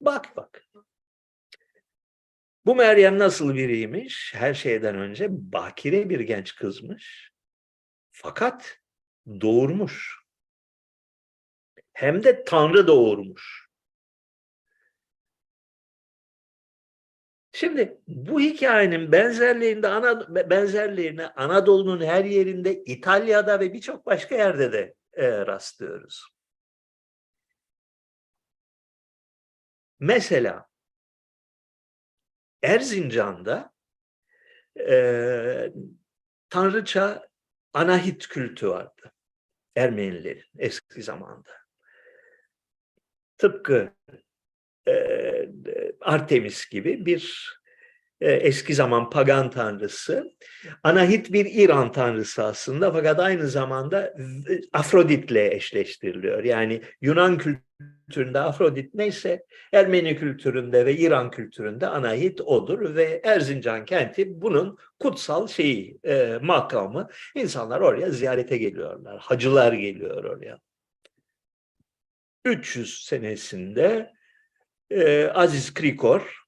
Bak 0.00 0.36
bak. 0.36 0.64
Bu 2.66 2.74
Meryem 2.74 3.18
nasıl 3.18 3.54
biriymiş? 3.54 4.34
Her 4.34 4.54
şeyden 4.54 4.94
önce 4.98 5.28
bakire 5.30 6.10
bir 6.10 6.20
genç 6.20 6.56
kızmış. 6.56 7.32
Fakat 8.12 8.78
doğurmuş. 9.40 10.24
Hem 11.92 12.24
de 12.24 12.44
Tanrı 12.44 12.86
doğurmuş. 12.86 13.64
Şimdi 17.52 18.00
bu 18.08 18.40
hikayenin 18.40 19.12
benzerliğinde 19.12 19.88
ana 19.88 20.34
benzerliğine 20.50 21.26
Anadolu'nun 21.26 22.04
her 22.04 22.24
yerinde, 22.24 22.84
İtalya'da 22.84 23.60
ve 23.60 23.72
birçok 23.72 24.06
başka 24.06 24.34
yerde 24.34 24.72
de 24.72 24.94
e, 25.12 25.46
rastlıyoruz. 25.46 26.26
Mesela 30.00 30.73
Erzincan'da 32.64 33.72
e, 34.80 35.72
tanrıça 36.48 37.28
anahit 37.72 38.28
kültü 38.28 38.68
vardı 38.68 39.12
Ermenilerin 39.76 40.44
eski 40.58 41.02
zamanda. 41.02 41.50
Tıpkı 43.38 43.92
e, 44.88 44.94
Artemis 46.00 46.68
gibi 46.68 47.06
bir 47.06 47.54
eski 48.32 48.74
zaman 48.74 49.10
pagan 49.10 49.50
tanrısı. 49.50 50.30
Anahit 50.82 51.32
bir 51.32 51.46
İran 51.46 51.92
tanrısı 51.92 52.44
aslında 52.44 52.92
fakat 52.92 53.20
aynı 53.20 53.48
zamanda 53.48 54.14
Afrodit'le 54.72 55.36
eşleştiriliyor. 55.36 56.44
Yani 56.44 56.82
Yunan 57.00 57.38
kültüründe 57.38 58.40
Afrodit 58.40 58.94
neyse 58.94 59.44
Ermeni 59.72 60.16
kültüründe 60.16 60.86
ve 60.86 60.96
İran 60.96 61.30
kültüründe 61.30 61.86
Anahit 61.86 62.40
odur 62.40 62.94
ve 62.94 63.20
Erzincan 63.24 63.84
kenti 63.84 64.40
bunun 64.42 64.78
kutsal 65.00 65.46
şeyi, 65.46 65.98
e, 66.04 66.38
makamı. 66.42 67.08
İnsanlar 67.34 67.80
oraya 67.80 68.10
ziyarete 68.10 68.56
geliyorlar. 68.56 69.18
Hacılar 69.18 69.72
geliyor 69.72 70.24
oraya. 70.24 70.58
300 72.44 73.04
senesinde 73.04 74.12
e, 74.90 75.26
Aziz 75.26 75.74
Krikor 75.74 76.44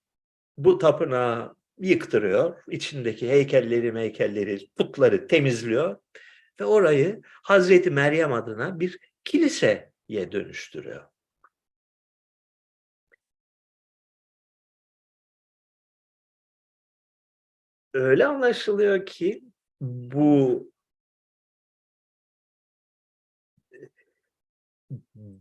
bu 0.58 0.78
tapınağı 0.78 1.55
yıktırıyor. 1.78 2.62
İçindeki 2.68 3.28
heykelleri, 3.28 3.94
heykelleri, 3.94 4.68
putları 4.76 5.26
temizliyor 5.26 5.96
ve 6.60 6.64
orayı 6.64 7.20
Hazreti 7.24 7.90
Meryem 7.90 8.32
adına 8.32 8.80
bir 8.80 8.98
kiliseye 9.24 10.32
dönüştürüyor. 10.32 11.04
Öyle 17.94 18.26
anlaşılıyor 18.26 19.06
ki 19.06 19.42
bu 19.80 20.70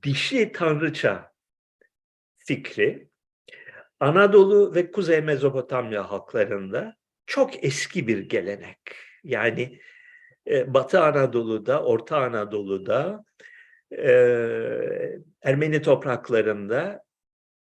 dişi 0.03 0.51
tanrıça 0.51 1.33
fikri 2.37 3.09
Anadolu 4.05 4.75
ve 4.75 4.91
Kuzey 4.91 5.21
Mezopotamya 5.21 6.11
halklarında 6.11 6.95
çok 7.25 7.63
eski 7.63 8.07
bir 8.07 8.17
gelenek. 8.17 8.79
Yani 9.23 9.79
e, 10.47 10.73
Batı 10.73 11.03
Anadolu'da, 11.03 11.83
Orta 11.83 12.17
Anadolu'da, 12.17 13.25
e, 13.97 14.11
Ermeni 15.41 15.81
topraklarında 15.81 17.03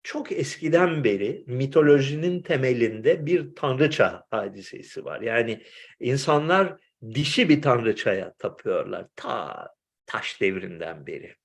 çok 0.03 0.31
eskiden 0.31 1.03
beri 1.03 1.43
mitolojinin 1.47 2.41
temelinde 2.41 3.25
bir 3.25 3.55
tanrıça 3.55 4.23
hadisesi 4.31 5.05
var. 5.05 5.21
Yani 5.21 5.63
insanlar 5.99 6.77
dişi 7.15 7.49
bir 7.49 7.61
tanrıçaya 7.61 8.33
tapıyorlar 8.33 9.07
ta 9.15 9.67
taş 10.05 10.41
devrinden 10.41 11.07
beri. 11.07 11.35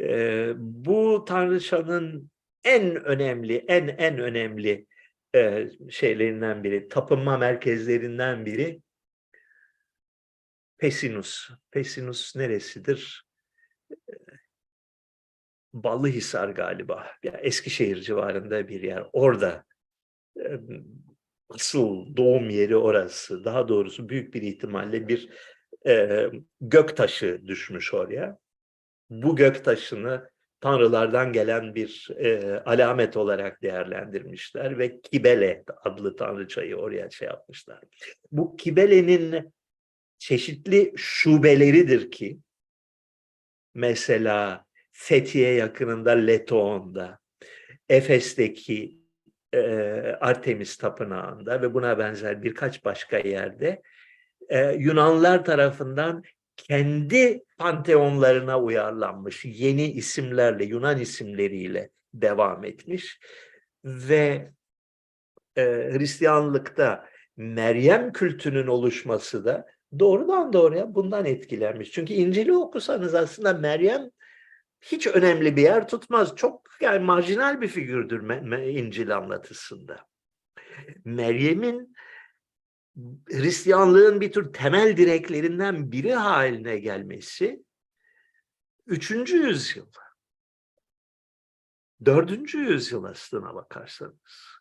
E, 0.00 0.52
bu 0.56 1.24
tanrıçanın 1.28 2.30
en 2.66 3.04
önemli, 3.04 3.64
en 3.68 3.88
en 3.88 4.18
önemli 4.18 4.86
e, 5.34 5.68
şeylerinden 5.90 6.64
biri, 6.64 6.88
tapınma 6.88 7.36
merkezlerinden 7.38 8.46
biri 8.46 8.82
Pesinus. 10.78 11.50
Pesinus 11.70 12.36
neresidir? 12.36 13.26
Ballıhisar 15.72 16.48
galiba. 16.48 17.06
Yani 17.22 17.36
Eskişehir 17.36 18.00
civarında 18.00 18.68
bir 18.68 18.82
yer. 18.82 19.06
Orada 19.12 19.64
e, 20.40 20.60
asıl 21.48 22.16
doğum 22.16 22.50
yeri 22.50 22.76
orası. 22.76 23.44
Daha 23.44 23.68
doğrusu 23.68 24.08
büyük 24.08 24.34
bir 24.34 24.42
ihtimalle 24.42 25.08
bir 25.08 25.30
e, 25.86 26.26
gök 26.60 26.96
taşı 26.96 27.42
düşmüş 27.46 27.94
oraya. 27.94 28.38
Bu 29.10 29.36
gök 29.36 29.64
taşını 29.64 30.30
tanrılardan 30.60 31.32
gelen 31.32 31.74
bir 31.74 32.08
e, 32.18 32.60
alamet 32.60 33.16
olarak 33.16 33.62
değerlendirmişler 33.62 34.78
ve 34.78 35.00
Kibele 35.00 35.64
adlı 35.84 36.16
tanrıçayı 36.16 36.76
oraya 36.76 37.10
şey 37.10 37.28
yapmışlar. 37.28 37.80
Bu 38.32 38.56
Kibele'nin 38.56 39.52
çeşitli 40.18 40.92
şubeleridir 40.96 42.10
ki 42.10 42.38
mesela 43.74 44.64
Fethiye 44.92 45.54
yakınında 45.54 46.10
Letoon'da, 46.10 47.18
Efes'teki 47.88 48.98
e, 49.52 49.60
Artemis 50.20 50.76
Tapınağı'nda 50.76 51.62
ve 51.62 51.74
buna 51.74 51.98
benzer 51.98 52.42
birkaç 52.42 52.84
başka 52.84 53.18
yerde 53.18 53.82
e, 54.48 54.72
Yunanlar 54.72 55.44
tarafından 55.44 56.22
kendi 56.56 57.44
panteonlarına 57.58 58.60
uyarlanmış 58.60 59.44
yeni 59.44 59.90
isimlerle, 59.90 60.64
Yunan 60.64 61.00
isimleriyle 61.00 61.90
devam 62.14 62.64
etmiş 62.64 63.20
ve 63.84 64.52
e, 65.56 65.62
Hristiyanlıkta 65.64 67.06
Meryem 67.36 68.12
kültünün 68.12 68.66
oluşması 68.66 69.44
da 69.44 69.66
doğrudan 69.98 70.52
doğruya 70.52 70.94
bundan 70.94 71.24
etkilenmiş. 71.24 71.90
Çünkü 71.90 72.14
İncil'i 72.14 72.52
okusanız 72.52 73.14
aslında 73.14 73.52
Meryem 73.52 74.10
hiç 74.80 75.06
önemli 75.06 75.56
bir 75.56 75.62
yer 75.62 75.88
tutmaz. 75.88 76.36
Çok 76.36 76.62
yani 76.80 76.98
marjinal 76.98 77.60
bir 77.60 77.68
figürdür 77.68 78.20
İncil 78.70 79.16
anlatısında. 79.16 80.06
Meryem'in 81.04 81.95
Hristiyanlığın 83.28 84.20
bir 84.20 84.32
tür 84.32 84.52
temel 84.52 84.96
direklerinden 84.96 85.92
biri 85.92 86.14
haline 86.14 86.78
gelmesi 86.78 87.64
3. 88.86 89.32
yüzyıl. 89.32 89.86
4. 92.04 92.54
yüzyıl 92.54 93.04
aslına 93.04 93.54
bakarsanız. 93.54 94.60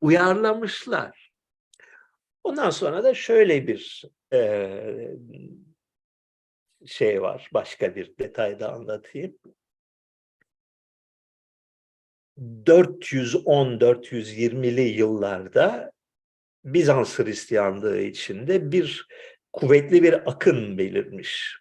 Uyarlamışlar. 0.00 1.32
Ondan 2.44 2.70
sonra 2.70 3.04
da 3.04 3.14
şöyle 3.14 3.66
bir 3.66 4.04
e, 4.32 5.16
şey 6.86 7.22
var. 7.22 7.50
Başka 7.54 7.96
bir 7.96 8.18
detayda 8.18 8.72
anlatayım. 8.72 9.38
410-420'li 12.38 14.80
yıllarda 14.80 15.92
Bizans 16.74 17.18
Hristiyanlığı 17.18 18.00
içinde 18.00 18.72
bir 18.72 19.08
kuvvetli 19.52 20.02
bir 20.02 20.30
akın 20.30 20.78
belirmiş. 20.78 21.56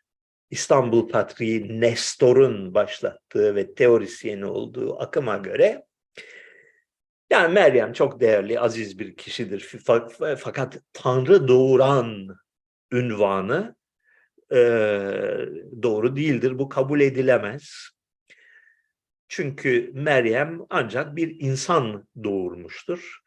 İstanbul 0.49 1.09
Patriği 1.09 1.81
Nestor'un 1.81 2.73
başlattığı 2.73 3.55
ve 3.55 3.73
teorisyeni 3.73 4.45
olduğu 4.45 4.99
akıma 4.99 5.37
göre 5.37 5.87
yani 7.29 7.53
Meryem 7.53 7.93
çok 7.93 8.19
değerli, 8.19 8.59
aziz 8.59 8.99
bir 8.99 9.15
kişidir. 9.15 9.79
Fakat 10.37 10.79
Tanrı 10.93 11.47
doğuran 11.47 12.27
ünvanı 12.91 13.75
e, 14.51 14.57
doğru 15.83 16.15
değildir. 16.15 16.59
Bu 16.59 16.69
kabul 16.69 17.01
edilemez. 17.01 17.89
Çünkü 19.27 19.91
Meryem 19.93 20.59
ancak 20.69 21.15
bir 21.15 21.35
insan 21.39 22.07
doğurmuştur. 22.23 23.19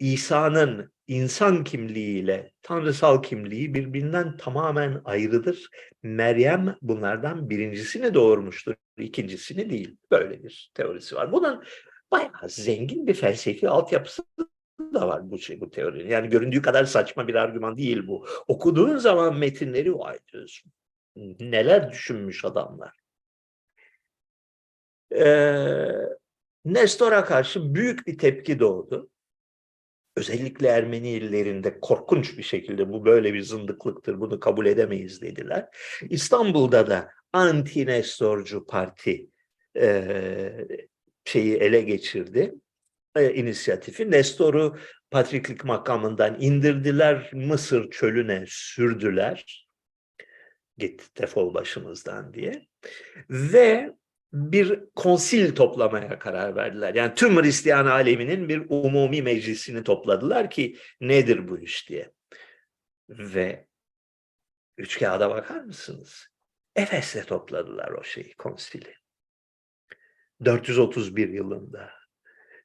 İsa'nın 0.00 0.92
insan 1.06 1.64
kimliğiyle 1.64 2.52
tanrısal 2.62 3.22
kimliği 3.22 3.74
birbirinden 3.74 4.36
tamamen 4.36 5.00
ayrıdır. 5.04 5.68
Meryem 6.02 6.76
bunlardan 6.82 7.50
birincisini 7.50 8.14
doğurmuştur, 8.14 8.74
ikincisini 8.98 9.70
değil. 9.70 9.96
Böyle 10.10 10.42
bir 10.42 10.70
teorisi 10.74 11.16
var. 11.16 11.32
Bunun 11.32 11.64
bayağı 12.10 12.48
zengin 12.48 13.06
bir 13.06 13.14
felsefi 13.14 13.68
altyapısı 13.68 14.22
da 14.94 15.08
var 15.08 15.30
bu 15.30 15.38
şey 15.38 15.60
bu 15.60 15.70
teorinin. 15.70 16.08
Yani 16.08 16.28
göründüğü 16.28 16.62
kadar 16.62 16.84
saçma 16.84 17.28
bir 17.28 17.34
argüman 17.34 17.76
değil 17.76 18.06
bu. 18.06 18.26
Okuduğun 18.48 18.96
zaman 18.96 19.38
metinleri 19.38 19.98
vay 19.98 20.18
diyorsun. 20.32 20.72
Neler 21.40 21.90
düşünmüş 21.90 22.44
adamlar. 22.44 23.00
Ee, 25.14 25.88
Nestor'a 26.64 27.24
karşı 27.24 27.74
büyük 27.74 28.06
bir 28.06 28.18
tepki 28.18 28.58
doğdu 28.58 29.10
özellikle 30.16 30.68
Ermeni 30.68 31.10
illerinde 31.10 31.80
korkunç 31.80 32.38
bir 32.38 32.42
şekilde 32.42 32.92
bu 32.92 33.04
böyle 33.04 33.34
bir 33.34 33.42
zındıklıktır, 33.42 34.20
bunu 34.20 34.40
kabul 34.40 34.66
edemeyiz 34.66 35.22
dediler. 35.22 35.68
İstanbul'da 36.10 36.86
da 36.86 37.10
anti-Nestorcu 37.32 38.66
parti 38.66 39.26
e, 39.76 40.66
şeyi 41.24 41.56
ele 41.56 41.80
geçirdi, 41.80 42.54
e, 43.16 43.34
inisiyatifi. 43.34 44.10
Nestor'u 44.10 44.78
patriklik 45.10 45.64
makamından 45.64 46.36
indirdiler, 46.40 47.30
Mısır 47.32 47.90
çölüne 47.90 48.44
sürdüler. 48.46 49.68
Git 50.78 51.18
defol 51.20 51.54
başımızdan 51.54 52.34
diye. 52.34 52.66
Ve 53.30 53.90
bir 54.32 54.80
konsil 54.94 55.54
toplamaya 55.54 56.18
karar 56.18 56.56
verdiler. 56.56 56.94
Yani 56.94 57.14
tüm 57.14 57.42
Hristiyan 57.42 57.86
aleminin 57.86 58.48
bir 58.48 58.62
umumi 58.68 59.22
meclisini 59.22 59.84
topladılar 59.84 60.50
ki 60.50 60.76
nedir 61.00 61.48
bu 61.48 61.58
iş 61.58 61.88
diye. 61.88 62.12
Ve 63.08 63.66
üç 64.78 64.98
kağıda 64.98 65.30
bakar 65.30 65.60
mısınız? 65.60 66.26
Efes'te 66.76 67.22
topladılar 67.22 67.90
o 67.90 68.04
şeyi, 68.04 68.34
konsili. 68.34 68.94
431 70.44 71.28
yılında. 71.28 71.90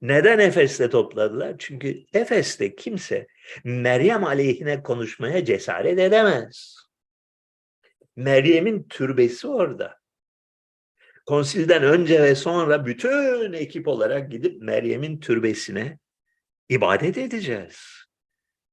Neden 0.02 0.40
Efes'te 0.40 0.90
topladılar? 0.90 1.56
Çünkü 1.60 2.06
Efes'te 2.14 2.76
kimse 2.76 3.28
Meryem 3.64 4.24
aleyhine 4.24 4.84
konuşmaya 4.84 5.46
cesaret 5.46 6.00
edemez. 6.00 6.76
Meryem'in 8.16 8.84
türbesi 8.84 9.48
orada. 9.48 10.05
Konsilden 11.26 11.84
önce 11.84 12.24
ve 12.24 12.36
sonra 12.36 12.86
bütün 12.86 13.54
ekip 13.54 13.88
olarak 13.88 14.32
gidip 14.32 14.62
Meryem'in 14.62 15.20
türbesine 15.20 16.00
ibadet 16.70 17.18
edeceğiz. 17.18 18.06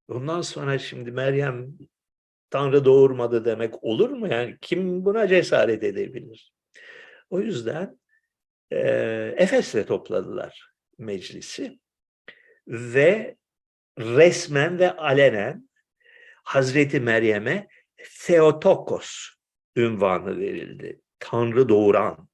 Ondan 0.09 0.40
sonra 0.40 0.78
şimdi 0.78 1.12
Meryem 1.12 1.68
Tanrı 2.50 2.84
doğurmadı 2.84 3.44
demek 3.44 3.84
olur 3.84 4.11
mu? 4.11 4.28
Yani 4.28 4.59
kim 4.61 5.05
buna 5.05 5.28
cesaret 5.28 5.84
edebilir? 5.84 6.53
O 7.30 7.40
yüzden 7.40 7.98
e, 8.70 8.78
Efes'te 9.36 9.86
topladılar 9.86 10.72
meclisi 10.98 11.78
ve 12.66 13.36
resmen 13.98 14.78
ve 14.78 14.96
alenen 14.96 15.68
Hazreti 16.44 17.00
Meryem'e 17.00 17.68
Theotokos 18.26 19.28
ünvanı 19.76 20.38
verildi. 20.38 21.00
Tanrı 21.18 21.68
doğuran. 21.68 22.28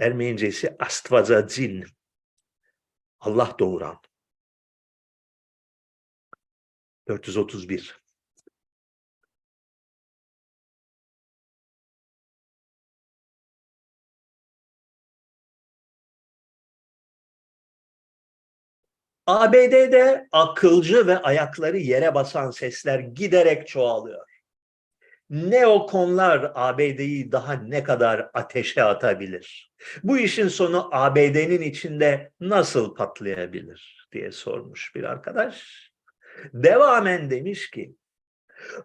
Ermenicesi 0.00 0.76
Astvazadzin. 0.78 1.84
Allah 3.20 3.56
doğuran. 3.58 3.98
431. 7.08 8.00
ABD'de 19.26 20.28
akılcı 20.32 21.06
ve 21.06 21.18
ayakları 21.18 21.78
yere 21.78 22.14
basan 22.14 22.50
sesler 22.50 22.98
giderek 22.98 23.68
çoğalıyor. 23.68 24.29
Neokonlar 25.30 26.52
ABD'yi 26.54 27.32
daha 27.32 27.52
ne 27.52 27.84
kadar 27.84 28.30
ateşe 28.34 28.82
atabilir? 28.82 29.72
Bu 30.02 30.18
işin 30.18 30.48
sonu 30.48 30.88
ABD'nin 30.92 31.62
içinde 31.62 32.32
nasıl 32.40 32.94
patlayabilir 32.94 34.08
diye 34.12 34.32
sormuş 34.32 34.94
bir 34.94 35.04
arkadaş. 35.04 35.90
Devamen 36.54 37.30
demiş 37.30 37.70
ki 37.70 37.94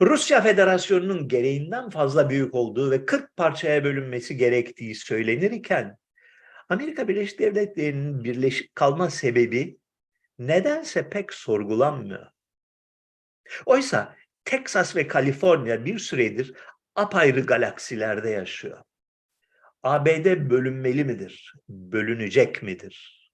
Rusya 0.01 0.41
Federasyonu'nun 0.41 1.27
gereğinden 1.27 1.89
fazla 1.89 2.29
büyük 2.29 2.55
olduğu 2.55 2.91
ve 2.91 3.05
40 3.05 3.37
parçaya 3.37 3.83
bölünmesi 3.83 4.37
gerektiği 4.37 4.95
söylenirken 4.95 5.97
Amerika 6.69 7.07
Birleşik 7.07 7.39
Devletleri'nin 7.39 8.23
birleşik 8.23 8.75
kalma 8.75 9.09
sebebi 9.09 9.77
nedense 10.39 11.09
pek 11.09 11.33
sorgulanmıyor. 11.33 12.27
Oysa 13.65 14.15
Texas 14.45 14.95
ve 14.95 15.07
Kaliforniya 15.07 15.85
bir 15.85 15.99
süredir 15.99 16.53
apayrı 16.95 17.41
galaksilerde 17.45 18.29
yaşıyor. 18.29 18.77
ABD 19.83 20.49
bölünmeli 20.49 21.03
midir? 21.03 21.53
Bölünecek 21.69 22.63
midir? 22.63 23.25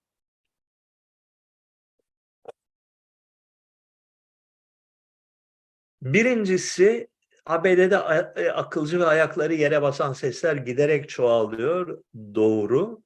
Birincisi 6.02 7.08
ABD'de 7.46 7.94
e, 8.36 8.50
akılcı 8.50 9.00
ve 9.00 9.06
ayakları 9.06 9.54
yere 9.54 9.82
basan 9.82 10.12
sesler 10.12 10.56
giderek 10.56 11.08
çoğalıyor. 11.08 12.02
Doğru. 12.34 13.02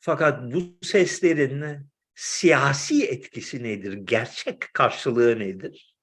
Fakat 0.00 0.52
bu 0.52 0.86
seslerin 0.86 1.90
siyasi 2.14 3.06
etkisi 3.06 3.62
nedir? 3.62 3.92
Gerçek 3.92 4.74
karşılığı 4.74 5.38
nedir? 5.38 5.93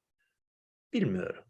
Bilmiyorum. 0.93 1.43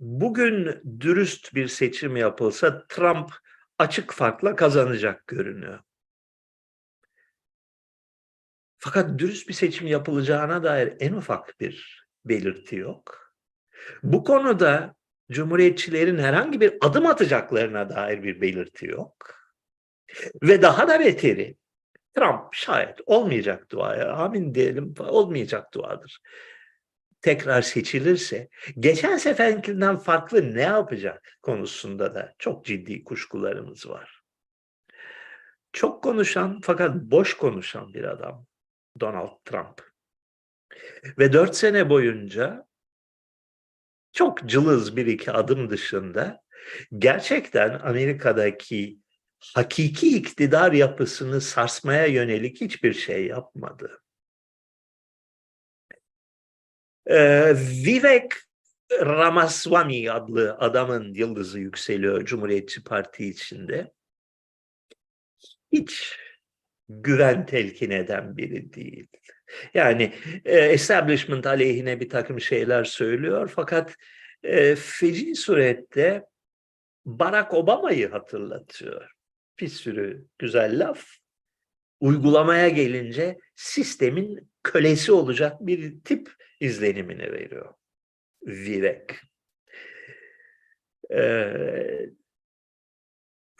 Bugün 0.00 0.82
dürüst 1.00 1.54
bir 1.54 1.68
seçim 1.68 2.16
yapılsa 2.16 2.86
Trump 2.86 3.32
açık 3.78 4.12
farkla 4.12 4.56
kazanacak 4.56 5.26
görünüyor. 5.26 5.80
Fakat 8.78 9.18
dürüst 9.18 9.48
bir 9.48 9.54
seçim 9.54 9.86
yapılacağına 9.86 10.62
dair 10.62 10.94
en 11.00 11.12
ufak 11.12 11.60
bir 11.60 12.06
belirti 12.24 12.76
yok. 12.76 13.34
Bu 14.02 14.24
konuda 14.24 14.94
Cumhuriyetçilerin 15.30 16.18
herhangi 16.18 16.60
bir 16.60 16.74
adım 16.80 17.06
atacaklarına 17.06 17.90
dair 17.90 18.22
bir 18.22 18.40
belirti 18.40 18.86
yok. 18.86 19.34
Ve 20.42 20.62
daha 20.62 20.88
da 20.88 21.00
beteri 21.00 21.56
Trump 22.14 22.54
şayet 22.54 22.98
olmayacak 23.06 23.70
duaya 23.70 24.12
amin 24.12 24.54
diyelim 24.54 24.94
olmayacak 24.98 25.74
duadır. 25.74 26.20
Tekrar 27.20 27.62
seçilirse 27.62 28.48
geçen 28.78 29.16
seferkinden 29.16 29.96
farklı 29.96 30.54
ne 30.54 30.62
yapacak 30.62 31.38
konusunda 31.42 32.14
da 32.14 32.34
çok 32.38 32.64
ciddi 32.64 33.04
kuşkularımız 33.04 33.88
var. 33.88 34.20
Çok 35.72 36.02
konuşan 36.02 36.60
fakat 36.62 36.94
boş 36.96 37.34
konuşan 37.34 37.94
bir 37.94 38.04
adam 38.04 38.46
Donald 39.00 39.44
Trump. 39.44 39.94
Ve 41.18 41.32
dört 41.32 41.56
sene 41.56 41.90
boyunca 41.90 42.66
çok 44.12 44.48
cılız 44.48 44.96
bir 44.96 45.06
iki 45.06 45.32
adım 45.32 45.70
dışında 45.70 46.40
gerçekten 46.98 47.80
Amerika'daki 47.84 48.98
hakiki 49.40 50.16
iktidar 50.16 50.72
yapısını 50.72 51.40
sarsmaya 51.40 52.06
yönelik 52.06 52.60
hiçbir 52.60 52.92
şey 52.94 53.26
yapmadı. 53.26 54.02
Ee, 57.06 57.54
Vivek 57.56 58.32
Ramaswamy 59.00 60.10
adlı 60.10 60.56
adamın 60.58 61.14
yıldızı 61.14 61.58
yükseliyor 61.58 62.24
Cumhuriyetçi 62.24 62.84
Parti 62.84 63.28
içinde. 63.28 63.92
Hiç 65.72 66.18
güven 66.88 67.46
telkin 67.46 67.90
eden 67.90 68.36
biri 68.36 68.72
değil. 68.72 69.06
Yani 69.74 70.14
e, 70.44 70.58
establishment 70.58 71.46
aleyhine 71.46 72.00
bir 72.00 72.08
takım 72.08 72.40
şeyler 72.40 72.84
söylüyor 72.84 73.52
fakat 73.54 73.96
e, 74.42 74.76
feci 74.76 75.34
surette 75.34 76.24
Barack 77.06 77.54
Obama'yı 77.54 78.10
hatırlatıyor. 78.10 79.13
Bir 79.60 79.68
sürü 79.68 80.26
güzel 80.38 80.78
laf. 80.88 81.06
Uygulamaya 82.00 82.68
gelince 82.68 83.38
sistemin 83.54 84.50
kölesi 84.62 85.12
olacak 85.12 85.56
bir 85.60 86.00
tip 86.00 86.32
izlenimini 86.60 87.32
veriyor. 87.32 87.74
Vivek. 88.46 89.10
Ee, 91.10 92.10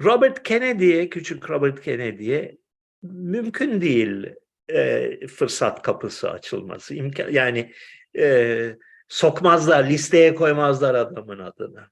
Robert 0.00 0.42
Kennedy'ye, 0.42 1.10
küçük 1.10 1.50
Robert 1.50 1.80
Kennedy'ye 1.80 2.58
mümkün 3.02 3.80
değil 3.80 4.26
e, 4.68 5.26
fırsat 5.26 5.82
kapısı 5.82 6.30
açılması. 6.30 6.94
İmkan, 6.94 7.30
yani 7.30 7.72
e, 8.18 8.76
sokmazlar, 9.08 9.88
listeye 9.88 10.34
koymazlar 10.34 10.94
adamın 10.94 11.38
adını. 11.38 11.86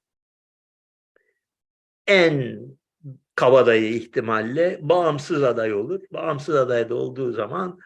En 2.07 2.59
kabadayı 3.35 3.95
ihtimalle 3.95 4.79
bağımsız 4.83 5.43
aday 5.43 5.75
olur. 5.75 6.01
Bağımsız 6.11 6.55
aday 6.55 6.89
da 6.89 6.95
olduğu 6.95 7.33
zaman 7.33 7.79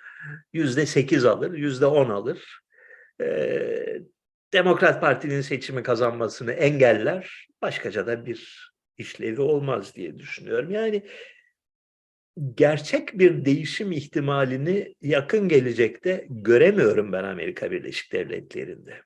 yüzde 0.53 0.87
sekiz 0.87 1.25
alır, 1.25 1.53
yüzde 1.53 1.87
on 1.87 2.11
alır. 2.11 2.61
Ee, 3.21 4.01
Demokrat 4.53 5.01
Parti'nin 5.01 5.41
seçimi 5.41 5.83
kazanmasını 5.83 6.53
engeller. 6.53 7.49
Başkaca 7.63 8.07
da 8.07 8.27
bir 8.27 8.73
işlevi 8.99 9.41
olmaz 9.41 9.95
diye 9.95 10.19
düşünüyorum. 10.19 10.71
Yani 10.71 11.03
gerçek 12.55 13.19
bir 13.19 13.45
değişim 13.45 13.93
ihtimalini 13.93 14.95
yakın 15.01 15.49
gelecekte 15.49 16.27
göremiyorum 16.31 17.13
ben 17.13 17.25
Amerika 17.25 17.71
Birleşik 17.71 18.13
Devletleri'nde. 18.13 19.03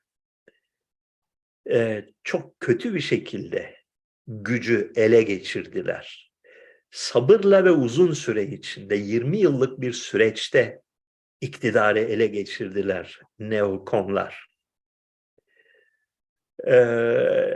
Ee, 1.71 2.05
çok 2.23 2.59
kötü 2.59 2.93
bir 2.93 2.99
şekilde 2.99 3.75
gücü 4.27 4.91
ele 4.95 5.21
geçirdiler. 5.21 6.30
Sabırla 6.91 7.65
ve 7.65 7.71
uzun 7.71 8.13
süre 8.13 8.43
içinde 8.43 8.95
20 8.95 9.37
yıllık 9.37 9.81
bir 9.81 9.93
süreçte 9.93 10.81
iktidarı 11.41 11.99
ele 11.99 12.27
geçirdiler 12.27 13.19
neokonlar. 13.39 14.47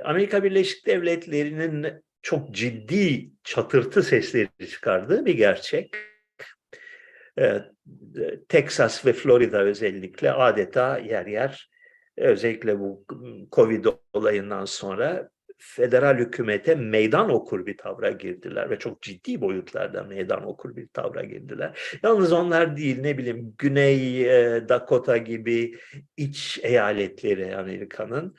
Amerika 0.03 0.43
Birleşik 0.43 0.87
Devletleri'nin 0.87 2.03
çok 2.21 2.51
ciddi 2.51 3.29
çatırtı 3.43 4.03
sesleri 4.03 4.69
çıkardığı 4.71 5.25
bir 5.25 5.37
gerçek. 5.37 5.95
Texas 8.49 9.05
ve 9.05 9.13
Florida 9.13 9.63
özellikle 9.63 10.31
adeta 10.31 10.97
yer 10.97 11.25
yer 11.25 11.69
özellikle 12.17 12.79
bu 12.79 13.05
Covid 13.51 13.85
olayından 14.13 14.65
sonra 14.65 15.29
federal 15.57 16.17
hükümete 16.17 16.75
meydan 16.75 17.29
okur 17.29 17.65
bir 17.65 17.77
tavra 17.77 18.11
girdiler 18.11 18.69
ve 18.69 18.79
çok 18.79 19.01
ciddi 19.01 19.41
boyutlarda 19.41 20.03
meydan 20.03 20.47
okur 20.47 20.75
bir 20.75 20.87
tavra 20.87 21.23
girdiler. 21.23 21.79
Yalnız 22.03 22.33
onlar 22.33 22.77
değil 22.77 23.01
ne 23.01 23.17
bileyim 23.17 23.55
Güney 23.57 24.21
e, 24.21 24.69
Dakota 24.69 25.17
gibi 25.17 25.77
iç 26.17 26.59
eyaletleri 26.63 27.55
Amerika'nın 27.55 28.35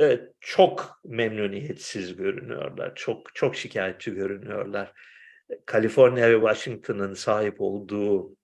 e, 0.00 0.20
çok 0.40 1.00
memnuniyetsiz 1.04 2.16
görünüyorlar. 2.16 2.92
Çok 2.94 3.34
çok 3.34 3.56
şikayetçi 3.56 4.14
görünüyorlar. 4.14 4.92
Kaliforniya 5.66 6.30
ve 6.30 6.34
Washington'ın 6.34 7.14
sahip 7.14 7.60
olduğu 7.60 8.36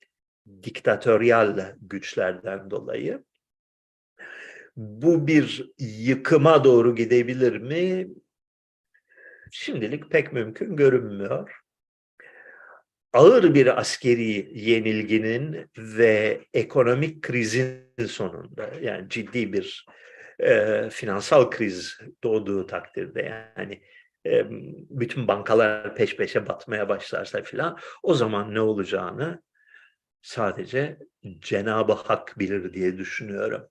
diktatöryal 0.63 1.59
güçlerden 1.81 2.71
dolayı 2.71 3.25
bu 4.77 5.27
bir 5.27 5.73
yıkıma 5.79 6.65
doğru 6.65 6.95
gidebilir 6.95 7.57
mi? 7.57 8.09
Şimdilik 9.51 10.11
pek 10.11 10.33
mümkün 10.33 10.77
görünmüyor. 10.77 11.61
Ağır 13.13 13.55
bir 13.55 13.81
askeri 13.81 14.51
yenilginin 14.55 15.71
ve 15.79 16.41
ekonomik 16.55 17.23
krizin 17.23 18.07
sonunda 18.09 18.71
yani 18.83 19.09
ciddi 19.09 19.53
bir 19.53 19.87
e, 20.41 20.89
finansal 20.91 21.51
kriz 21.51 21.99
doğduğu 22.25 22.67
takdirde 22.67 23.23
yani 23.23 23.83
e, 24.27 24.47
bütün 24.91 25.29
bankalar 25.29 25.95
peş 25.95 26.17
peşe 26.17 26.47
batmaya 26.47 26.89
başlarsa 26.89 27.43
filan 27.43 27.79
o 28.03 28.15
zaman 28.15 28.55
ne 28.55 28.61
olacağını 28.61 29.43
sadece 30.23 30.99
Cenab-ı 31.39 31.93
Hak 31.93 32.39
bilir 32.39 32.73
diye 32.73 32.99
düşünüyorum. 32.99 33.69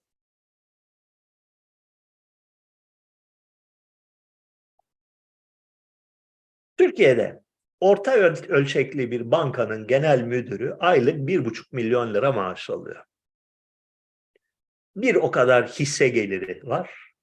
Türkiye'de 6.94 7.44
orta 7.80 8.14
ölçekli 8.50 9.12
bir 9.12 9.32
bankanın 9.32 9.88
genel 9.88 10.22
müdürü 10.22 10.78
aylık 10.80 11.28
bir 11.28 11.46
buçuk 11.46 11.74
milyon 11.74 12.14
lira 12.14 12.32
maaş 12.32 12.70
alıyor. 12.70 13.04
Bir 14.96 15.16
o 15.16 15.32
kadar 15.32 15.68
hisse 15.68 16.10
geliri 16.10 16.62
var. 16.64 17.14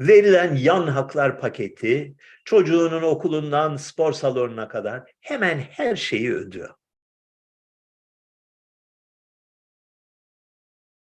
Verilen 0.00 0.56
yan 0.56 0.86
haklar 0.86 1.40
paketi, 1.40 2.14
çocuğunun 2.44 3.02
okulundan 3.02 3.76
spor 3.76 4.12
salonuna 4.12 4.68
kadar 4.68 5.12
hemen 5.20 5.58
her 5.58 5.96
şeyi 5.96 6.34
ödüyor. 6.34 6.74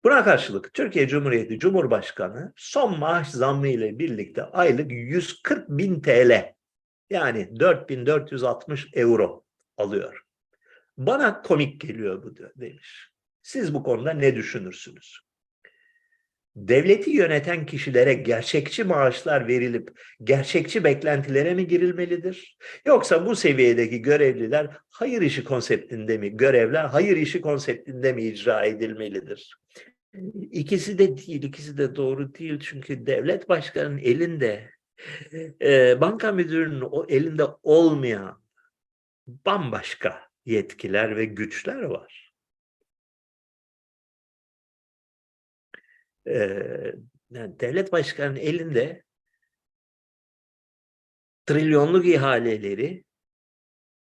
Buna 0.03 0.23
karşılık 0.23 0.73
Türkiye 0.73 1.07
Cumhuriyeti 1.07 1.59
Cumhurbaşkanı 1.59 2.53
son 2.55 2.99
maaş 2.99 3.29
zammı 3.29 3.67
ile 3.67 3.99
birlikte 3.99 4.43
aylık 4.43 4.91
140 4.91 5.69
bin 5.69 6.01
TL 6.01 6.54
yani 7.09 7.59
4460 7.59 8.87
euro 8.93 9.43
alıyor. 9.77 10.21
Bana 10.97 11.41
komik 11.41 11.81
geliyor 11.81 12.23
bu 12.23 12.35
demiş. 12.55 13.09
Siz 13.41 13.73
bu 13.73 13.83
konuda 13.83 14.13
ne 14.13 14.35
düşünürsünüz? 14.35 15.19
Devleti 16.55 17.09
yöneten 17.09 17.65
kişilere 17.65 18.13
gerçekçi 18.13 18.83
maaşlar 18.83 19.47
verilip 19.47 19.99
gerçekçi 20.23 20.83
beklentilere 20.83 21.53
mi 21.53 21.67
girilmelidir? 21.67 22.57
Yoksa 22.85 23.25
bu 23.25 23.35
seviyedeki 23.35 24.01
görevliler 24.01 24.77
hayır 24.89 25.21
işi 25.21 25.43
konseptinde 25.43 26.17
mi, 26.17 26.37
görevler 26.37 26.85
hayır 26.85 27.17
işi 27.17 27.41
konseptinde 27.41 28.13
mi 28.13 28.23
icra 28.23 28.65
edilmelidir? 28.65 29.55
İkisi 30.51 30.97
de 30.97 31.17
değil, 31.17 31.43
ikisi 31.43 31.77
de 31.77 31.95
doğru 31.95 32.33
değil. 32.35 32.59
Çünkü 32.59 33.05
devlet 33.05 33.49
başkanının 33.49 33.97
elinde 33.97 34.69
e, 35.61 36.01
banka 36.01 36.31
müdürünün 36.31 36.81
o 36.81 37.05
elinde 37.09 37.43
olmayan 37.63 38.43
bambaşka 39.27 40.29
yetkiler 40.45 41.17
ve 41.17 41.25
güçler 41.25 41.81
var. 41.81 42.33
E, 46.27 46.35
yani 47.31 47.59
devlet 47.59 47.91
başkanının 47.91 48.39
elinde 48.39 49.03
trilyonluk 51.45 52.05
ihaleleri 52.05 53.05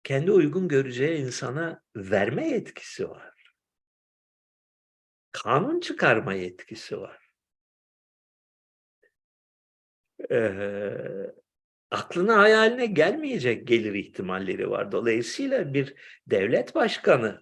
kendi 0.04 0.32
uygun 0.32 0.68
göreceği 0.68 1.18
insana 1.18 1.82
verme 1.96 2.48
yetkisi 2.48 3.10
var. 3.10 3.34
Kanun 5.32 5.80
çıkarma 5.80 6.34
yetkisi 6.34 6.98
var 7.00 7.23
e, 10.32 10.52
aklına 11.92 12.38
hayaline 12.38 12.86
gelmeyecek 12.86 13.68
gelir 13.68 13.94
ihtimalleri 13.94 14.70
var. 14.70 14.92
Dolayısıyla 14.92 15.74
bir 15.74 15.94
devlet 16.28 16.76
başkanı 16.76 17.42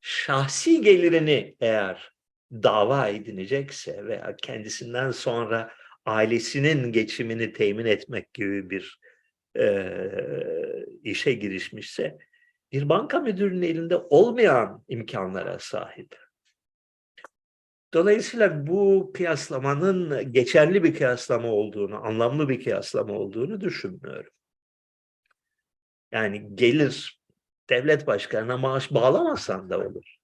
şahsi 0.00 0.80
gelirini 0.80 1.56
eğer 1.60 2.12
dava 2.52 3.08
edinecekse 3.08 4.04
veya 4.06 4.36
kendisinden 4.36 5.10
sonra 5.10 5.72
ailesinin 6.04 6.92
geçimini 6.92 7.52
temin 7.52 7.86
etmek 7.86 8.34
gibi 8.34 8.70
bir 8.70 9.00
e, 9.58 9.92
işe 11.02 11.32
girişmişse 11.32 12.18
bir 12.72 12.88
banka 12.88 13.20
müdürünün 13.20 13.62
elinde 13.62 13.96
olmayan 13.96 14.84
imkanlara 14.88 15.58
sahip. 15.58 16.25
Dolayısıyla 17.94 18.66
bu 18.66 19.10
kıyaslamanın 19.14 20.32
geçerli 20.32 20.84
bir 20.84 20.94
kıyaslama 20.94 21.48
olduğunu, 21.48 22.06
anlamlı 22.06 22.48
bir 22.48 22.64
kıyaslama 22.64 23.12
olduğunu 23.14 23.60
düşünmüyorum. 23.60 24.30
Yani 26.12 26.56
gelir 26.56 27.22
devlet 27.70 28.06
başkanına 28.06 28.56
maaş 28.56 28.94
bağlamazsan 28.94 29.70
da 29.70 29.78
olur. 29.78 30.16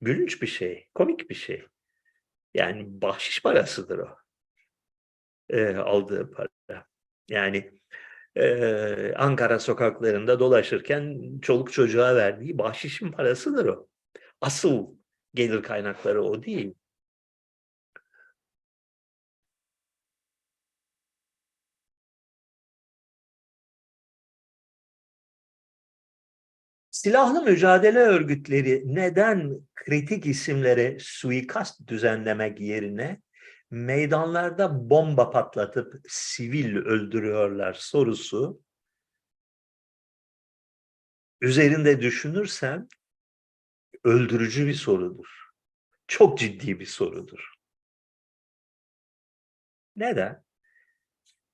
Gülünç 0.00 0.42
bir 0.42 0.46
şey, 0.46 0.86
komik 0.94 1.30
bir 1.30 1.34
şey. 1.34 1.64
Yani 2.54 3.02
bahşiş 3.02 3.42
parasıdır 3.42 3.98
o. 3.98 4.16
E, 5.48 5.76
aldığı 5.76 6.30
para. 6.30 6.48
Yani 7.28 7.80
e, 8.36 9.14
Ankara 9.14 9.58
sokaklarında 9.58 10.40
dolaşırken 10.40 11.20
çoluk 11.42 11.72
çocuğa 11.72 12.16
verdiği 12.16 12.58
bahşişin 12.58 13.12
parasıdır 13.12 13.66
o. 13.66 13.88
Asıl 14.40 14.96
gelir 15.34 15.62
kaynakları 15.62 16.22
o 16.22 16.42
değil. 16.42 16.74
Silahlı 27.06 27.42
mücadele 27.42 27.98
örgütleri 27.98 28.82
neden 28.84 29.60
kritik 29.74 30.26
isimlere 30.26 30.96
suikast 31.00 31.86
düzenlemek 31.86 32.60
yerine 32.60 33.22
meydanlarda 33.70 34.90
bomba 34.90 35.30
patlatıp 35.30 35.94
sivil 36.08 36.76
öldürüyorlar 36.76 37.74
sorusu 37.74 38.62
üzerinde 41.40 42.00
düşünürsem 42.00 42.88
öldürücü 44.04 44.66
bir 44.66 44.74
sorudur. 44.74 45.50
Çok 46.06 46.38
ciddi 46.38 46.80
bir 46.80 46.86
sorudur. 46.86 47.52
Neden? 49.96 50.45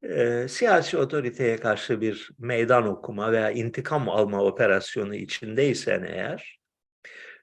E, 0.02 0.48
siyasi 0.48 0.98
otoriteye 0.98 1.56
karşı 1.56 2.00
bir 2.00 2.30
meydan 2.38 2.86
okuma 2.86 3.32
veya 3.32 3.50
intikam 3.50 4.08
alma 4.08 4.44
operasyonu 4.44 5.14
içindeysen 5.14 6.02
eğer, 6.02 6.60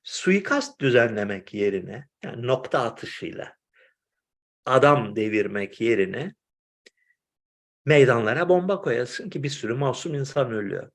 suikast 0.03 0.81
düzenlemek 0.81 1.53
yerine, 1.53 2.07
yani 2.23 2.47
nokta 2.47 2.79
atışıyla 2.79 3.53
adam 4.65 5.15
devirmek 5.15 5.81
yerine 5.81 6.33
meydanlara 7.85 8.49
bomba 8.49 8.81
koyasın 8.81 9.29
ki 9.29 9.43
bir 9.43 9.49
sürü 9.49 9.73
masum 9.73 10.13
insan 10.13 10.51
ölüyor. 10.51 10.91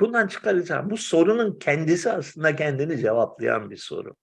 Bundan 0.00 0.26
çıkaracağım. 0.26 0.90
Bu 0.90 0.96
sorunun 0.96 1.58
kendisi 1.58 2.10
aslında 2.10 2.56
kendini 2.56 2.98
cevaplayan 2.98 3.70
bir 3.70 3.76
soru. 3.76 4.16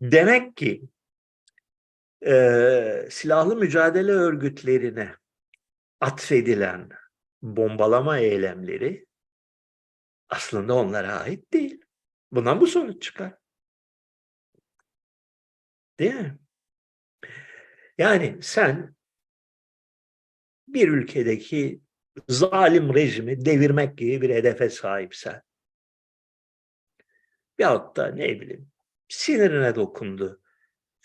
Demek 0.00 0.56
ki 0.56 0.82
e, 2.26 3.08
silahlı 3.10 3.56
mücadele 3.56 4.12
örgütlerine 4.12 5.14
atfedilen 6.00 6.88
bombalama 7.42 8.18
eylemleri 8.18 9.06
aslında 10.28 10.74
onlara 10.74 11.20
ait 11.20 11.52
değil. 11.52 11.80
Bundan 12.32 12.60
bu 12.60 12.66
sonuç 12.66 13.02
çıkar. 13.02 13.34
Değil 15.98 16.14
mi? 16.14 16.38
Yani 17.98 18.38
sen 18.42 18.96
bir 20.68 20.88
ülkedeki 20.88 21.80
zalim 22.28 22.94
rejimi 22.94 23.44
devirmek 23.44 23.98
gibi 23.98 24.22
bir 24.22 24.34
hedefe 24.34 24.70
sahipsen 24.70 25.42
veyahut 27.58 27.96
da 27.96 28.06
ne 28.06 28.40
bileyim 28.40 28.70
sinirine 29.08 29.74
dokundu. 29.74 30.42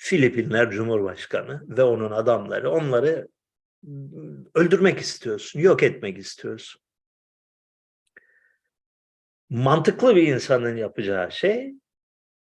Filipinler 0.03 0.71
Cumhurbaşkanı 0.71 1.63
ve 1.77 1.83
onun 1.83 2.11
adamları 2.11 2.71
onları 2.71 3.27
öldürmek 4.55 4.99
istiyorsun, 4.99 5.59
yok 5.59 5.83
etmek 5.83 6.17
istiyorsun. 6.17 6.81
Mantıklı 9.49 10.15
bir 10.15 10.27
insanın 10.27 10.77
yapacağı 10.77 11.31
şey 11.31 11.73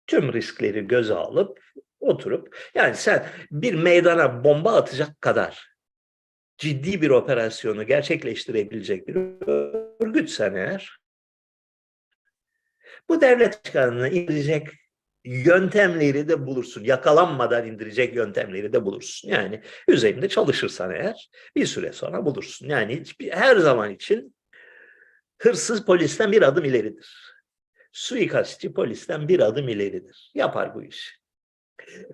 tüm 0.07 0.34
riskleri 0.34 0.88
göze 0.88 1.13
alıp 1.13 1.63
oturup 1.99 2.57
yani 2.75 2.95
sen 2.95 3.29
bir 3.51 3.73
meydana 3.73 4.43
bomba 4.43 4.75
atacak 4.75 5.21
kadar 5.21 5.75
ciddi 6.57 7.01
bir 7.01 7.09
operasyonu 7.09 7.88
gerçekleştirebilecek 7.88 9.07
bir 9.07 9.15
örgütsen 9.99 10.55
eğer 10.55 10.97
bu 13.09 13.21
devlet 13.21 13.63
çıkarını 13.63 14.09
indirecek 14.09 14.86
yöntemleri 15.28 16.30
de 16.30 16.45
bulursun. 16.45 16.84
Yakalanmadan 16.84 17.68
indirecek 17.68 18.16
yöntemleri 18.16 18.74
de 18.74 18.86
bulursun. 18.86 19.30
Yani 19.30 19.62
üzerinde 19.88 20.30
çalışırsan 20.30 20.91
eğer 20.91 21.30
bir 21.56 21.66
süre 21.66 21.94
sonra 21.94 22.26
bulursun. 22.26 22.68
Yani 22.70 23.04
her 23.32 23.58
zaman 23.58 23.91
için 23.91 24.36
hırsız 25.41 25.86
polisten 25.86 26.32
bir 26.32 26.41
adım 26.41 26.66
ileridir. 26.66 27.36
Suikastçı 27.91 28.74
polisten 28.74 29.28
bir 29.28 29.40
adım 29.40 29.70
ileridir. 29.70 30.32
Yapar 30.36 30.76
bu 30.76 30.84
işi. 30.84 31.12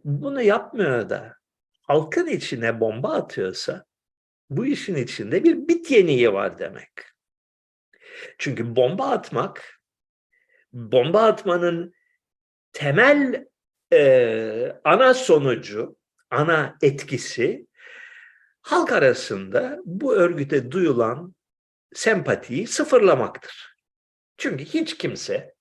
Bunu 0.03 0.41
yapmıyor 0.41 1.09
da 1.09 1.35
halkın 1.81 2.27
içine 2.27 2.79
bomba 2.79 3.13
atıyorsa 3.13 3.85
bu 4.49 4.65
işin 4.65 4.95
içinde 4.95 5.43
bir 5.43 5.67
bit 5.67 5.91
yeniği 5.91 6.33
var 6.33 6.57
demek. 6.57 6.91
Çünkü 8.37 8.75
bomba 8.75 9.09
atmak, 9.09 9.79
bomba 10.73 11.21
atmanın 11.23 11.93
temel 12.73 13.45
e, 13.93 14.75
ana 14.83 15.13
sonucu, 15.13 15.95
ana 16.31 16.77
etkisi 16.81 17.67
halk 18.61 18.91
arasında 18.91 19.79
bu 19.85 20.15
örgüte 20.15 20.71
duyulan 20.71 21.35
sempatiyi 21.93 22.67
sıfırlamaktır. 22.67 23.75
Çünkü 24.37 24.65
hiç 24.65 24.97
kimse 24.97 25.53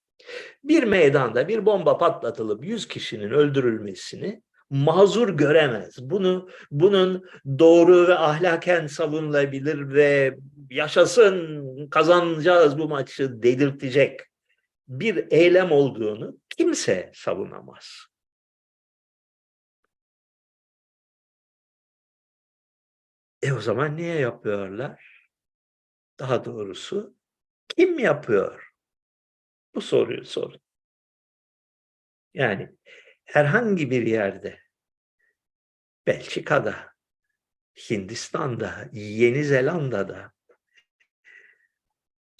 bir 0.65 0.83
meydanda 0.83 1.49
bir 1.49 1.67
bomba 1.67 1.99
patlatılıp 1.99 2.65
100 2.65 2.89
kişinin 2.89 3.31
öldürülmesini 3.31 4.43
mazur 4.71 5.29
göremez. 5.29 6.11
Bunu 6.11 6.49
bunun 6.71 7.25
doğru 7.59 8.09
ve 8.09 8.15
ahlaken 8.15 8.87
savunulabilir 8.87 9.95
ve 9.95 10.37
yaşasın 10.71 11.63
kazanacağız 11.91 12.79
bu 12.79 12.89
maçı 12.89 13.43
dedirtecek 13.43 14.21
bir 14.93 15.33
eylem 15.33 15.73
olduğunu 15.73 16.41
kimse 16.49 17.11
savunamaz. 17.15 18.07
E 23.43 23.53
o 23.53 23.61
zaman 23.61 23.97
niye 23.97 24.15
yapıyorlar? 24.19 25.29
Daha 26.19 26.45
doğrusu 26.45 27.17
kim 27.69 27.99
yapıyor? 27.99 28.73
Bu 29.75 29.81
soruyu 29.81 30.25
sorun. 30.25 30.61
Yani 32.35 32.77
herhangi 33.25 33.91
bir 33.91 34.07
yerde 34.07 34.61
Belçika'da, 36.07 36.95
Hindistan'da, 37.91 38.89
Yeni 38.93 39.45
Zelanda'da 39.45 40.33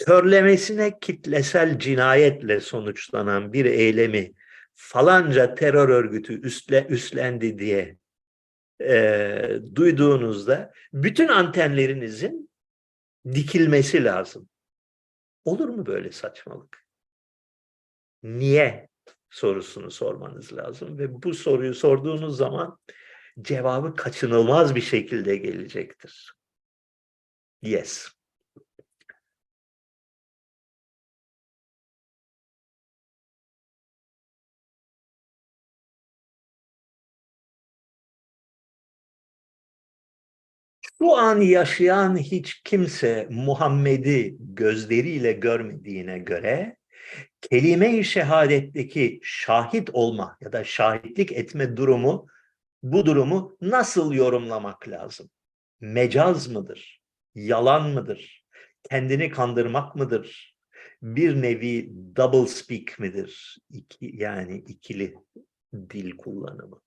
körlemesine 0.05 0.99
kitlesel 0.99 1.79
cinayetle 1.79 2.61
sonuçlanan 2.61 3.53
bir 3.53 3.65
eylemi 3.65 4.33
falanca 4.75 5.55
terör 5.55 5.89
örgütü 5.89 6.41
üstle, 6.43 6.87
üstlendi 6.89 7.59
diye 7.59 7.97
e, 8.81 9.61
duyduğunuzda 9.75 10.73
bütün 10.93 11.29
antenlerinizin 11.29 12.51
dikilmesi 13.33 14.05
lazım. 14.05 14.49
Olur 15.45 15.69
mu 15.69 15.87
böyle 15.87 16.13
saçmalık? 16.13 16.87
Niye 18.23 18.89
sorusunu 19.31 19.91
sormanız 19.91 20.53
lazım 20.53 20.99
ve 20.99 21.23
bu 21.23 21.35
soruyu 21.35 21.75
sorduğunuz 21.75 22.37
zaman 22.37 22.79
cevabı 23.41 23.95
kaçınılmaz 23.95 24.75
bir 24.75 24.81
şekilde 24.81 25.37
gelecektir. 25.37 26.35
Yes. 27.63 28.09
Bu 41.03 41.19
an 41.19 41.41
yaşayan 41.41 42.17
hiç 42.17 42.63
kimse 42.63 43.29
Muhammed'i 43.31 44.37
gözleriyle 44.39 45.33
görmediğine 45.33 46.19
göre 46.19 46.77
kelime-i 47.41 48.05
şehadetteki 48.05 49.21
şahit 49.23 49.91
olma 49.93 50.37
ya 50.41 50.53
da 50.53 50.65
şahitlik 50.65 51.33
etme 51.33 51.77
durumu 51.77 52.27
bu 52.83 53.07
durumu 53.07 53.57
nasıl 53.61 54.13
yorumlamak 54.13 54.89
lazım? 54.89 55.31
Mecaz 55.81 56.49
mıdır? 56.49 57.01
Yalan 57.35 57.91
mıdır? 57.91 58.47
Kendini 58.91 59.31
kandırmak 59.31 59.97
mıdır? 59.97 60.57
Bir 61.03 61.43
nevi 61.43 61.93
double 62.17 62.49
speak 62.49 62.99
midir? 62.99 63.59
İki, 63.71 64.11
yani 64.17 64.57
ikili 64.59 65.15
dil 65.91 66.17
kullanımı. 66.17 66.81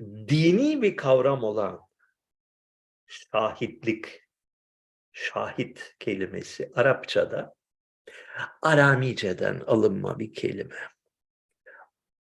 Dini 0.00 0.82
bir 0.82 0.96
kavram 0.96 1.44
olan 1.44 1.80
şahitlik, 3.06 4.22
şahit 5.12 5.96
kelimesi 5.98 6.72
Arapçada 6.74 7.54
Aramice'den 8.62 9.60
alınma 9.66 10.18
bir 10.18 10.32
kelime. 10.32 10.76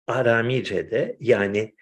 Aramice'de 0.08 1.18
yani 1.20 1.76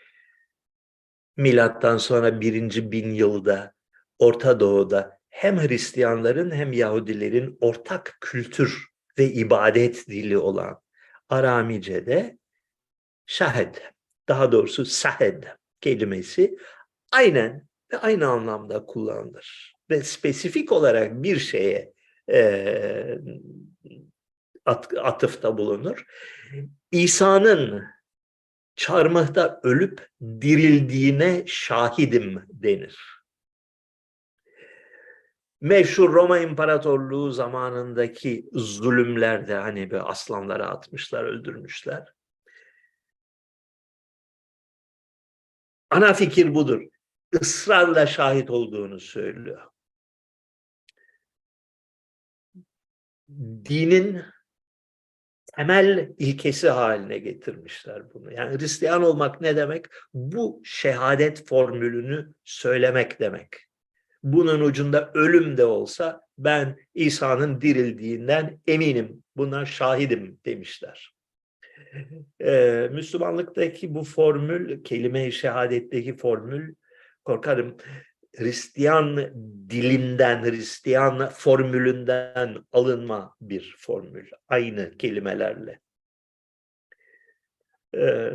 milattan 1.37 1.97
sonra 1.97 2.41
birinci 2.41 2.91
bin 2.91 3.13
yılda 3.13 3.73
Orta 4.19 4.59
Doğu'da 4.59 5.19
hem 5.29 5.57
Hristiyanların 5.59 6.51
hem 6.51 6.73
Yahudilerin 6.73 7.57
ortak 7.61 8.17
kültür 8.21 8.87
ve 9.19 9.25
ibadet 9.25 10.07
dili 10.07 10.37
olan 10.37 10.81
Aramice'de 11.29 12.37
şahed, 13.25 13.75
daha 14.27 14.51
doğrusu 14.51 14.85
sahed 14.85 15.58
kelimesi 15.81 16.57
aynen 17.11 17.67
ve 17.93 17.97
aynı 17.97 18.27
anlamda 18.27 18.85
kullanılır. 18.85 19.73
Ve 19.89 20.03
spesifik 20.03 20.71
olarak 20.71 21.23
bir 21.23 21.39
şeye 21.39 21.93
e, 22.31 23.19
at, 24.65 24.97
atıfta 24.97 25.57
bulunur. 25.57 26.05
İsa'nın 26.91 27.83
çarmıhta 28.75 29.59
ölüp 29.63 30.07
dirildiğine 30.21 31.43
şahidim 31.47 32.43
denir. 32.49 33.19
Meşhur 35.61 36.13
Roma 36.13 36.39
İmparatorluğu 36.39 37.31
zamanındaki 37.31 38.49
zulümlerde 38.53 39.55
hani 39.55 39.91
bir 39.91 40.11
aslanlara 40.11 40.67
atmışlar, 40.67 41.23
öldürmüşler. 41.23 42.13
Ana 45.89 46.13
fikir 46.13 46.55
budur. 46.55 46.81
Israrla 47.41 48.07
şahit 48.07 48.49
olduğunu 48.49 48.99
söylüyor. 48.99 49.61
Dinin 53.69 54.21
temel 55.55 56.11
ilkesi 56.17 56.69
haline 56.69 57.17
getirmişler 57.17 58.13
bunu. 58.13 58.33
Yani 58.33 58.57
Hristiyan 58.57 59.03
olmak 59.03 59.41
ne 59.41 59.55
demek? 59.55 59.85
Bu 60.13 60.61
şehadet 60.63 61.47
formülünü 61.47 62.33
söylemek 62.43 63.19
demek. 63.19 63.47
Bunun 64.23 64.61
ucunda 64.61 65.11
ölüm 65.13 65.57
de 65.57 65.65
olsa 65.65 66.21
ben 66.37 66.79
İsa'nın 66.93 67.61
dirildiğinden 67.61 68.59
eminim, 68.67 69.23
buna 69.35 69.65
şahidim 69.65 70.39
demişler. 70.45 71.13
Ee, 72.41 72.89
Müslümanlıktaki 72.91 73.95
bu 73.95 74.03
formül, 74.03 74.83
kelime-i 74.83 75.31
şehadetteki 75.31 76.17
formül 76.17 76.75
korkarım 77.25 77.77
Hristiyan 78.37 79.17
dilinden, 79.69 80.43
Hristiyan 80.43 81.29
formülünden 81.29 82.57
alınma 82.71 83.35
bir 83.41 83.75
formül. 83.79 84.29
Aynı 84.47 84.97
kelimelerle. 84.97 85.79
Ee, 87.95 88.31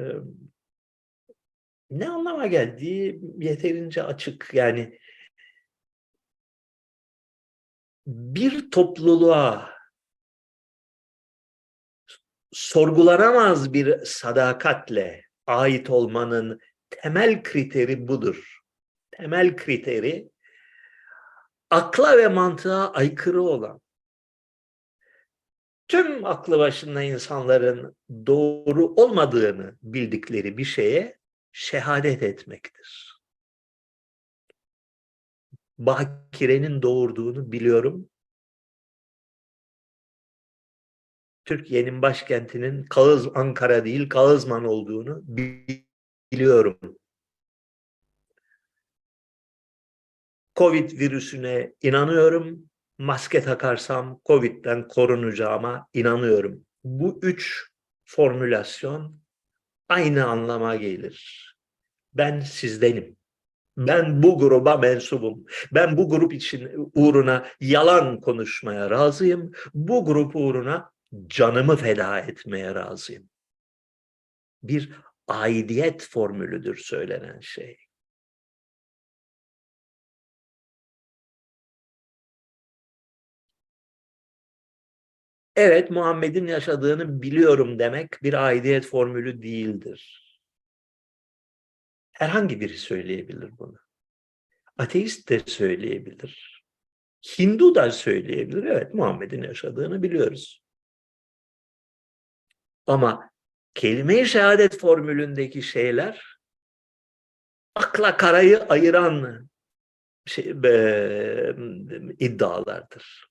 ne 1.90 2.08
anlama 2.08 2.46
geldiği 2.46 3.20
yeterince 3.38 4.02
açık. 4.02 4.50
Yani 4.52 4.98
bir 8.06 8.70
topluluğa 8.70 9.73
sorgulanamaz 12.54 13.72
bir 13.72 14.04
sadakatle 14.04 15.24
ait 15.46 15.90
olmanın 15.90 16.60
temel 16.90 17.42
kriteri 17.42 18.08
budur. 18.08 18.58
Temel 19.10 19.56
kriteri 19.56 20.30
akla 21.70 22.18
ve 22.18 22.28
mantığa 22.28 22.92
aykırı 22.92 23.42
olan 23.42 23.80
tüm 25.88 26.24
aklı 26.24 26.58
başında 26.58 27.02
insanların 27.02 27.96
doğru 28.26 28.86
olmadığını 28.86 29.76
bildikleri 29.82 30.58
bir 30.58 30.64
şeye 30.64 31.18
şehadet 31.52 32.22
etmektir. 32.22 33.20
Bakire'nin 35.78 36.82
doğurduğunu 36.82 37.52
biliyorum. 37.52 38.10
Türkiye'nin 41.44 42.02
başkentinin 42.02 42.84
Kağız 42.84 43.28
Ankara 43.34 43.84
değil 43.84 44.08
Kağızman 44.08 44.64
olduğunu 44.64 45.22
biliyorum. 46.32 46.78
Covid 50.56 50.92
virüsüne 51.00 51.74
inanıyorum. 51.82 52.70
Maske 52.98 53.42
takarsam 53.42 54.20
Covid'den 54.26 54.88
korunacağıma 54.88 55.88
inanıyorum. 55.94 56.64
Bu 56.84 57.18
üç 57.22 57.70
formülasyon 58.04 59.20
aynı 59.88 60.26
anlama 60.26 60.76
gelir. 60.76 61.50
Ben 62.14 62.40
sizdenim. 62.40 63.16
Ben 63.76 64.22
bu 64.22 64.38
gruba 64.38 64.76
mensubum. 64.76 65.44
Ben 65.72 65.96
bu 65.96 66.08
grup 66.08 66.32
için 66.32 66.90
uğruna 66.94 67.46
yalan 67.60 68.20
konuşmaya 68.20 68.90
razıyım. 68.90 69.52
Bu 69.74 70.04
grup 70.04 70.36
uğruna 70.36 70.93
canımı 71.26 71.76
feda 71.76 72.20
etmeye 72.20 72.74
razıyım. 72.74 73.30
Bir 74.62 74.92
aidiyet 75.28 76.08
formülüdür 76.08 76.76
söylenen 76.76 77.40
şey. 77.40 77.78
Evet 85.56 85.90
Muhammed'in 85.90 86.46
yaşadığını 86.46 87.22
biliyorum 87.22 87.78
demek 87.78 88.22
bir 88.22 88.34
aidiyet 88.34 88.86
formülü 88.86 89.42
değildir. 89.42 90.24
Herhangi 92.12 92.60
biri 92.60 92.78
söyleyebilir 92.78 93.58
bunu. 93.58 93.78
Ateist 94.78 95.28
de 95.30 95.40
söyleyebilir. 95.46 96.64
Hindu 97.38 97.74
da 97.74 97.90
söyleyebilir. 97.90 98.64
Evet 98.64 98.94
Muhammed'in 98.94 99.42
yaşadığını 99.42 100.02
biliyoruz. 100.02 100.63
Ama 102.86 103.30
kelime-i 103.74 104.26
şehadet 104.26 104.80
formülündeki 104.80 105.62
şeyler 105.62 106.38
akla 107.74 108.16
karayı 108.16 108.62
ayıran 108.62 109.48
şey, 110.26 110.50
e, 110.64 111.56
iddialardır. 112.18 113.28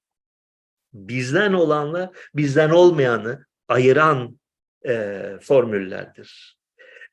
Bizden 0.94 1.54
olanla 1.54 2.12
bizden 2.36 2.70
olmayanı 2.70 3.46
ayıran 3.68 4.40
e, 4.88 5.22
formüllerdir. 5.42 6.58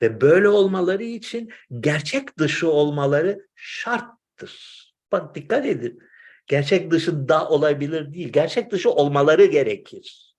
Ve 0.03 0.21
böyle 0.21 0.49
olmaları 0.49 1.03
için 1.03 1.53
gerçek 1.81 2.39
dışı 2.39 2.71
olmaları 2.71 3.49
şarttır. 3.55 4.85
Bak 5.13 5.35
dikkat 5.35 5.67
edin. 5.67 6.03
Gerçek 6.47 6.91
dışı 6.91 7.29
da 7.29 7.49
olabilir 7.49 8.13
değil. 8.13 8.29
Gerçek 8.29 8.71
dışı 8.71 8.91
olmaları 8.91 9.45
gerekir. 9.45 10.30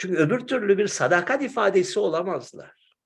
Çünkü 0.00 0.16
öbür 0.16 0.40
türlü 0.40 0.78
bir 0.78 0.86
sadakat 0.86 1.42
ifadesi 1.42 2.00
olamazlar. 2.00 2.96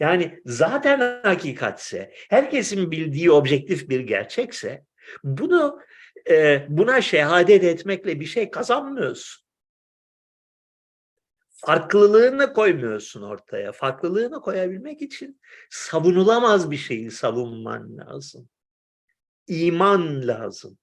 Yani 0.00 0.40
zaten 0.46 1.20
hakikatse, 1.22 2.12
herkesin 2.30 2.90
bildiği 2.90 3.30
objektif 3.30 3.88
bir 3.88 4.00
gerçekse, 4.00 4.84
bunu 5.24 5.80
e, 6.30 6.66
buna 6.68 7.00
şehadet 7.00 7.64
etmekle 7.64 8.20
bir 8.20 8.26
şey 8.26 8.50
kazanmıyorsun 8.50 9.46
farklılığını 11.66 12.52
koymuyorsun 12.52 13.22
ortaya. 13.22 13.72
Farklılığını 13.72 14.40
koyabilmek 14.40 15.02
için 15.02 15.40
savunulamaz 15.70 16.70
bir 16.70 16.76
şeyi 16.76 17.10
savunman 17.10 17.98
lazım. 17.98 18.48
İman 19.46 20.26
lazım. 20.28 20.78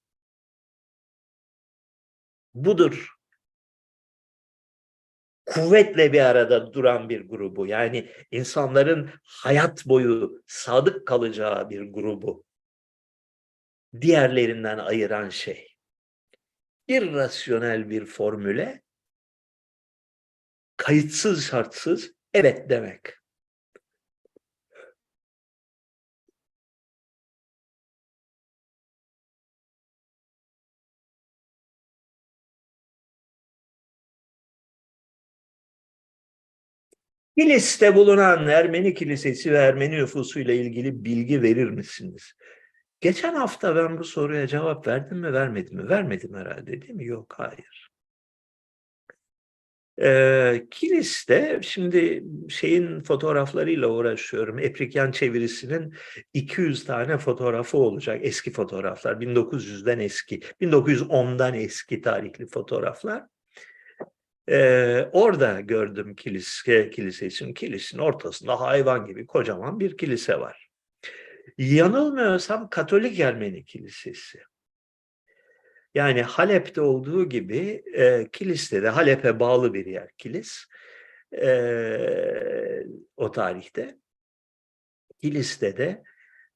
Budur. 2.53 3.22
Kuvvetle 5.45 6.13
bir 6.13 6.21
arada 6.21 6.73
duran 6.73 7.09
bir 7.09 7.29
grubu. 7.29 7.67
Yani 7.67 8.11
insanların 8.31 9.09
hayat 9.23 9.85
boyu 9.85 10.43
sadık 10.47 11.07
kalacağı 11.07 11.69
bir 11.69 11.81
grubu. 11.81 12.43
Diğerlerinden 14.01 14.77
ayıran 14.77 15.29
şey. 15.29 15.67
İrrasyonel 16.87 17.89
bir 17.89 18.05
formüle 18.05 18.81
kayıtsız 20.77 21.45
şartsız 21.45 22.11
evet 22.33 22.69
demek. 22.69 23.22
Kilis'te 37.37 37.95
bulunan 37.95 38.47
Ermeni 38.47 38.93
Kilisesi 38.93 39.51
ve 39.51 39.57
Ermeni 39.57 39.95
nüfusuyla 39.95 40.53
ilgili 40.53 41.05
bilgi 41.05 41.41
verir 41.41 41.69
misiniz? 41.69 42.33
Geçen 43.01 43.35
hafta 43.35 43.75
ben 43.75 43.97
bu 43.99 44.03
soruya 44.03 44.47
cevap 44.47 44.87
verdim 44.87 45.17
mi 45.17 45.33
vermedim 45.33 45.75
mi? 45.77 45.89
Vermedim 45.89 46.33
herhalde 46.33 46.81
değil 46.81 46.93
mi? 46.93 47.05
Yok 47.05 47.33
hayır. 47.37 47.93
E, 50.01 50.67
Kilis'te 50.71 51.59
şimdi 51.63 52.23
şeyin 52.49 53.01
fotoğraflarıyla 53.01 53.87
uğraşıyorum. 53.87 54.59
Eprikyan 54.59 55.11
çevirisinin 55.11 55.93
200 56.33 56.85
tane 56.85 57.17
fotoğrafı 57.17 57.77
olacak. 57.77 58.19
Eski 58.23 58.51
fotoğraflar. 58.51 59.13
1900'den 59.21 59.99
eski. 59.99 60.39
1910'dan 60.61 61.53
eski 61.53 62.01
tarihli 62.01 62.45
fotoğraflar. 62.45 63.23
Ee, 64.49 65.09
orada 65.11 65.59
gördüm 65.59 66.15
kilis, 66.15 66.63
kilisesinin 66.63 67.53
kilisin 67.53 67.97
ortasında 67.97 68.61
hayvan 68.61 69.05
gibi 69.05 69.25
kocaman 69.25 69.79
bir 69.79 69.97
kilise 69.97 70.39
var. 70.39 70.69
Yanılmıyorsam 71.57 72.69
Katolik 72.69 73.19
Ermeni 73.19 73.65
Kilisesi. 73.65 74.39
Yani 75.95 76.21
Halep'te 76.21 76.81
olduğu 76.81 77.29
gibi 77.29 77.83
e, 77.93 78.27
Kilis'te 78.31 78.83
de 78.83 78.89
Halep'e 78.89 79.39
bağlı 79.39 79.73
bir 79.73 79.85
yer 79.85 80.09
Kilis. 80.17 80.65
E, 81.41 81.47
o 83.17 83.31
tarihte. 83.31 83.97
Kilis'te 85.21 85.77
de 85.77 86.03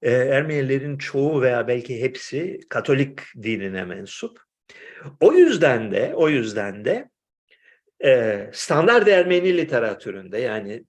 e, 0.02 0.12
Ermenilerin 0.12 0.98
çoğu 0.98 1.42
veya 1.42 1.68
belki 1.68 2.02
hepsi 2.02 2.60
Katolik 2.70 3.20
dinine 3.44 3.86
mensup. 3.86 4.40
O 5.20 5.34
yüzden 5.34 5.92
de 5.92 6.14
o 6.16 6.30
yüzden 6.30 6.86
de 6.86 7.10
e, 8.04 8.42
standart 8.54 9.08
Ermeni 9.08 9.58
literatüründe 9.58 10.38
yani 10.38 10.84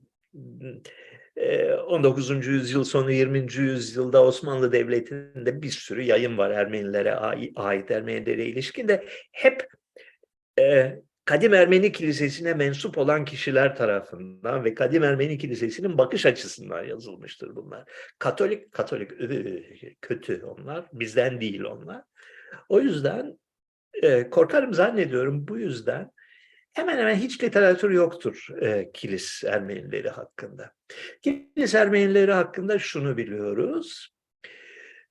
19. 1.86 2.46
yüzyıl 2.46 2.84
sonu 2.84 3.10
20. 3.10 3.38
yüzyılda 3.56 4.24
Osmanlı 4.24 4.72
Devleti'nde 4.72 5.62
bir 5.62 5.70
sürü 5.70 6.02
yayın 6.02 6.38
var 6.38 6.50
Ermenilere 6.50 7.14
ait 7.56 7.90
Ermenilere 7.90 8.44
ilişkin 8.44 8.88
de 8.88 9.04
hep 9.32 9.68
e, 10.58 10.96
Kadim 11.24 11.54
Ermeni 11.54 11.92
Kilisesi'ne 11.92 12.54
mensup 12.54 12.98
olan 12.98 13.24
kişiler 13.24 13.76
tarafından 13.76 14.64
ve 14.64 14.74
Kadim 14.74 15.04
Ermeni 15.04 15.38
Kilisesi'nin 15.38 15.98
bakış 15.98 16.26
açısından 16.26 16.84
yazılmıştır 16.84 17.56
bunlar. 17.56 17.84
Katolik, 18.18 18.72
Katolik 18.72 19.10
kötü 20.00 20.42
onlar, 20.42 20.86
bizden 20.92 21.40
değil 21.40 21.62
onlar. 21.62 22.02
O 22.68 22.80
yüzden 22.80 23.38
e, 24.02 24.30
korkarım 24.30 24.74
zannediyorum 24.74 25.48
bu 25.48 25.58
yüzden 25.58 26.10
hemen 26.78 26.98
hemen 26.98 27.14
hiç 27.14 27.42
literatür 27.42 27.90
yoktur 27.90 28.46
e, 28.60 28.90
Kilis 28.94 29.44
Ermenileri 29.44 30.08
hakkında. 30.08 30.72
Kilis 31.22 31.74
Ermenileri 31.74 32.32
hakkında 32.32 32.78
şunu 32.78 33.16
biliyoruz. 33.16 34.14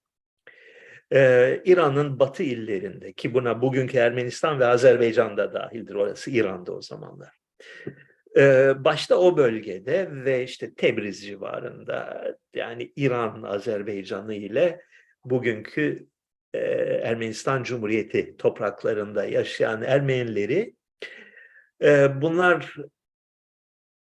Ee, 1.13 1.61
İran'ın 1.65 2.19
batı 2.19 2.43
illerinde 2.43 3.13
ki 3.13 3.33
buna 3.33 3.61
bugünkü 3.61 3.97
Ermenistan 3.97 4.59
ve 4.59 4.65
Azerbaycan 4.65 5.37
da 5.37 5.53
dahildir. 5.53 5.95
Orası 5.95 6.31
İran'da 6.31 6.71
o 6.71 6.81
zamanlar. 6.81 7.29
Ee, 8.37 8.73
başta 8.83 9.15
o 9.15 9.37
bölgede 9.37 10.09
ve 10.11 10.43
işte 10.43 10.73
Tebriz 10.73 11.25
civarında 11.25 12.23
yani 12.53 12.93
İran, 12.95 13.43
Azerbaycan'ı 13.43 14.33
ile 14.33 14.81
bugünkü 15.25 16.07
e, 16.53 16.59
Ermenistan 17.03 17.63
Cumhuriyeti 17.63 18.37
topraklarında 18.37 19.25
yaşayan 19.25 19.81
Ermenileri 19.81 20.75
e, 21.83 22.21
bunlar 22.21 22.75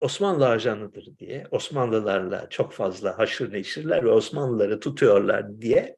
Osmanlı 0.01 0.49
ajanıdır 0.49 1.17
diye, 1.19 1.47
Osmanlılarla 1.51 2.49
çok 2.49 2.73
fazla 2.73 3.19
haşır 3.19 3.53
neşirler 3.53 4.03
ve 4.03 4.09
Osmanlıları 4.09 4.79
tutuyorlar 4.79 5.61
diye 5.61 5.97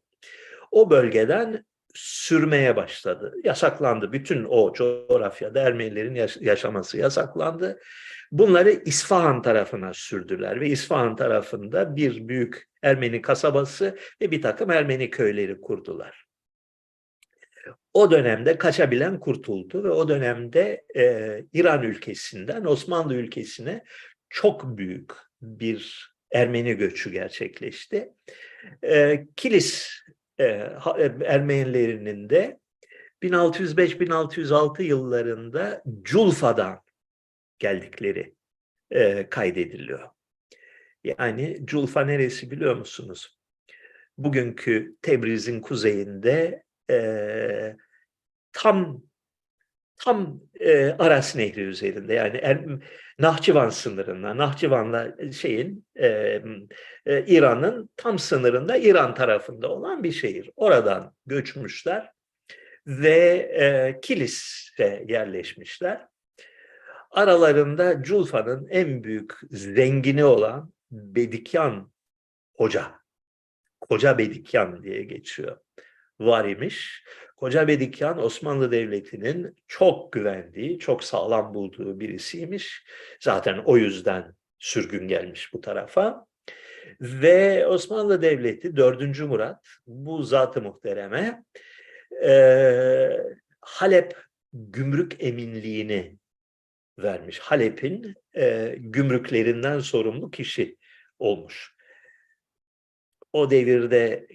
o 0.71 0.89
bölgeden 0.89 1.65
sürmeye 1.93 2.75
başladı. 2.75 3.35
Yasaklandı. 3.43 4.11
Bütün 4.11 4.45
o 4.49 4.73
coğrafyada 4.73 5.61
Ermenilerin 5.61 6.15
yaş- 6.15 6.37
yaşaması 6.41 6.97
yasaklandı. 6.97 7.79
Bunları 8.31 8.71
İsfahan 8.71 9.41
tarafına 9.41 9.93
sürdüler 9.93 10.61
ve 10.61 10.69
İsfahan 10.69 11.15
tarafında 11.15 11.95
bir 11.95 12.27
büyük 12.27 12.69
Ermeni 12.81 13.21
kasabası 13.21 13.97
ve 14.21 14.31
bir 14.31 14.41
takım 14.41 14.71
Ermeni 14.71 15.09
köyleri 15.09 15.61
kurdular. 15.61 16.25
O 17.93 18.11
dönemde 18.11 18.57
kaçabilen 18.57 19.19
kurtuldu 19.19 19.83
ve 19.83 19.89
o 19.89 20.07
dönemde 20.07 20.85
e, 20.95 21.45
İran 21.53 21.83
ülkesinden 21.83 22.65
Osmanlı 22.65 23.15
ülkesine 23.15 23.83
çok 24.29 24.77
büyük 24.77 25.11
bir 25.41 26.13
Ermeni 26.31 26.73
göçü 26.73 27.11
gerçekleşti. 27.11 28.09
E, 28.83 29.25
Kilis 29.35 29.89
Ermenilerinin 31.25 32.29
de 32.29 32.59
1605-1606 33.23 34.83
yıllarında 34.83 35.83
Culfa'dan 36.01 36.81
geldikleri 37.59 38.35
e, 38.91 39.29
kaydediliyor. 39.29 40.09
Yani 41.03 41.61
Culfa 41.65 42.05
neresi 42.05 42.51
biliyor 42.51 42.75
musunuz? 42.75 43.37
Bugünkü 44.17 44.95
Tebriz'in 45.01 45.61
kuzeyinde 45.61 46.63
e, 46.91 47.75
tam 48.51 49.03
tam 49.95 50.41
e, 50.59 50.89
Aras 50.99 51.35
Nehri 51.35 51.61
üzerinde 51.61 52.13
yani 52.13 52.37
er, 52.37 52.65
Nahçıvan 53.19 53.69
sınırında, 53.69 54.37
Nahçıvan'la 54.37 55.31
şeyin 55.31 55.85
e, 55.95 56.07
e, 57.05 57.25
İran'ın 57.25 57.89
tam 57.97 58.19
sınırında 58.19 58.77
İran 58.77 59.15
tarafında 59.15 59.69
olan 59.69 60.03
bir 60.03 60.11
şehir. 60.11 60.51
Oradan 60.55 61.15
göçmüşler 61.25 62.11
ve 62.87 63.17
e, 63.59 63.99
Kilis'e 64.01 65.05
yerleşmişler. 65.07 66.07
Aralarında 67.11 68.03
Culfa'nın 68.03 68.67
en 68.69 69.03
büyük 69.03 69.33
zengini 69.51 70.25
olan 70.25 70.73
Bedikyan 70.91 71.91
Hoca, 72.53 72.91
Koca 73.81 74.17
Bedikyan 74.17 74.83
diye 74.83 75.03
geçiyor, 75.03 75.57
var 76.19 76.45
imiş. 76.45 77.03
Koca 77.43 77.67
Bedikyan 77.67 78.23
Osmanlı 78.23 78.71
Devleti'nin 78.71 79.55
çok 79.67 80.13
güvendiği, 80.13 80.79
çok 80.79 81.03
sağlam 81.03 81.53
bulduğu 81.53 81.99
birisiymiş. 81.99 82.85
Zaten 83.19 83.57
o 83.65 83.77
yüzden 83.77 84.33
sürgün 84.59 85.07
gelmiş 85.07 85.53
bu 85.53 85.61
tarafa. 85.61 86.25
Ve 87.01 87.67
Osmanlı 87.67 88.21
Devleti 88.21 88.75
4. 88.75 89.19
Murat 89.19 89.65
bu 89.87 90.23
zat-ı 90.23 90.61
muhtereme 90.61 91.43
eee, 92.23 93.23
Halep 93.61 94.17
gümrük 94.53 95.15
eminliğini 95.23 96.17
vermiş. 96.99 97.39
Halep'in 97.39 98.15
eee, 98.35 98.75
gümrüklerinden 98.79 99.79
sorumlu 99.79 100.31
kişi 100.31 100.77
olmuş. 101.19 101.72
O 103.33 103.49
devirde 103.49 104.27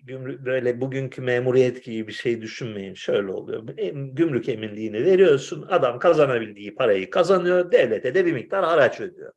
böyle 0.44 0.80
bugünkü 0.80 1.22
memuriyet 1.22 1.84
gibi 1.84 2.08
bir 2.08 2.12
şey 2.12 2.42
düşünmeyin. 2.42 2.94
Şöyle 2.94 3.30
oluyor. 3.32 3.68
Em- 3.78 4.14
Gümrük 4.14 4.48
eminliğini 4.48 5.04
veriyorsun. 5.04 5.66
Adam 5.70 5.98
kazanabildiği 5.98 6.74
parayı 6.74 7.10
kazanıyor. 7.10 7.72
Devlete 7.72 8.14
de 8.14 8.26
bir 8.26 8.32
miktar 8.32 8.64
haraç 8.64 9.00
ödüyor. 9.00 9.32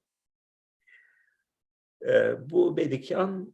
Eee, 2.02 2.36
bu 2.50 2.78
Bedikyan 2.78 3.54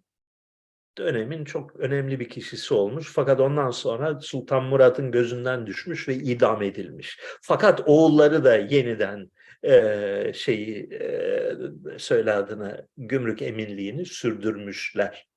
dönemin 0.98 1.46
çok 1.46 1.76
önemli 1.76 2.20
bir 2.20 2.30
kişisi 2.30 2.74
olmuş. 2.74 3.12
Fakat 3.14 3.40
ondan 3.40 3.72
sonra 3.72 4.20
Sultan 4.22 4.64
Murat'ın 4.64 5.12
gözünden 5.12 5.68
düşmüş 5.68 6.08
ve 6.08 6.16
idam 6.16 6.62
edilmiş. 6.64 7.20
Fakat 7.42 7.82
oğulları 7.86 8.44
da 8.44 8.56
yeniden 8.58 9.32
eee, 9.64 10.32
şeyi 10.36 10.90
eee, 10.92 11.56
söyle 11.98 12.34
adını 12.34 12.88
gümrük 12.98 13.42
eminliğini 13.42 14.06
sürdürmüşler. 14.06 15.28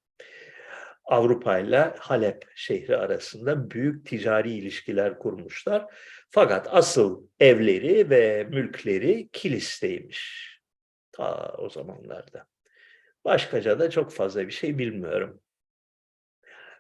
Avrupa 1.05 1.59
ile 1.59 1.95
Halep 1.99 2.49
şehri 2.55 2.97
arasında 2.97 3.71
büyük 3.71 4.07
ticari 4.07 4.53
ilişkiler 4.53 5.19
kurmuşlar. 5.19 5.95
Fakat 6.31 6.69
asıl 6.71 7.27
evleri 7.41 8.11
ve 8.11 8.45
mülkleri 8.45 9.29
Kilis'teymiş 9.33 10.51
ta 11.13 11.55
o 11.59 11.69
zamanlarda. 11.69 12.47
Başkaca 13.25 13.79
da 13.79 13.91
çok 13.91 14.13
fazla 14.13 14.47
bir 14.47 14.53
şey 14.53 14.79
bilmiyorum. 14.79 15.41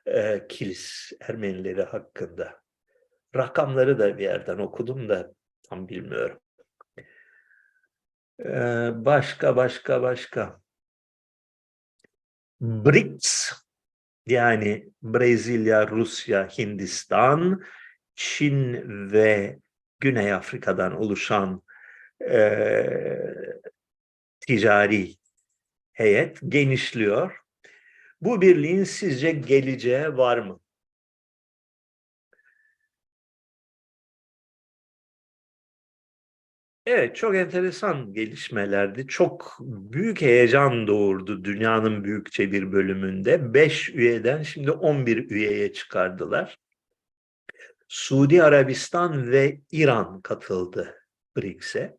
Ee, 0.07 0.47
Kilis 0.49 1.13
Ermenileri 1.21 1.83
hakkında. 1.83 2.61
Rakamları 3.37 3.99
da 3.99 4.19
bir 4.19 4.23
yerden 4.23 4.59
okudum 4.59 5.09
da 5.09 5.35
tam 5.63 5.89
bilmiyorum. 5.89 6.41
Ee, 8.45 8.91
başka 8.95 9.57
başka 9.57 10.03
başka. 10.03 10.61
BRICS 12.61 13.53
yani 14.27 14.89
Brezilya, 15.03 15.89
Rusya, 15.89 16.49
Hindistan, 16.49 17.63
Çin 18.15 18.75
ve 19.13 19.59
Güney 20.01 20.33
Afrika'dan 20.33 20.97
oluşan 20.97 21.63
eee, 22.21 23.61
ticari 24.41 25.15
heyet 25.93 26.39
genişliyor. 26.49 27.37
Bu 28.21 28.41
birliğin 28.41 28.85
sizce 28.85 29.31
geleceği 29.33 30.17
var 30.17 30.39
mı? 30.39 30.60
Evet, 36.93 37.17
çok 37.17 37.37
enteresan 37.37 38.15
gelişmelerdi. 38.15 39.07
Çok 39.07 39.57
büyük 39.61 40.21
heyecan 40.21 40.87
doğurdu 40.87 41.45
dünyanın 41.45 42.05
büyükçe 42.05 42.53
bir 42.53 42.73
bölümünde. 42.73 43.55
5 43.55 43.91
üyeden 43.91 44.43
şimdi 44.43 44.71
11 44.71 45.31
üyeye 45.31 45.73
çıkardılar. 45.73 46.59
Suudi 47.89 48.43
Arabistan 48.43 49.31
ve 49.31 49.61
İran 49.73 50.21
katıldı 50.21 50.95
BRICS'e. 51.37 51.97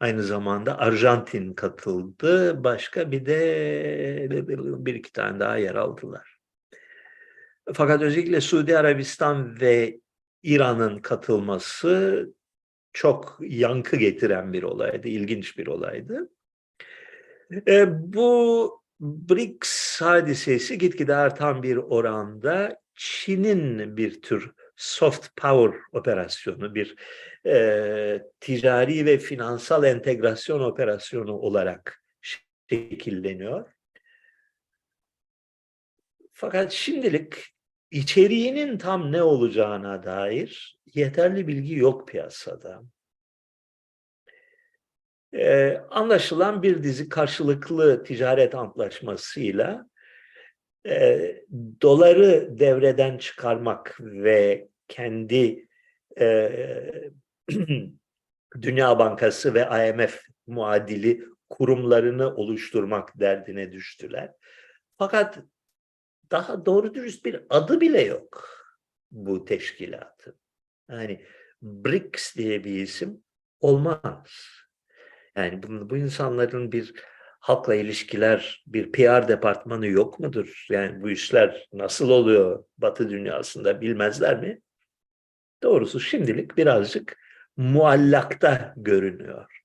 Aynı 0.00 0.22
zamanda 0.22 0.78
Arjantin 0.78 1.54
katıldı. 1.54 2.64
Başka 2.64 3.10
bir 3.12 3.26
de 3.26 4.28
bir 4.60 4.94
iki 4.94 5.12
tane 5.12 5.40
daha 5.40 5.56
yer 5.56 5.74
aldılar. 5.74 6.38
Fakat 7.74 8.02
özellikle 8.02 8.40
Suudi 8.40 8.78
Arabistan 8.78 9.60
ve 9.60 10.00
İran'ın 10.42 10.98
katılması 10.98 12.26
çok 12.92 13.38
yankı 13.40 13.96
getiren 13.96 14.52
bir 14.52 14.62
olaydı, 14.62 15.08
ilginç 15.08 15.58
bir 15.58 15.66
olaydı. 15.66 16.30
E, 17.68 17.86
bu 18.14 18.80
BRICS 19.00 20.00
hadisesi 20.00 20.78
gitgide 20.78 21.14
artan 21.14 21.62
bir 21.62 21.76
oranda 21.76 22.80
Çin'in 22.94 23.96
bir 23.96 24.22
tür 24.22 24.52
soft 24.76 25.36
power 25.36 25.80
operasyonu, 25.92 26.74
bir 26.74 26.96
e, 27.46 28.22
ticari 28.40 29.06
ve 29.06 29.18
finansal 29.18 29.84
entegrasyon 29.84 30.60
operasyonu 30.60 31.32
olarak 31.32 32.02
şekilleniyor. 32.70 33.72
Fakat 36.32 36.72
şimdilik 36.72 37.34
içeriğinin 37.90 38.78
tam 38.78 39.12
ne 39.12 39.22
olacağına 39.22 40.02
dair 40.02 40.79
yeterli 40.94 41.48
bilgi 41.48 41.74
yok 41.74 42.08
piyasada. 42.08 42.82
Ee, 45.34 45.80
anlaşılan 45.90 46.62
bir 46.62 46.82
dizi 46.82 47.08
karşılıklı 47.08 48.04
ticaret 48.04 48.54
antlaşmasıyla 48.54 49.86
e, 50.86 51.20
doları 51.82 52.58
devreden 52.58 53.18
çıkarmak 53.18 53.96
ve 54.00 54.68
kendi 54.88 55.68
e, 56.20 56.52
Dünya 58.62 58.98
Bankası 58.98 59.54
ve 59.54 59.60
IMF 59.60 60.22
muadili 60.46 61.24
kurumlarını 61.50 62.36
oluşturmak 62.36 63.20
derdine 63.20 63.72
düştüler. 63.72 64.32
Fakat 64.98 65.38
daha 66.30 66.66
doğru 66.66 66.94
dürüst 66.94 67.24
bir 67.24 67.42
adı 67.50 67.80
bile 67.80 68.00
yok 68.02 68.60
bu 69.10 69.44
teşkilatın. 69.44 70.34
Yani 70.90 71.24
BRICS 71.62 72.36
diye 72.36 72.64
bir 72.64 72.74
isim 72.74 73.22
olmaz. 73.60 74.48
Yani 75.36 75.62
bu, 75.62 75.90
bu 75.90 75.96
insanların 75.96 76.72
bir 76.72 76.94
halkla 77.40 77.74
ilişkiler, 77.74 78.64
bir 78.66 78.92
PR 78.92 79.28
departmanı 79.28 79.86
yok 79.86 80.20
mudur? 80.20 80.66
Yani 80.70 81.02
bu 81.02 81.10
işler 81.10 81.68
nasıl 81.72 82.10
oluyor 82.10 82.64
Batı 82.78 83.10
dünyasında 83.10 83.80
bilmezler 83.80 84.40
mi? 84.40 84.60
Doğrusu 85.62 86.00
şimdilik 86.00 86.56
birazcık 86.56 87.18
muallakta 87.56 88.74
görünüyor. 88.76 89.60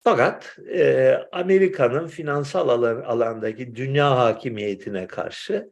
Fakat 0.00 0.58
e, 0.72 1.12
Amerika'nın 1.32 2.06
finansal 2.06 2.68
alan, 2.68 3.00
alandaki 3.00 3.74
dünya 3.74 4.18
hakimiyetine 4.18 5.06
karşı 5.06 5.70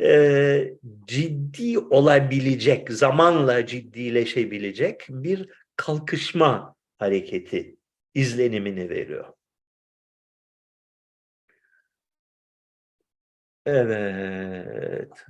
e, 0.00 0.74
ciddi 1.06 1.78
olabilecek, 1.78 2.90
zamanla 2.92 3.66
ciddileşebilecek 3.66 5.06
bir 5.08 5.50
kalkışma 5.76 6.76
hareketi 6.98 7.76
izlenimini 8.14 8.90
veriyor. 8.90 9.32
Evet. 13.66 15.26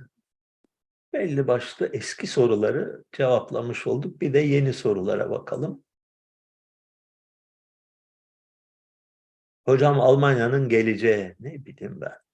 Belli 1.13 1.47
başlı 1.47 1.89
eski 1.93 2.27
soruları 2.27 3.03
cevaplamış 3.11 3.87
olduk. 3.87 4.21
Bir 4.21 4.33
de 4.33 4.39
yeni 4.39 4.73
sorulara 4.73 5.29
bakalım. 5.29 5.83
Hocam 9.65 9.99
Almanya'nın 10.01 10.69
geleceği 10.69 11.35
ne 11.39 11.65
bileyim 11.65 12.01
ben. 12.01 12.26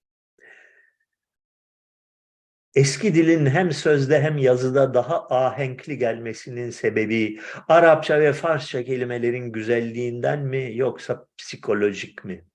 Eski 2.76 3.16
dilin 3.16 3.46
hem 3.46 3.72
sözde 3.72 4.22
hem 4.22 4.38
yazıda 4.38 4.94
daha 4.94 5.28
ahenkli 5.28 5.98
gelmesinin 5.98 6.70
sebebi 6.70 7.40
Arapça 7.68 8.20
ve 8.20 8.34
Farsça 8.34 8.84
kelimelerin 8.84 9.52
güzelliğinden 9.52 10.40
mi 10.40 10.72
yoksa 10.76 11.28
psikolojik 11.38 12.26
mi? 12.26 12.46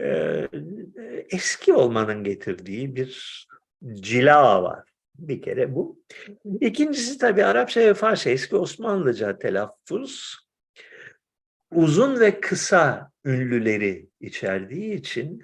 Ee, 0.00 0.48
eski 1.30 1.72
olmanın 1.72 2.24
getirdiği 2.24 2.96
bir 2.96 3.46
cila 3.94 4.62
var. 4.62 4.88
Bir 5.14 5.42
kere 5.42 5.74
bu. 5.74 6.02
İkincisi 6.60 7.18
tabii 7.18 7.44
Arapça 7.44 7.80
ve 7.80 7.94
Farsça 7.94 8.30
eski 8.30 8.56
Osmanlıca 8.56 9.38
telaffuz 9.38 10.36
uzun 11.70 12.20
ve 12.20 12.40
kısa 12.40 13.12
ünlüleri 13.24 14.08
içerdiği 14.20 14.94
için 14.94 15.42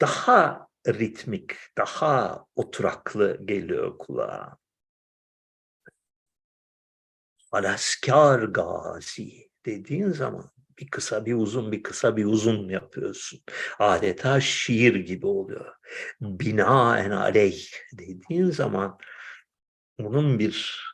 daha 0.00 0.68
ritmik, 0.88 1.56
daha 1.78 2.44
oturaklı 2.56 3.46
geliyor 3.46 3.98
kulağa. 3.98 4.56
Alaskar 7.52 8.42
gazi 8.42 9.50
dediğin 9.66 10.10
zaman 10.10 10.50
bir 10.78 10.88
kısa 10.88 11.26
bir 11.26 11.34
uzun 11.34 11.72
bir 11.72 11.82
kısa 11.82 12.16
bir 12.16 12.24
uzun 12.24 12.68
yapıyorsun. 12.68 13.40
Adeta 13.78 14.40
şiir 14.40 14.94
gibi 14.94 15.26
oluyor. 15.26 15.74
Binaen 16.20 17.10
aleyh 17.10 17.68
dediğin 17.92 18.50
zaman 18.50 18.98
bunun 19.98 20.38
bir 20.38 20.84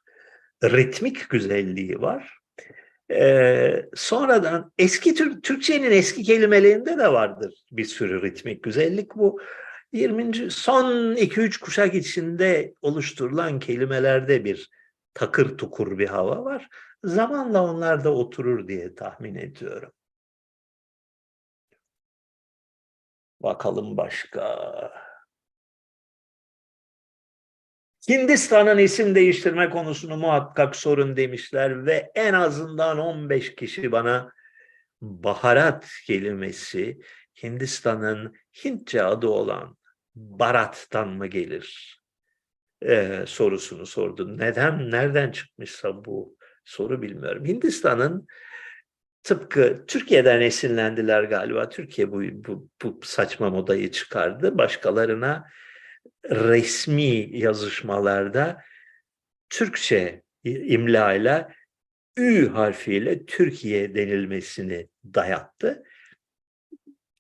ritmik 0.65 1.31
güzelliği 1.31 2.01
var. 2.01 2.36
Ee, 3.11 3.89
sonradan 3.95 4.73
eski 4.79 5.15
Türk, 5.15 5.43
Türkçenin 5.43 5.91
eski 5.91 6.23
kelimelerinde 6.23 6.99
de 6.99 7.13
vardır 7.13 7.65
bir 7.73 7.85
sürü 7.85 8.23
ritmik 8.23 8.63
güzellik. 8.63 9.17
Bu 9.17 9.41
20. 9.93 10.51
son 10.51 11.17
2-3 11.17 11.61
kuşak 11.61 11.95
içinde 11.95 12.75
oluşturulan 12.83 13.59
kelimelerde 13.59 14.45
bir 14.45 14.71
takır 15.15 15.59
tukur 15.59 15.99
bir 15.99 16.09
hava 16.09 16.45
var. 16.45 16.69
Zamanla 17.05 17.63
onlar 17.65 18.05
da 18.05 18.15
oturur 18.15 18.69
diye 18.69 18.95
tahmin 18.95 19.35
ediyorum. 19.35 19.93
Bakalım 23.43 23.97
başka. 23.97 25.06
Hindistan'ın 28.11 28.79
isim 28.79 29.15
değiştirme 29.15 29.71
konusunu 29.71 30.17
muhakkak 30.17 30.77
sorun 30.77 31.17
demişler 31.17 31.87
ve 31.87 32.11
en 32.15 32.33
azından 32.33 32.99
15 32.99 33.55
kişi 33.55 33.93
bana 33.93 34.33
baharat 35.01 35.89
kelimesi 36.07 36.99
Hindistan'ın 37.43 38.35
Hintçe 38.65 39.03
adı 39.03 39.29
olan 39.29 39.77
Barat'tan 40.15 41.09
mı 41.09 41.27
gelir 41.27 41.97
ee, 42.83 43.25
sorusunu 43.27 43.87
sordu. 43.87 44.39
Neden, 44.39 44.91
nereden 44.91 45.31
çıkmışsa 45.31 46.05
bu 46.05 46.37
soru 46.65 47.03
bilmiyorum. 47.03 47.45
Hindistan'ın 47.45 48.27
tıpkı 49.23 49.85
Türkiye'den 49.87 50.41
esinlendiler 50.41 51.23
galiba. 51.25 51.69
Türkiye 51.69 52.13
bu, 52.13 52.23
bu, 52.23 52.69
bu 52.83 53.01
saçma 53.03 53.51
modayı 53.51 53.91
çıkardı. 53.91 54.59
Başkalarına 54.59 55.45
resmi 56.31 57.39
yazışmalarda 57.39 58.63
Türkçe 59.51 60.23
imla 60.45 61.15
ile 61.15 61.49
Ü 62.17 62.49
harfiyle 62.49 63.27
Türkiye 63.27 63.95
denilmesini 63.95 64.89
dayattı. 65.05 65.83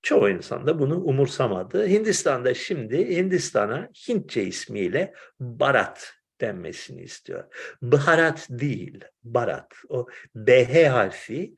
Çoğu 0.02 0.30
insan 0.30 0.66
da 0.66 0.78
bunu 0.78 1.04
umursamadı. 1.04 1.86
Hindistan'da 1.86 2.54
şimdi 2.54 3.16
Hindistan'a 3.16 3.90
Hintçe 4.08 4.42
ismiyle 4.42 5.14
Barat 5.40 6.14
denmesini 6.40 7.02
istiyor. 7.02 7.44
Baharat 7.82 8.46
değil, 8.50 9.04
Barat. 9.24 9.74
O 9.88 10.06
BH 10.34 10.88
harfi 10.90 11.54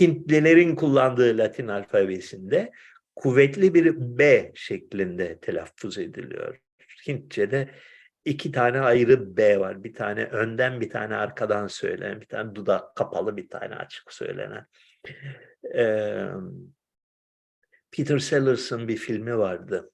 Hintlilerin 0.00 0.76
kullandığı 0.76 1.38
Latin 1.38 1.68
alfabesinde 1.68 2.72
kuvvetli 3.18 3.74
bir 3.74 3.94
B 3.96 4.52
şeklinde 4.54 5.40
telaffuz 5.40 5.98
ediliyor. 5.98 6.60
Hintçe'de 7.06 7.70
iki 8.24 8.52
tane 8.52 8.80
ayrı 8.80 9.36
B 9.36 9.60
var. 9.60 9.84
Bir 9.84 9.94
tane 9.94 10.24
önden 10.24 10.80
bir 10.80 10.90
tane 10.90 11.16
arkadan 11.16 11.66
söylenen, 11.66 12.20
bir 12.20 12.26
tane 12.26 12.54
dudak 12.54 12.96
kapalı 12.96 13.36
bir 13.36 13.48
tane 13.48 13.74
açık 13.74 14.12
söylenen. 14.12 14.66
Ee, 15.74 16.28
Peter 17.90 18.18
Sellers'ın 18.18 18.88
bir 18.88 18.96
filmi 18.96 19.38
vardı. 19.38 19.90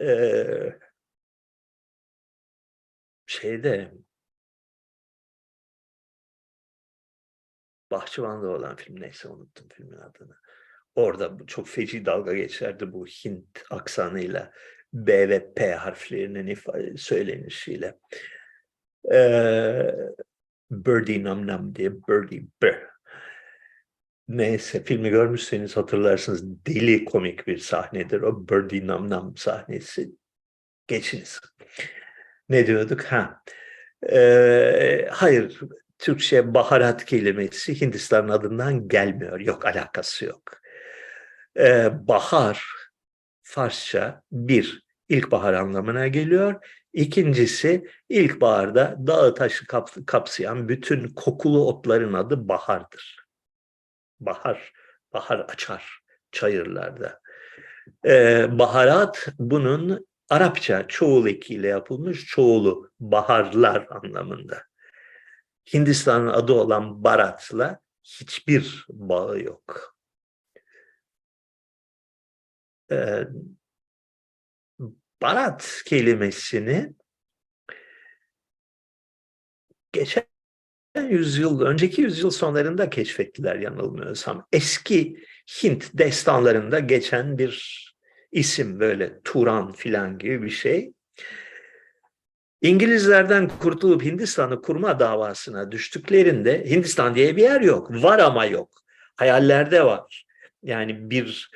Ee, 0.00 0.78
şeyde 3.26 3.92
Bahçıvan'da 7.90 8.48
olan 8.48 8.76
film 8.76 9.00
neyse 9.00 9.28
unuttum 9.28 9.68
filmin 9.68 9.98
adını. 9.98 10.36
Orada 10.98 11.36
çok 11.46 11.68
feci 11.68 12.06
dalga 12.06 12.34
geçerdi 12.34 12.92
bu 12.92 13.06
Hint 13.06 13.64
aksanıyla 13.70 14.52
B 14.92 15.28
ve 15.28 15.54
P 15.54 15.72
harflerinin 15.72 16.46
ifade, 16.46 16.96
söylenişiyle. 16.96 17.98
Ee, 19.12 19.94
Birdie 20.70 21.24
Nam 21.24 21.46
Nam 21.46 21.74
diye 21.74 21.92
Birdie 21.92 22.42
B. 22.62 22.86
Neyse 24.28 24.84
filmi 24.84 25.10
görmüşseniz 25.10 25.76
hatırlarsınız 25.76 26.66
deli 26.66 27.04
komik 27.04 27.46
bir 27.46 27.58
sahnedir 27.58 28.20
o 28.20 28.48
Birdie 28.48 28.86
Nam 28.86 29.10
Nam 29.10 29.36
sahnesi. 29.36 30.10
Geçiniz. 30.86 31.40
Ne 32.48 32.66
diyorduk? 32.66 33.04
Ha. 33.04 33.42
Ee, 34.12 35.08
hayır, 35.10 35.60
Türkçe 35.98 36.54
baharat 36.54 37.04
kelimesi 37.04 37.80
Hindistan 37.80 38.28
adından 38.28 38.88
gelmiyor. 38.88 39.40
Yok 39.40 39.66
alakası 39.66 40.24
yok 40.24 40.58
e, 41.58 41.90
bahar 42.08 42.78
Farsça 43.42 44.22
bir 44.32 44.82
ilkbahar 45.08 45.52
anlamına 45.52 46.08
geliyor. 46.08 46.66
İkincisi 46.92 47.88
ilkbaharda 48.08 48.96
dağı 49.06 49.34
taşı 49.34 49.66
kap, 49.66 49.90
kapsayan 50.06 50.68
bütün 50.68 51.08
kokulu 51.08 51.66
otların 51.66 52.12
adı 52.12 52.48
bahardır. 52.48 53.26
Bahar, 54.20 54.72
bahar 55.12 55.38
açar 55.38 56.00
çayırlarda. 56.32 57.20
Ee, 58.06 58.58
baharat 58.58 59.28
bunun 59.38 60.08
Arapça 60.30 60.88
çoğul 60.88 61.26
ekiyle 61.26 61.68
yapılmış 61.68 62.26
çoğulu 62.26 62.90
baharlar 63.00 63.86
anlamında. 63.90 64.62
Hindistan'ın 65.74 66.28
adı 66.28 66.52
olan 66.52 67.04
Barat'la 67.04 67.78
hiçbir 68.04 68.86
bağı 68.88 69.40
yok 69.40 69.97
e, 72.90 73.24
barat 75.22 75.82
kelimesini 75.86 76.94
geçen 79.92 80.24
yüzyıl, 81.10 81.60
önceki 81.60 82.02
yüzyıl 82.02 82.30
sonlarında 82.30 82.90
keşfettiler 82.90 83.56
yanılmıyorsam. 83.56 84.46
Eski 84.52 85.16
Hint 85.62 85.90
destanlarında 85.94 86.78
geçen 86.78 87.38
bir 87.38 87.84
isim 88.32 88.80
böyle 88.80 89.20
Turan 89.24 89.72
filan 89.72 90.18
gibi 90.18 90.42
bir 90.42 90.50
şey. 90.50 90.92
İngilizlerden 92.62 93.48
kurtulup 93.48 94.04
Hindistan'ı 94.04 94.62
kurma 94.62 95.00
davasına 95.00 95.72
düştüklerinde 95.72 96.70
Hindistan 96.70 97.14
diye 97.14 97.36
bir 97.36 97.42
yer 97.42 97.60
yok. 97.60 97.90
Var 97.90 98.18
ama 98.18 98.44
yok. 98.44 98.70
Hayallerde 99.16 99.84
var. 99.84 100.26
Yani 100.62 101.10
bir 101.10 101.50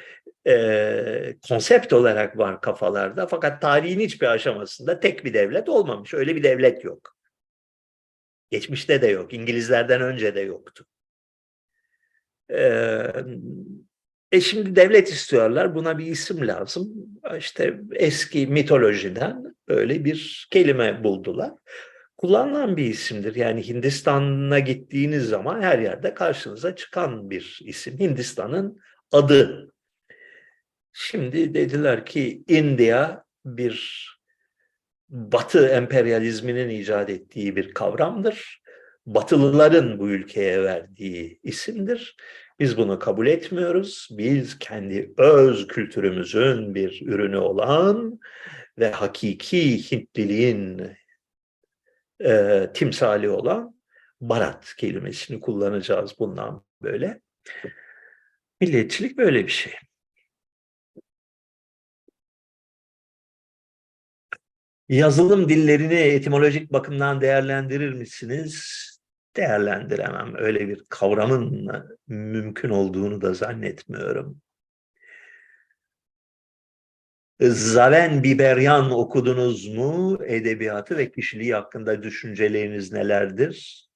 e, 0.47 1.36
konsept 1.48 1.93
olarak 1.93 2.39
var 2.39 2.60
kafalarda 2.60 3.27
fakat 3.27 3.62
tarihin 3.62 4.01
hiçbir 4.01 4.27
aşamasında 4.27 5.01
tek 5.01 5.24
bir 5.24 5.35
devlet 5.35 5.69
olmamış. 5.69 6.14
Öyle 6.14 6.36
bir 6.36 6.43
devlet 6.43 6.85
yok. 6.85 7.16
Geçmişte 8.51 9.02
de 9.02 9.06
yok. 9.06 9.35
İngilizlerden 9.35 10.01
önce 10.01 10.35
de 10.35 10.40
yoktu. 10.40 10.86
Ee, 12.51 13.12
e 14.32 14.40
şimdi 14.40 14.77
devlet 14.77 15.09
istiyorlar. 15.09 15.74
Buna 15.74 15.98
bir 15.98 16.06
isim 16.06 16.48
lazım. 16.48 16.93
İşte 17.39 17.81
eski 17.93 18.47
mitolojiden 18.47 19.55
öyle 19.69 20.05
bir 20.05 20.48
kelime 20.51 21.05
buldular. 21.05 21.52
Kullanılan 22.16 22.77
bir 22.77 22.85
isimdir. 22.85 23.35
Yani 23.35 23.69
Hindistan'a 23.69 24.59
gittiğiniz 24.59 25.28
zaman 25.28 25.62
her 25.62 25.78
yerde 25.78 26.14
karşınıza 26.14 26.77
çıkan 26.77 27.31
bir 27.31 27.59
isim. 27.64 27.98
Hindistan'ın 27.98 28.81
adı. 29.12 29.71
Şimdi 30.93 31.55
dediler 31.55 32.06
ki 32.06 32.44
India 32.48 33.23
bir 33.44 34.09
Batı 35.09 35.69
emperyalizminin 35.69 36.69
icat 36.69 37.10
ettiği 37.10 37.56
bir 37.56 37.74
kavramdır. 37.74 38.62
Batılıların 39.06 39.98
bu 39.98 40.10
ülkeye 40.10 40.62
verdiği 40.62 41.40
isimdir. 41.43 42.16
Biz 42.60 42.77
bunu 42.77 42.98
kabul 42.98 43.27
etmiyoruz. 43.27 44.09
Biz 44.10 44.59
kendi 44.59 45.14
öz 45.19 45.66
kültürümüzün 45.66 46.74
bir 46.74 47.02
ürünü 47.06 47.36
olan 47.36 48.20
ve 48.78 48.90
hakiki 48.90 49.93
Hintliliğin 49.93 50.90
e, 52.24 52.66
timsali 52.74 53.28
olan 53.28 53.77
Barat 54.20 54.74
kelimesini 54.77 55.40
kullanacağız 55.40 56.14
bundan 56.19 56.64
böyle. 56.82 57.20
Milliyetçilik 58.60 59.19
böyle 59.19 59.44
bir 59.47 59.52
şey. 59.52 59.73
Yazılım 64.93 65.48
dillerini 65.48 65.94
etimolojik 65.94 66.73
bakımdan 66.73 67.20
değerlendirir 67.20 67.93
misiniz? 67.93 68.82
Değerlendiremem. 69.36 70.35
Öyle 70.39 70.69
bir 70.69 70.85
kavramın 70.89 71.69
mümkün 72.06 72.70
olduğunu 72.70 73.23
da 73.23 73.35
zannetmiyorum. 73.35 74.40
Zaven 77.40 78.23
Biberyan 78.23 78.90
okudunuz 78.90 79.69
mu? 79.69 80.19
Edebiyatı 80.27 80.97
ve 80.97 81.12
kişiliği 81.12 81.55
hakkında 81.55 82.02
düşünceleriniz 82.02 82.93
nelerdir? 82.93 83.86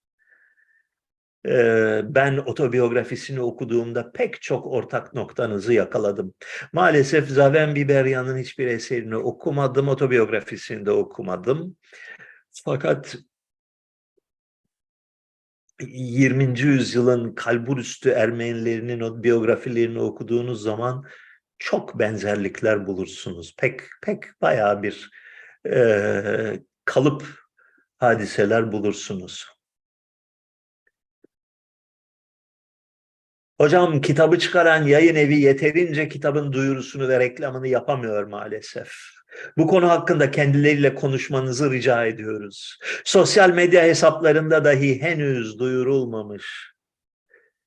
Ben 2.14 2.36
otobiyografisini 2.36 3.40
okuduğumda 3.40 4.12
pek 4.12 4.43
çok 4.43 4.66
ortak 4.66 5.14
noktanızı 5.14 5.73
yakaladım. 5.73 6.35
Maalesef 6.73 7.28
Zaven 7.28 7.74
Biberyan'ın 7.74 8.39
hiçbir 8.39 8.66
eserini 8.66 9.16
okumadım, 9.16 9.89
otobiyografisini 9.89 10.86
de 10.86 10.90
okumadım. 10.90 11.77
Fakat 12.64 13.16
20. 15.81 16.60
yüzyılın 16.60 17.35
kalburüstü 17.35 18.10
Ermenilerinin 18.10 19.01
o 19.01 19.23
biyografilerini 19.23 20.01
okuduğunuz 20.01 20.62
zaman 20.62 21.05
çok 21.59 21.98
benzerlikler 21.98 22.86
bulursunuz. 22.86 23.55
Pek 23.59 23.81
pek 24.02 24.40
bayağı 24.40 24.82
bir 24.82 25.10
e, 25.70 26.60
kalıp 26.85 27.24
hadiseler 27.98 28.73
bulursunuz. 28.73 29.55
Hocam 33.60 34.00
kitabı 34.00 34.38
çıkaran 34.38 34.82
yayın 34.82 35.14
evi 35.14 35.40
yeterince 35.40 36.08
kitabın 36.08 36.52
duyurusunu 36.52 37.08
ve 37.08 37.20
reklamını 37.20 37.68
yapamıyor 37.68 38.24
maalesef. 38.24 38.92
Bu 39.56 39.66
konu 39.66 39.88
hakkında 39.88 40.30
kendileriyle 40.30 40.94
konuşmanızı 40.94 41.70
rica 41.70 42.06
ediyoruz. 42.06 42.78
Sosyal 43.04 43.50
medya 43.50 43.82
hesaplarında 43.82 44.64
dahi 44.64 45.02
henüz 45.02 45.58
duyurulmamış. 45.58 46.72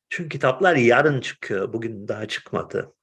Çünkü 0.09 0.29
kitaplar 0.29 0.75
yarın 0.75 1.21
çıkıyor, 1.21 1.73
bugün 1.73 2.07
daha 2.07 2.27
çıkmadı. 2.27 2.93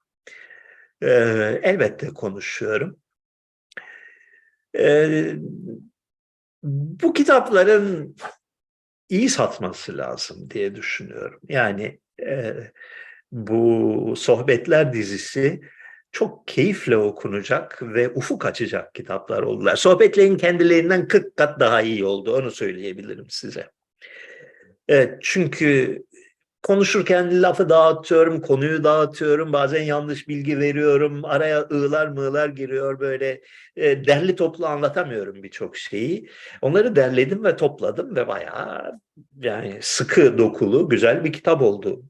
Ee, 1.03 1.61
elbette 1.63 2.09
konuşuyorum. 2.09 3.01
Ee, 4.79 5.37
bu 6.63 7.13
kitapların 7.13 8.17
iyi 9.09 9.29
satması 9.29 9.99
lazım 9.99 10.51
diye 10.51 10.75
düşünüyorum. 10.75 11.41
Yani 11.49 12.01
bu 13.33 14.15
Sohbetler 14.17 14.93
dizisi 14.93 15.61
çok 16.13 16.49
keyifle 16.49 16.97
okunacak 16.97 17.83
ve 17.83 18.09
ufuk 18.09 18.47
açacak 18.47 18.95
kitaplar 18.95 19.43
oldular. 19.43 19.77
Sohbetlerin 19.77 20.37
kendilerinden 20.37 21.09
40 21.09 21.37
kat 21.37 21.61
daha 21.61 21.83
iyi 21.83 22.05
oldu, 22.05 22.37
onu 22.37 22.51
söyleyebilirim 22.51 23.27
size. 23.29 23.71
Evet, 24.89 25.19
çünkü 25.23 25.99
konuşurken 26.67 27.43
lafı 27.43 27.69
dağıtıyorum, 27.69 28.41
konuyu 28.41 28.85
dağıtıyorum, 28.85 29.53
bazen 29.53 29.83
yanlış 29.83 30.29
bilgi 30.29 30.59
veriyorum, 30.59 31.25
araya 31.25 31.61
ığlar 31.61 32.07
mığlar 32.07 32.49
giriyor 32.49 33.01
böyle 33.01 33.41
e, 33.77 34.05
derli 34.05 34.37
toplu 34.37 34.67
anlatamıyorum 34.67 35.43
birçok 35.43 35.77
şeyi. 35.77 36.29
Onları 36.63 36.97
derledim 36.97 37.45
ve 37.45 37.57
topladım 37.57 38.17
ve 38.17 38.29
bayağı 38.29 39.01
yani 39.41 39.79
sıkı 39.81 40.39
dokulu 40.39 40.89
güzel 40.89 41.25
bir 41.25 41.33
kitap 41.33 41.63
oldu. 41.63 42.03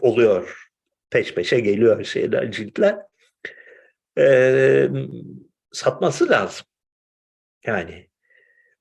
Oluyor. 0.00 0.68
Peş 1.10 1.34
peşe 1.34 1.60
geliyor 1.60 2.04
şeyler, 2.04 2.52
ciltler. 2.52 2.98
E, 4.18 4.88
satması 5.72 6.28
lazım. 6.28 6.66
Yani 7.66 8.08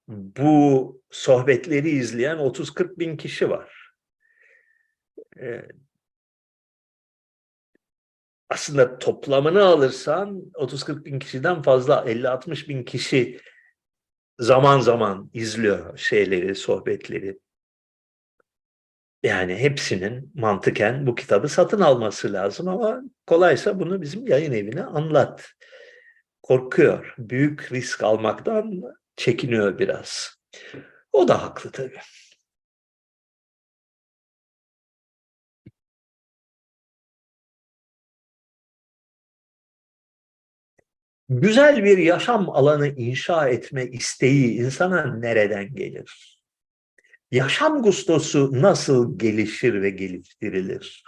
bu 0.07 1.01
sohbetleri 1.09 1.89
izleyen 1.89 2.37
30-40 2.37 2.99
bin 2.99 3.17
kişi 3.17 3.49
var 3.49 3.82
aslında 8.49 8.99
toplamını 8.99 9.63
alırsan 9.63 10.51
30-40 10.53 11.05
bin 11.05 11.19
kişiden 11.19 11.61
fazla 11.61 12.05
50-60 12.05 12.67
bin 12.67 12.83
kişi 12.83 13.39
zaman 14.39 14.79
zaman 14.79 15.29
izliyor 15.33 15.97
şeyleri, 15.97 16.55
sohbetleri. 16.55 17.39
Yani 19.23 19.55
hepsinin 19.55 20.31
mantıken 20.35 21.07
bu 21.07 21.15
kitabı 21.15 21.49
satın 21.49 21.81
alması 21.81 22.33
lazım 22.33 22.67
ama 22.67 23.01
kolaysa 23.27 23.79
bunu 23.79 24.01
bizim 24.01 24.27
yayın 24.27 24.51
evine 24.51 24.83
anlat. 24.83 25.49
Korkuyor. 26.41 27.15
Büyük 27.17 27.71
risk 27.71 28.03
almaktan 28.03 28.81
çekiniyor 29.15 29.79
biraz. 29.79 30.35
O 31.13 31.27
da 31.27 31.43
haklı 31.43 31.71
tabii. 31.71 31.99
Güzel 41.41 41.83
bir 41.83 41.97
yaşam 41.97 42.49
alanı 42.49 42.87
inşa 42.87 43.49
etme 43.49 43.85
isteği 43.85 44.57
insana 44.57 45.15
nereden 45.15 45.75
gelir? 45.75 46.39
Yaşam 47.31 47.81
gustosu 47.81 48.61
nasıl 48.61 49.19
gelişir 49.19 49.81
ve 49.81 49.89
geliştirilir? 49.89 51.03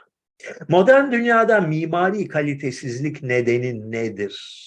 Modern 0.70 1.12
dünyada 1.12 1.62
mimari 1.62 2.28
kalitesizlik 2.28 3.24
nedeni 3.24 3.92
nedir? 3.92 4.62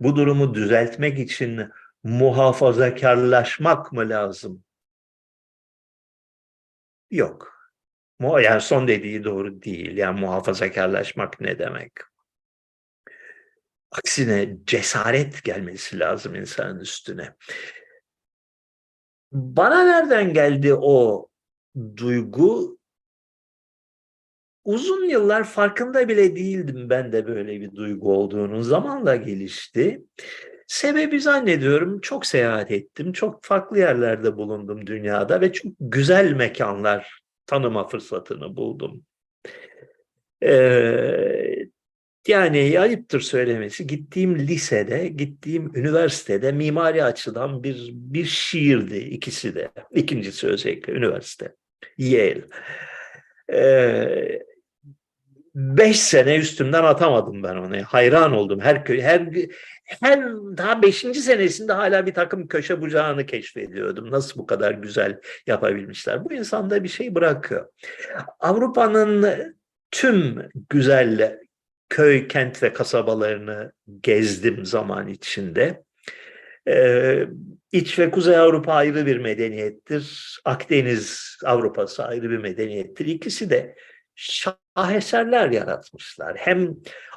Bu 0.00 0.16
durumu 0.16 0.54
düzeltmek 0.54 1.18
için 1.18 1.60
muhafazakarlaşmak 2.02 3.92
mı 3.92 4.08
lazım? 4.08 4.64
Yok. 7.10 7.54
Yani 8.20 8.60
son 8.60 8.88
dediği 8.88 9.24
doğru 9.24 9.62
değil. 9.62 9.96
Yani 9.96 10.20
muhafazakarlaşmak 10.20 11.40
ne 11.40 11.58
demek? 11.58 11.92
Aksine 13.98 14.56
cesaret 14.66 15.44
gelmesi 15.44 15.98
lazım 15.98 16.34
insanın 16.34 16.80
üstüne. 16.80 17.34
Bana 19.32 19.84
nereden 19.84 20.32
geldi 20.32 20.74
o 20.74 21.28
duygu? 21.96 22.78
Uzun 24.64 25.04
yıllar 25.04 25.44
farkında 25.44 26.08
bile 26.08 26.36
değildim 26.36 26.90
ben 26.90 27.12
de 27.12 27.26
böyle 27.26 27.60
bir 27.60 27.76
duygu 27.76 28.16
olduğunu. 28.16 28.62
Zamanla 28.62 29.16
gelişti. 29.16 30.04
Sebebi 30.66 31.20
zannediyorum 31.20 32.00
çok 32.00 32.26
seyahat 32.26 32.70
ettim. 32.70 33.12
Çok 33.12 33.44
farklı 33.44 33.78
yerlerde 33.78 34.36
bulundum 34.36 34.86
dünyada 34.86 35.40
ve 35.40 35.52
çok 35.52 35.72
güzel 35.80 36.32
mekanlar 36.32 37.20
tanıma 37.46 37.88
fırsatını 37.88 38.56
buldum. 38.56 39.04
Ee, 40.42 41.63
Yani 42.28 42.80
ayıptır 42.80 43.20
söylemesi 43.20 43.86
gittiğim 43.86 44.38
lisede, 44.38 45.08
gittiğim 45.08 45.76
üniversitede 45.76 46.52
mimari 46.52 47.04
açıdan 47.04 47.62
bir 47.62 47.90
bir 47.92 48.24
şiirdi 48.24 48.96
ikisi 48.96 49.54
de. 49.54 49.70
İkincisi 49.90 50.46
özellikle 50.46 50.92
üniversite. 50.92 51.54
Yale. 51.98 52.44
Ee, 53.52 54.42
beş 55.54 56.00
sene 56.00 56.36
üstümden 56.36 56.84
atamadım 56.84 57.42
ben 57.42 57.56
onu. 57.56 57.82
Hayran 57.82 58.32
oldum. 58.32 58.60
Her 58.60 58.84
köy, 58.84 59.00
her 59.00 59.28
her 60.02 60.20
daha 60.56 60.82
beşinci 60.82 61.20
senesinde 61.20 61.72
hala 61.72 62.06
bir 62.06 62.14
takım 62.14 62.48
köşe 62.48 62.80
bucağını 62.80 63.26
keşfediyordum. 63.26 64.10
Nasıl 64.10 64.40
bu 64.40 64.46
kadar 64.46 64.70
güzel 64.72 65.20
yapabilmişler? 65.46 66.24
Bu 66.24 66.32
insanda 66.32 66.84
bir 66.84 66.88
şey 66.88 67.14
bırakıyor. 67.14 67.68
Avrupa'nın 68.40 69.26
tüm 69.90 70.48
güzel 70.70 71.38
köy, 71.88 72.28
kent 72.28 72.62
ve 72.62 72.72
kasabalarını 72.72 73.72
gezdim 74.00 74.66
zaman 74.66 75.08
içinde. 75.08 75.84
Ee, 76.68 77.26
İç 77.72 77.98
ve 77.98 78.10
Kuzey 78.10 78.36
Avrupa 78.36 78.72
ayrı 78.72 79.06
bir 79.06 79.18
medeniyettir. 79.18 80.38
Akdeniz 80.44 81.36
Avrupası 81.44 82.04
ayrı 82.04 82.30
bir 82.30 82.38
medeniyettir. 82.38 83.06
İkisi 83.06 83.50
de 83.50 83.76
şaheserler 84.14 85.50
yaratmışlar. 85.50 86.36
Hem 86.36 86.76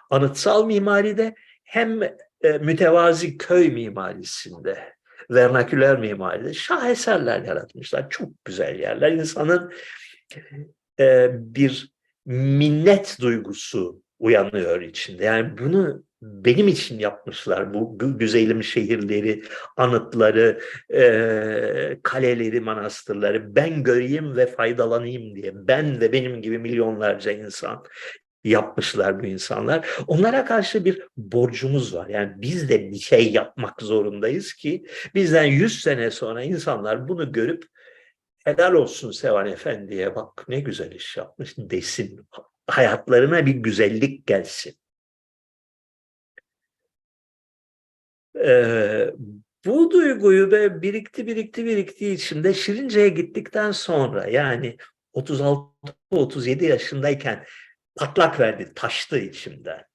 anıtsal 0.10 0.66
mimaride 0.66 1.36
hem 1.64 2.04
e, 2.42 2.58
mütevazi 2.62 3.38
köy 3.38 3.70
mimarisinde, 3.70 4.94
vernaküler 5.30 6.00
mimaride 6.00 6.54
şaheserler 6.54 7.42
yaratmışlar. 7.42 8.10
Çok 8.10 8.46
güzel 8.46 8.80
yerler. 8.80 9.12
İnsanın 9.12 9.74
e, 11.00 11.30
bir 11.34 11.92
minnet 12.26 13.18
duygusu 13.22 14.02
uyanıyor 14.20 14.82
içinde. 14.82 15.26
Yani 15.26 15.58
bunu 15.58 16.04
benim 16.22 16.68
için 16.68 17.00
yapmışlar 17.00 17.74
bu 17.74 17.98
güzelim 18.20 18.64
şehirleri, 18.64 19.44
anıtları, 19.78 20.60
e, 20.94 22.00
kaleleri, 22.04 22.60
manastırları 22.60 23.56
ben 23.56 23.84
göreyim 23.84 24.36
ve 24.36 24.46
faydalanayım 24.46 25.36
diye. 25.36 25.52
Ben 25.56 26.02
ve 26.02 26.12
benim 26.12 26.42
gibi 26.42 26.60
milyonlarca 26.60 27.32
insan 27.32 27.84
yapmışlar 28.44 29.24
bu 29.24 29.26
insanlar. 29.26 29.88
Onlara 30.08 30.46
karşı 30.46 30.86
bir 30.86 31.08
borcumuz 31.18 31.96
var. 31.96 32.08
Yani 32.08 32.34
biz 32.38 32.70
de 32.70 32.92
bir 32.92 33.00
şey 33.00 33.32
yapmak 33.32 33.82
zorundayız 33.82 34.54
ki 34.54 34.86
bizden 35.16 35.46
100 35.46 35.82
sene 35.82 36.12
sonra 36.12 36.44
insanlar 36.44 37.08
bunu 37.08 37.32
görüp 37.32 37.64
helal 38.46 38.74
olsun 38.74 39.12
Sevan 39.12 39.48
Efendi'ye 39.48 40.16
bak 40.16 40.46
ne 40.48 40.60
güzel 40.60 40.92
iş 40.92 41.18
yapmış 41.18 41.58
desin. 41.58 42.28
Hayatlarına 42.68 43.46
bir 43.46 43.56
güzellik 43.56 44.28
gelsin. 44.28 44.78
Ee, 48.46 49.12
bu 49.66 49.92
duyguyu 49.92 50.52
ve 50.52 50.82
birikti 50.82 51.28
birikti 51.28 51.66
biriktiği 51.66 52.14
içinde 52.14 52.54
Şirince'ye 52.54 53.10
gittikten 53.10 53.72
sonra 53.72 54.28
yani 54.28 54.78
36-37 55.14 56.66
yaşındayken 56.66 57.46
patlak 57.96 58.40
verdi, 58.40 58.72
taştı 58.76 59.18
içimde. 59.18 59.88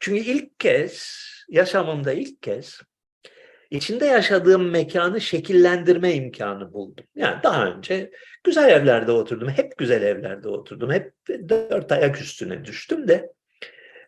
Çünkü 0.00 0.20
ilk 0.20 0.60
kez, 0.60 1.16
yaşamımda 1.48 2.12
ilk 2.12 2.42
kez 2.42 2.80
içinde 3.74 4.06
yaşadığım 4.06 4.70
mekanı 4.70 5.20
şekillendirme 5.20 6.14
imkanı 6.14 6.72
buldum. 6.72 7.04
Yani 7.14 7.42
daha 7.42 7.66
önce 7.66 8.10
güzel 8.44 8.68
evlerde 8.68 9.12
oturdum, 9.12 9.48
hep 9.48 9.78
güzel 9.78 10.02
evlerde 10.02 10.48
oturdum, 10.48 10.92
hep 10.92 11.12
dört 11.48 11.92
ayak 11.92 12.20
üstüne 12.20 12.64
düştüm 12.64 13.08
de 13.08 13.32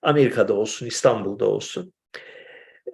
Amerika'da 0.03 0.55
olsun, 0.55 0.87
İstanbul'da 0.87 1.45
olsun. 1.45 1.93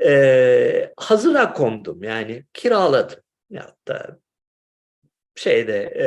Ee, 0.04 0.92
hazıra 0.96 1.52
kondum 1.52 2.02
yani 2.02 2.44
kiraladım. 2.52 3.20
Ya 3.50 3.76
da 3.88 4.18
şeyde 5.34 5.78
e, 5.78 6.06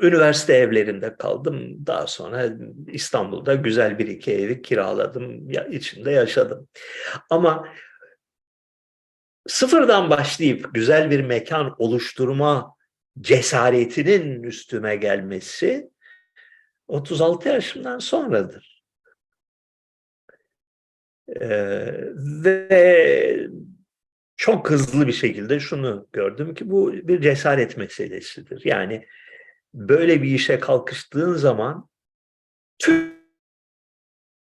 üniversite 0.00 0.54
evlerinde 0.54 1.16
kaldım. 1.16 1.86
Daha 1.86 2.06
sonra 2.06 2.50
İstanbul'da 2.86 3.54
güzel 3.54 3.98
bir 3.98 4.06
iki 4.06 4.32
evi 4.32 4.62
kiraladım. 4.62 5.50
Ya, 5.50 5.64
içinde 5.64 6.10
yaşadım. 6.10 6.68
Ama 7.30 7.68
sıfırdan 9.46 10.10
başlayıp 10.10 10.74
güzel 10.74 11.10
bir 11.10 11.20
mekan 11.20 11.74
oluşturma 11.78 12.76
cesaretinin 13.20 14.42
üstüme 14.42 14.96
gelmesi 14.96 15.90
36 16.88 17.48
yaşımdan 17.48 17.98
sonradır. 17.98 18.82
Ee, 21.40 21.94
ve 22.16 23.48
çok 24.36 24.70
hızlı 24.70 25.06
bir 25.06 25.12
şekilde 25.12 25.60
şunu 25.60 26.08
gördüm 26.12 26.54
ki 26.54 26.70
bu 26.70 26.92
bir 26.92 27.20
cesaret 27.20 27.76
meselesidir. 27.76 28.64
Yani 28.64 29.06
böyle 29.74 30.22
bir 30.22 30.30
işe 30.30 30.60
kalkıştığın 30.60 31.34
zaman 31.34 31.88
tüm 32.78 33.12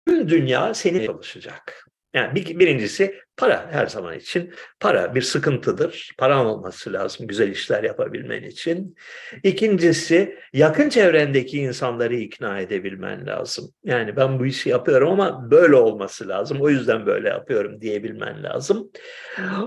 dünya 0.06 0.74
seni 0.74 1.06
çalışacak. 1.06 1.85
Yani 2.16 2.34
bir, 2.34 2.59
birincisi 2.59 3.14
para 3.36 3.68
her 3.70 3.86
zaman 3.86 4.16
için. 4.16 4.52
Para 4.80 5.14
bir 5.14 5.22
sıkıntıdır. 5.22 6.12
Paran 6.18 6.47
olması 6.47 6.93
lazım 6.93 7.26
güzel 7.26 7.48
işler 7.48 7.84
yapabilmen 7.84 8.43
için. 8.43 8.97
İkincisi 9.43 10.38
yakın 10.52 10.88
çevrendeki 10.88 11.59
insanları 11.59 12.16
ikna 12.16 12.60
edebilmen 12.60 13.26
lazım. 13.26 13.72
Yani 13.84 14.16
ben 14.16 14.38
bu 14.38 14.47
işi 14.47 14.68
yapıyorum 14.68 15.10
ama 15.10 15.51
böyle 15.51 15.76
olması 15.76 16.28
lazım. 16.28 16.59
O 16.60 16.68
yüzden 16.68 17.06
böyle 17.06 17.28
yapıyorum 17.28 17.80
diyebilmen 17.80 18.43
lazım. 18.43 18.90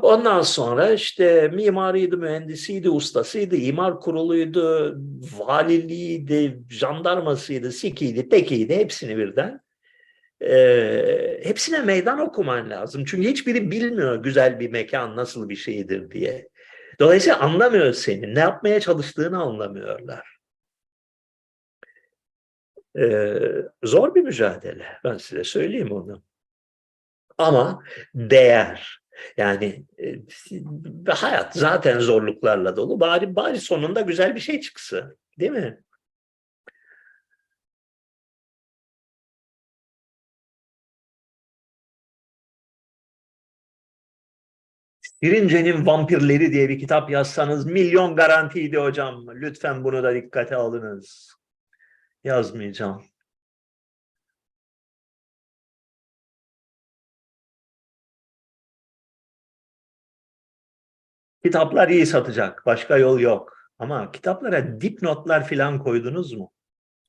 Ondan 0.02 0.42
sonra 0.42 0.92
işte 0.92 1.48
mimariydi, 1.54 2.18
mühendisiydi, 2.18 2.90
ustasıydı, 2.90 3.56
imar 3.56 4.00
kuruluydu, 4.00 4.98
valiliğiydi, 5.38 6.60
jandarmasıydı, 6.70 7.72
sikiydi, 7.72 8.30
tekiydi 8.30 8.76
hepsini 8.76 9.18
birden 9.18 9.62
e, 10.42 11.40
hepsine 11.44 11.80
meydan 11.82 12.20
okuman 12.20 12.70
lazım. 12.70 13.06
Çünkü 13.06 13.30
hiçbiri 13.30 13.72
bilmiyor 13.72 14.24
güzel 14.24 14.60
bir 14.60 14.70
mekan 14.70 15.16
nasıl 15.16 15.50
bir 15.50 15.56
şeydir 15.56 16.12
diye. 16.12 16.50
Dolayısıyla 17.00 17.40
anlamıyor 17.40 17.94
seni. 17.94 18.36
Ne 18.36 18.40
yapmaya 18.40 18.80
çalıştığını 18.80 19.42
anlamıyorlar. 19.42 20.40
Ee, 23.00 23.40
zor 23.84 24.16
bir 24.16 24.22
mücadele. 24.22 24.86
Ben 25.04 25.18
size 25.18 25.44
söyleyeyim 25.44 25.92
onu. 25.92 26.24
Ama 27.38 27.84
değer. 28.16 29.00
Yani 29.38 29.86
e, 29.98 30.16
hayat 31.12 31.56
zaten 31.56 32.00
zorluklarla 32.00 32.76
dolu. 32.76 33.00
Bari, 33.00 33.36
bari 33.36 33.60
sonunda 33.60 34.02
güzel 34.02 34.36
bir 34.36 34.40
şey 34.40 34.62
çıksın. 34.62 35.18
Değil 35.40 35.52
mi? 35.52 35.80
Birince'nin 45.22 45.86
Vampirleri 45.86 46.52
diye 46.54 46.70
bir 46.70 46.80
kitap 46.80 47.10
yazsanız 47.10 47.66
milyon 47.66 48.16
garantiydi 48.16 48.78
hocam. 48.78 49.28
Lütfen 49.28 49.84
bunu 49.84 50.04
da 50.04 50.16
dikkate 50.16 50.56
alınız. 50.56 51.34
Yazmayacağım. 52.24 53.04
Kitaplar 61.44 61.90
iyi 61.90 62.06
satacak. 62.06 62.66
Başka 62.66 62.98
yol 62.98 63.20
yok. 63.20 63.58
Ama 63.80 64.12
kitaplara 64.12 64.82
dipnotlar 64.82 65.48
falan 65.50 65.80
koydunuz 65.80 66.34
mu? 66.34 66.52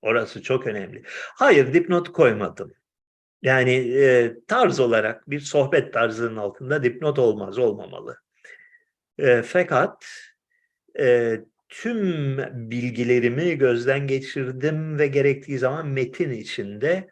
Orası 0.03 0.43
çok 0.43 0.66
önemli. 0.66 1.03
Hayır 1.37 1.73
dipnot 1.73 2.12
koymadım. 2.12 2.73
Yani 3.43 3.73
e, 3.75 4.37
tarz 4.49 4.81
olarak 4.81 5.31
bir 5.31 5.41
sohbet 5.41 5.93
tarzının 5.93 6.37
altında 6.37 6.83
dipnot 6.83 7.19
olmaz, 7.19 7.59
olmamalı. 7.59 8.17
E, 9.19 9.43
fakat 9.43 10.07
e, 10.99 11.37
tüm 11.69 12.37
bilgilerimi 12.71 13.59
gözden 13.59 14.07
geçirdim 14.07 14.99
ve 14.99 15.07
gerektiği 15.07 15.59
zaman 15.59 15.87
metin 15.87 16.31
içinde 16.31 17.11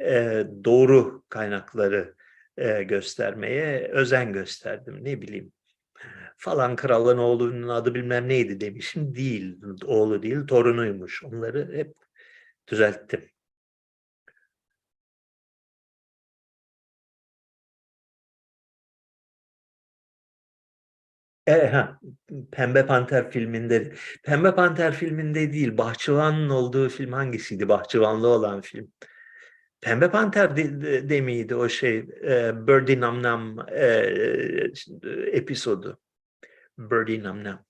e, 0.00 0.44
doğru 0.64 1.24
kaynakları 1.28 2.14
e, 2.56 2.82
göstermeye 2.82 3.88
özen 3.88 4.32
gösterdim. 4.32 5.04
Ne 5.04 5.22
bileyim 5.22 5.52
falan 6.36 6.76
kralın 6.76 7.18
oğlunun 7.18 7.68
adı 7.68 7.94
bilmem 7.94 8.28
neydi 8.28 8.60
demişim. 8.60 9.14
Değil, 9.14 9.58
oğlu 9.84 10.22
değil, 10.22 10.46
torunuymuş. 10.46 11.24
Onları 11.24 11.76
hep 11.76 11.94
düzelttim. 12.68 13.30
E, 21.50 21.66
ha, 21.66 22.00
Pembe 22.52 22.86
Panter 22.86 23.30
filminde. 23.30 23.92
Pembe 24.24 24.54
Panter 24.54 24.92
filminde 24.94 25.52
değil, 25.52 25.78
Bahçıvan'ın 25.78 26.48
olduğu 26.48 26.88
film 26.88 27.12
hangisiydi? 27.12 27.68
Bahçıvanlı 27.68 28.28
olan 28.28 28.60
film. 28.60 28.92
Pembe 29.80 30.10
Panter 30.10 30.56
de, 30.56 30.82
de, 30.82 31.08
de 31.08 31.20
miydi 31.20 31.54
o 31.54 31.68
şey? 31.68 31.98
E, 31.98 32.66
Birdie 32.66 33.00
Nam 33.00 33.22
Nam 33.22 33.56
e, 33.72 33.86
episodu. 35.32 35.98
Birdie 36.78 37.22
Nam 37.22 37.44
Nam. 37.44 37.69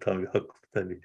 Tabii 0.00 0.26
haklı 0.26 0.60
tabii. 0.72 1.00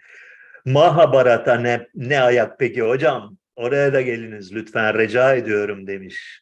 Mahabharata 0.65 1.55
ne, 1.55 1.87
ne 1.95 2.21
ayak 2.21 2.59
peki 2.59 2.81
hocam? 2.81 3.37
Oraya 3.55 3.93
da 3.93 4.01
geliniz 4.01 4.53
lütfen 4.53 4.97
rica 4.97 5.35
ediyorum 5.35 5.87
demiş. 5.87 6.41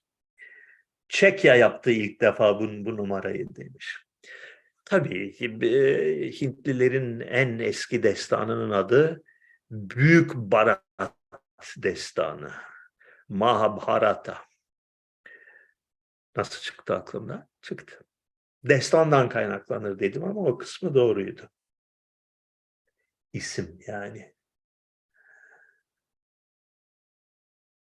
Çekya 1.10 1.56
yaptı 1.56 1.92
ilk 1.92 2.22
defa 2.22 2.60
bu, 2.60 2.86
bu 2.86 2.98
numarayı 2.98 3.56
demiş. 3.56 4.06
Tabii 4.86 5.36
e, 5.66 6.32
Hintlilerin 6.32 7.20
en 7.20 7.60
eski 7.60 8.04
destanının 8.04 8.70
adı 8.70 9.24
Büyük 9.72 10.36
Barat 10.36 10.84
Destanı. 11.78 12.52
Mahabharata. 13.30 14.38
Nasıl 16.36 16.62
çıktı 16.62 16.96
aklımda? 16.96 17.48
Çıktı. 17.62 18.00
Destandan 18.64 19.30
kaynaklanır 19.30 20.00
dedim 20.00 20.24
ama 20.24 20.42
o 20.42 20.58
kısmı 20.58 20.96
doğruydu. 20.96 21.50
İsim 23.36 23.80
yani. 23.88 24.34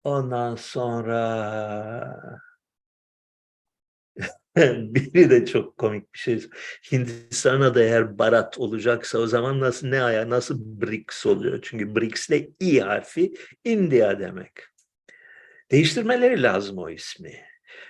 Ondan 0.04 0.56
sonra 0.56 1.10
biri 4.66 5.30
de 5.30 5.46
çok 5.46 5.78
komik 5.78 6.14
bir 6.14 6.20
şey. 6.20 6.50
Hindistan'a 6.92 7.76
da 7.76 7.84
eğer 7.84 8.20
barat 8.20 8.60
olacaksa 8.60 9.20
o 9.20 9.28
zaman 9.28 9.60
nasıl 9.60 9.88
ne 9.88 10.02
aya 10.02 10.30
nasıl 10.30 10.82
BRICS 10.82 11.26
oluyor? 11.26 11.60
Çünkü 11.62 11.96
BRICS 11.96 12.30
de 12.30 12.50
İ 12.60 12.80
harfi 12.80 13.34
India 13.64 14.20
demek. 14.20 14.52
Değiştirmeleri 15.72 16.44
lazım 16.44 16.78
o 16.78 16.90
ismi. 16.90 17.34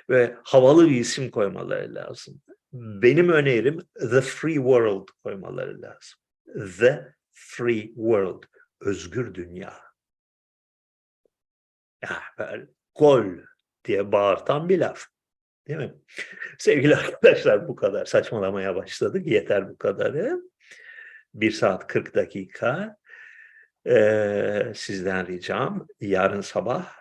Ve 0.09 0.35
havalı 0.43 0.89
bir 0.89 0.95
isim 0.95 1.31
koymaları 1.31 1.95
lazım. 1.95 2.41
Benim 2.73 3.29
önerim 3.29 3.79
The 3.99 4.21
Free 4.21 4.55
World 4.55 5.07
koymaları 5.23 5.81
lazım. 5.81 6.19
The 6.79 7.18
Free 7.39 7.87
World. 7.87 8.43
Özgür 8.81 9.33
dünya. 9.33 9.73
Ya 12.03 12.21
böyle 12.37 12.67
gol 12.95 13.25
diye 13.85 14.11
bağırtan 14.11 14.69
bir 14.69 14.79
laf. 14.79 15.05
Değil 15.67 15.79
mi? 15.79 15.95
Sevgili 16.57 16.95
arkadaşlar 16.95 17.67
bu 17.67 17.75
kadar 17.75 18.05
saçmalamaya 18.05 18.75
başladık. 18.75 19.27
Yeter 19.27 19.69
bu 19.69 19.77
kadarı. 19.77 20.41
Bir 21.33 21.51
saat 21.51 21.87
40 21.87 22.15
dakika. 22.15 22.97
Ee, 23.87 24.71
sizden 24.75 25.27
ricam 25.27 25.87
yarın 26.01 26.41
sabah 26.41 26.93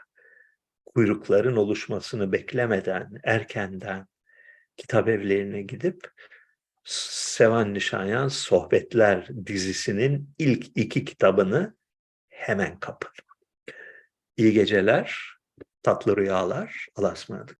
kuyrukların 0.86 1.56
oluşmasını 1.56 2.32
beklemeden 2.32 3.10
erkenden 3.24 4.06
kitap 4.76 5.08
evlerine 5.08 5.62
gidip 5.62 6.10
Sevan 6.88 7.74
Nişanyan 7.74 8.28
Sohbetler 8.28 9.28
dizisinin 9.46 10.34
ilk 10.38 10.66
iki 10.76 11.04
kitabını 11.04 11.76
hemen 12.28 12.80
kapın. 12.80 13.10
İyi 14.36 14.52
geceler, 14.52 15.36
tatlı 15.82 16.16
rüyalar, 16.16 16.86
Allah'a 16.96 17.12
ısmarladık. 17.12 17.56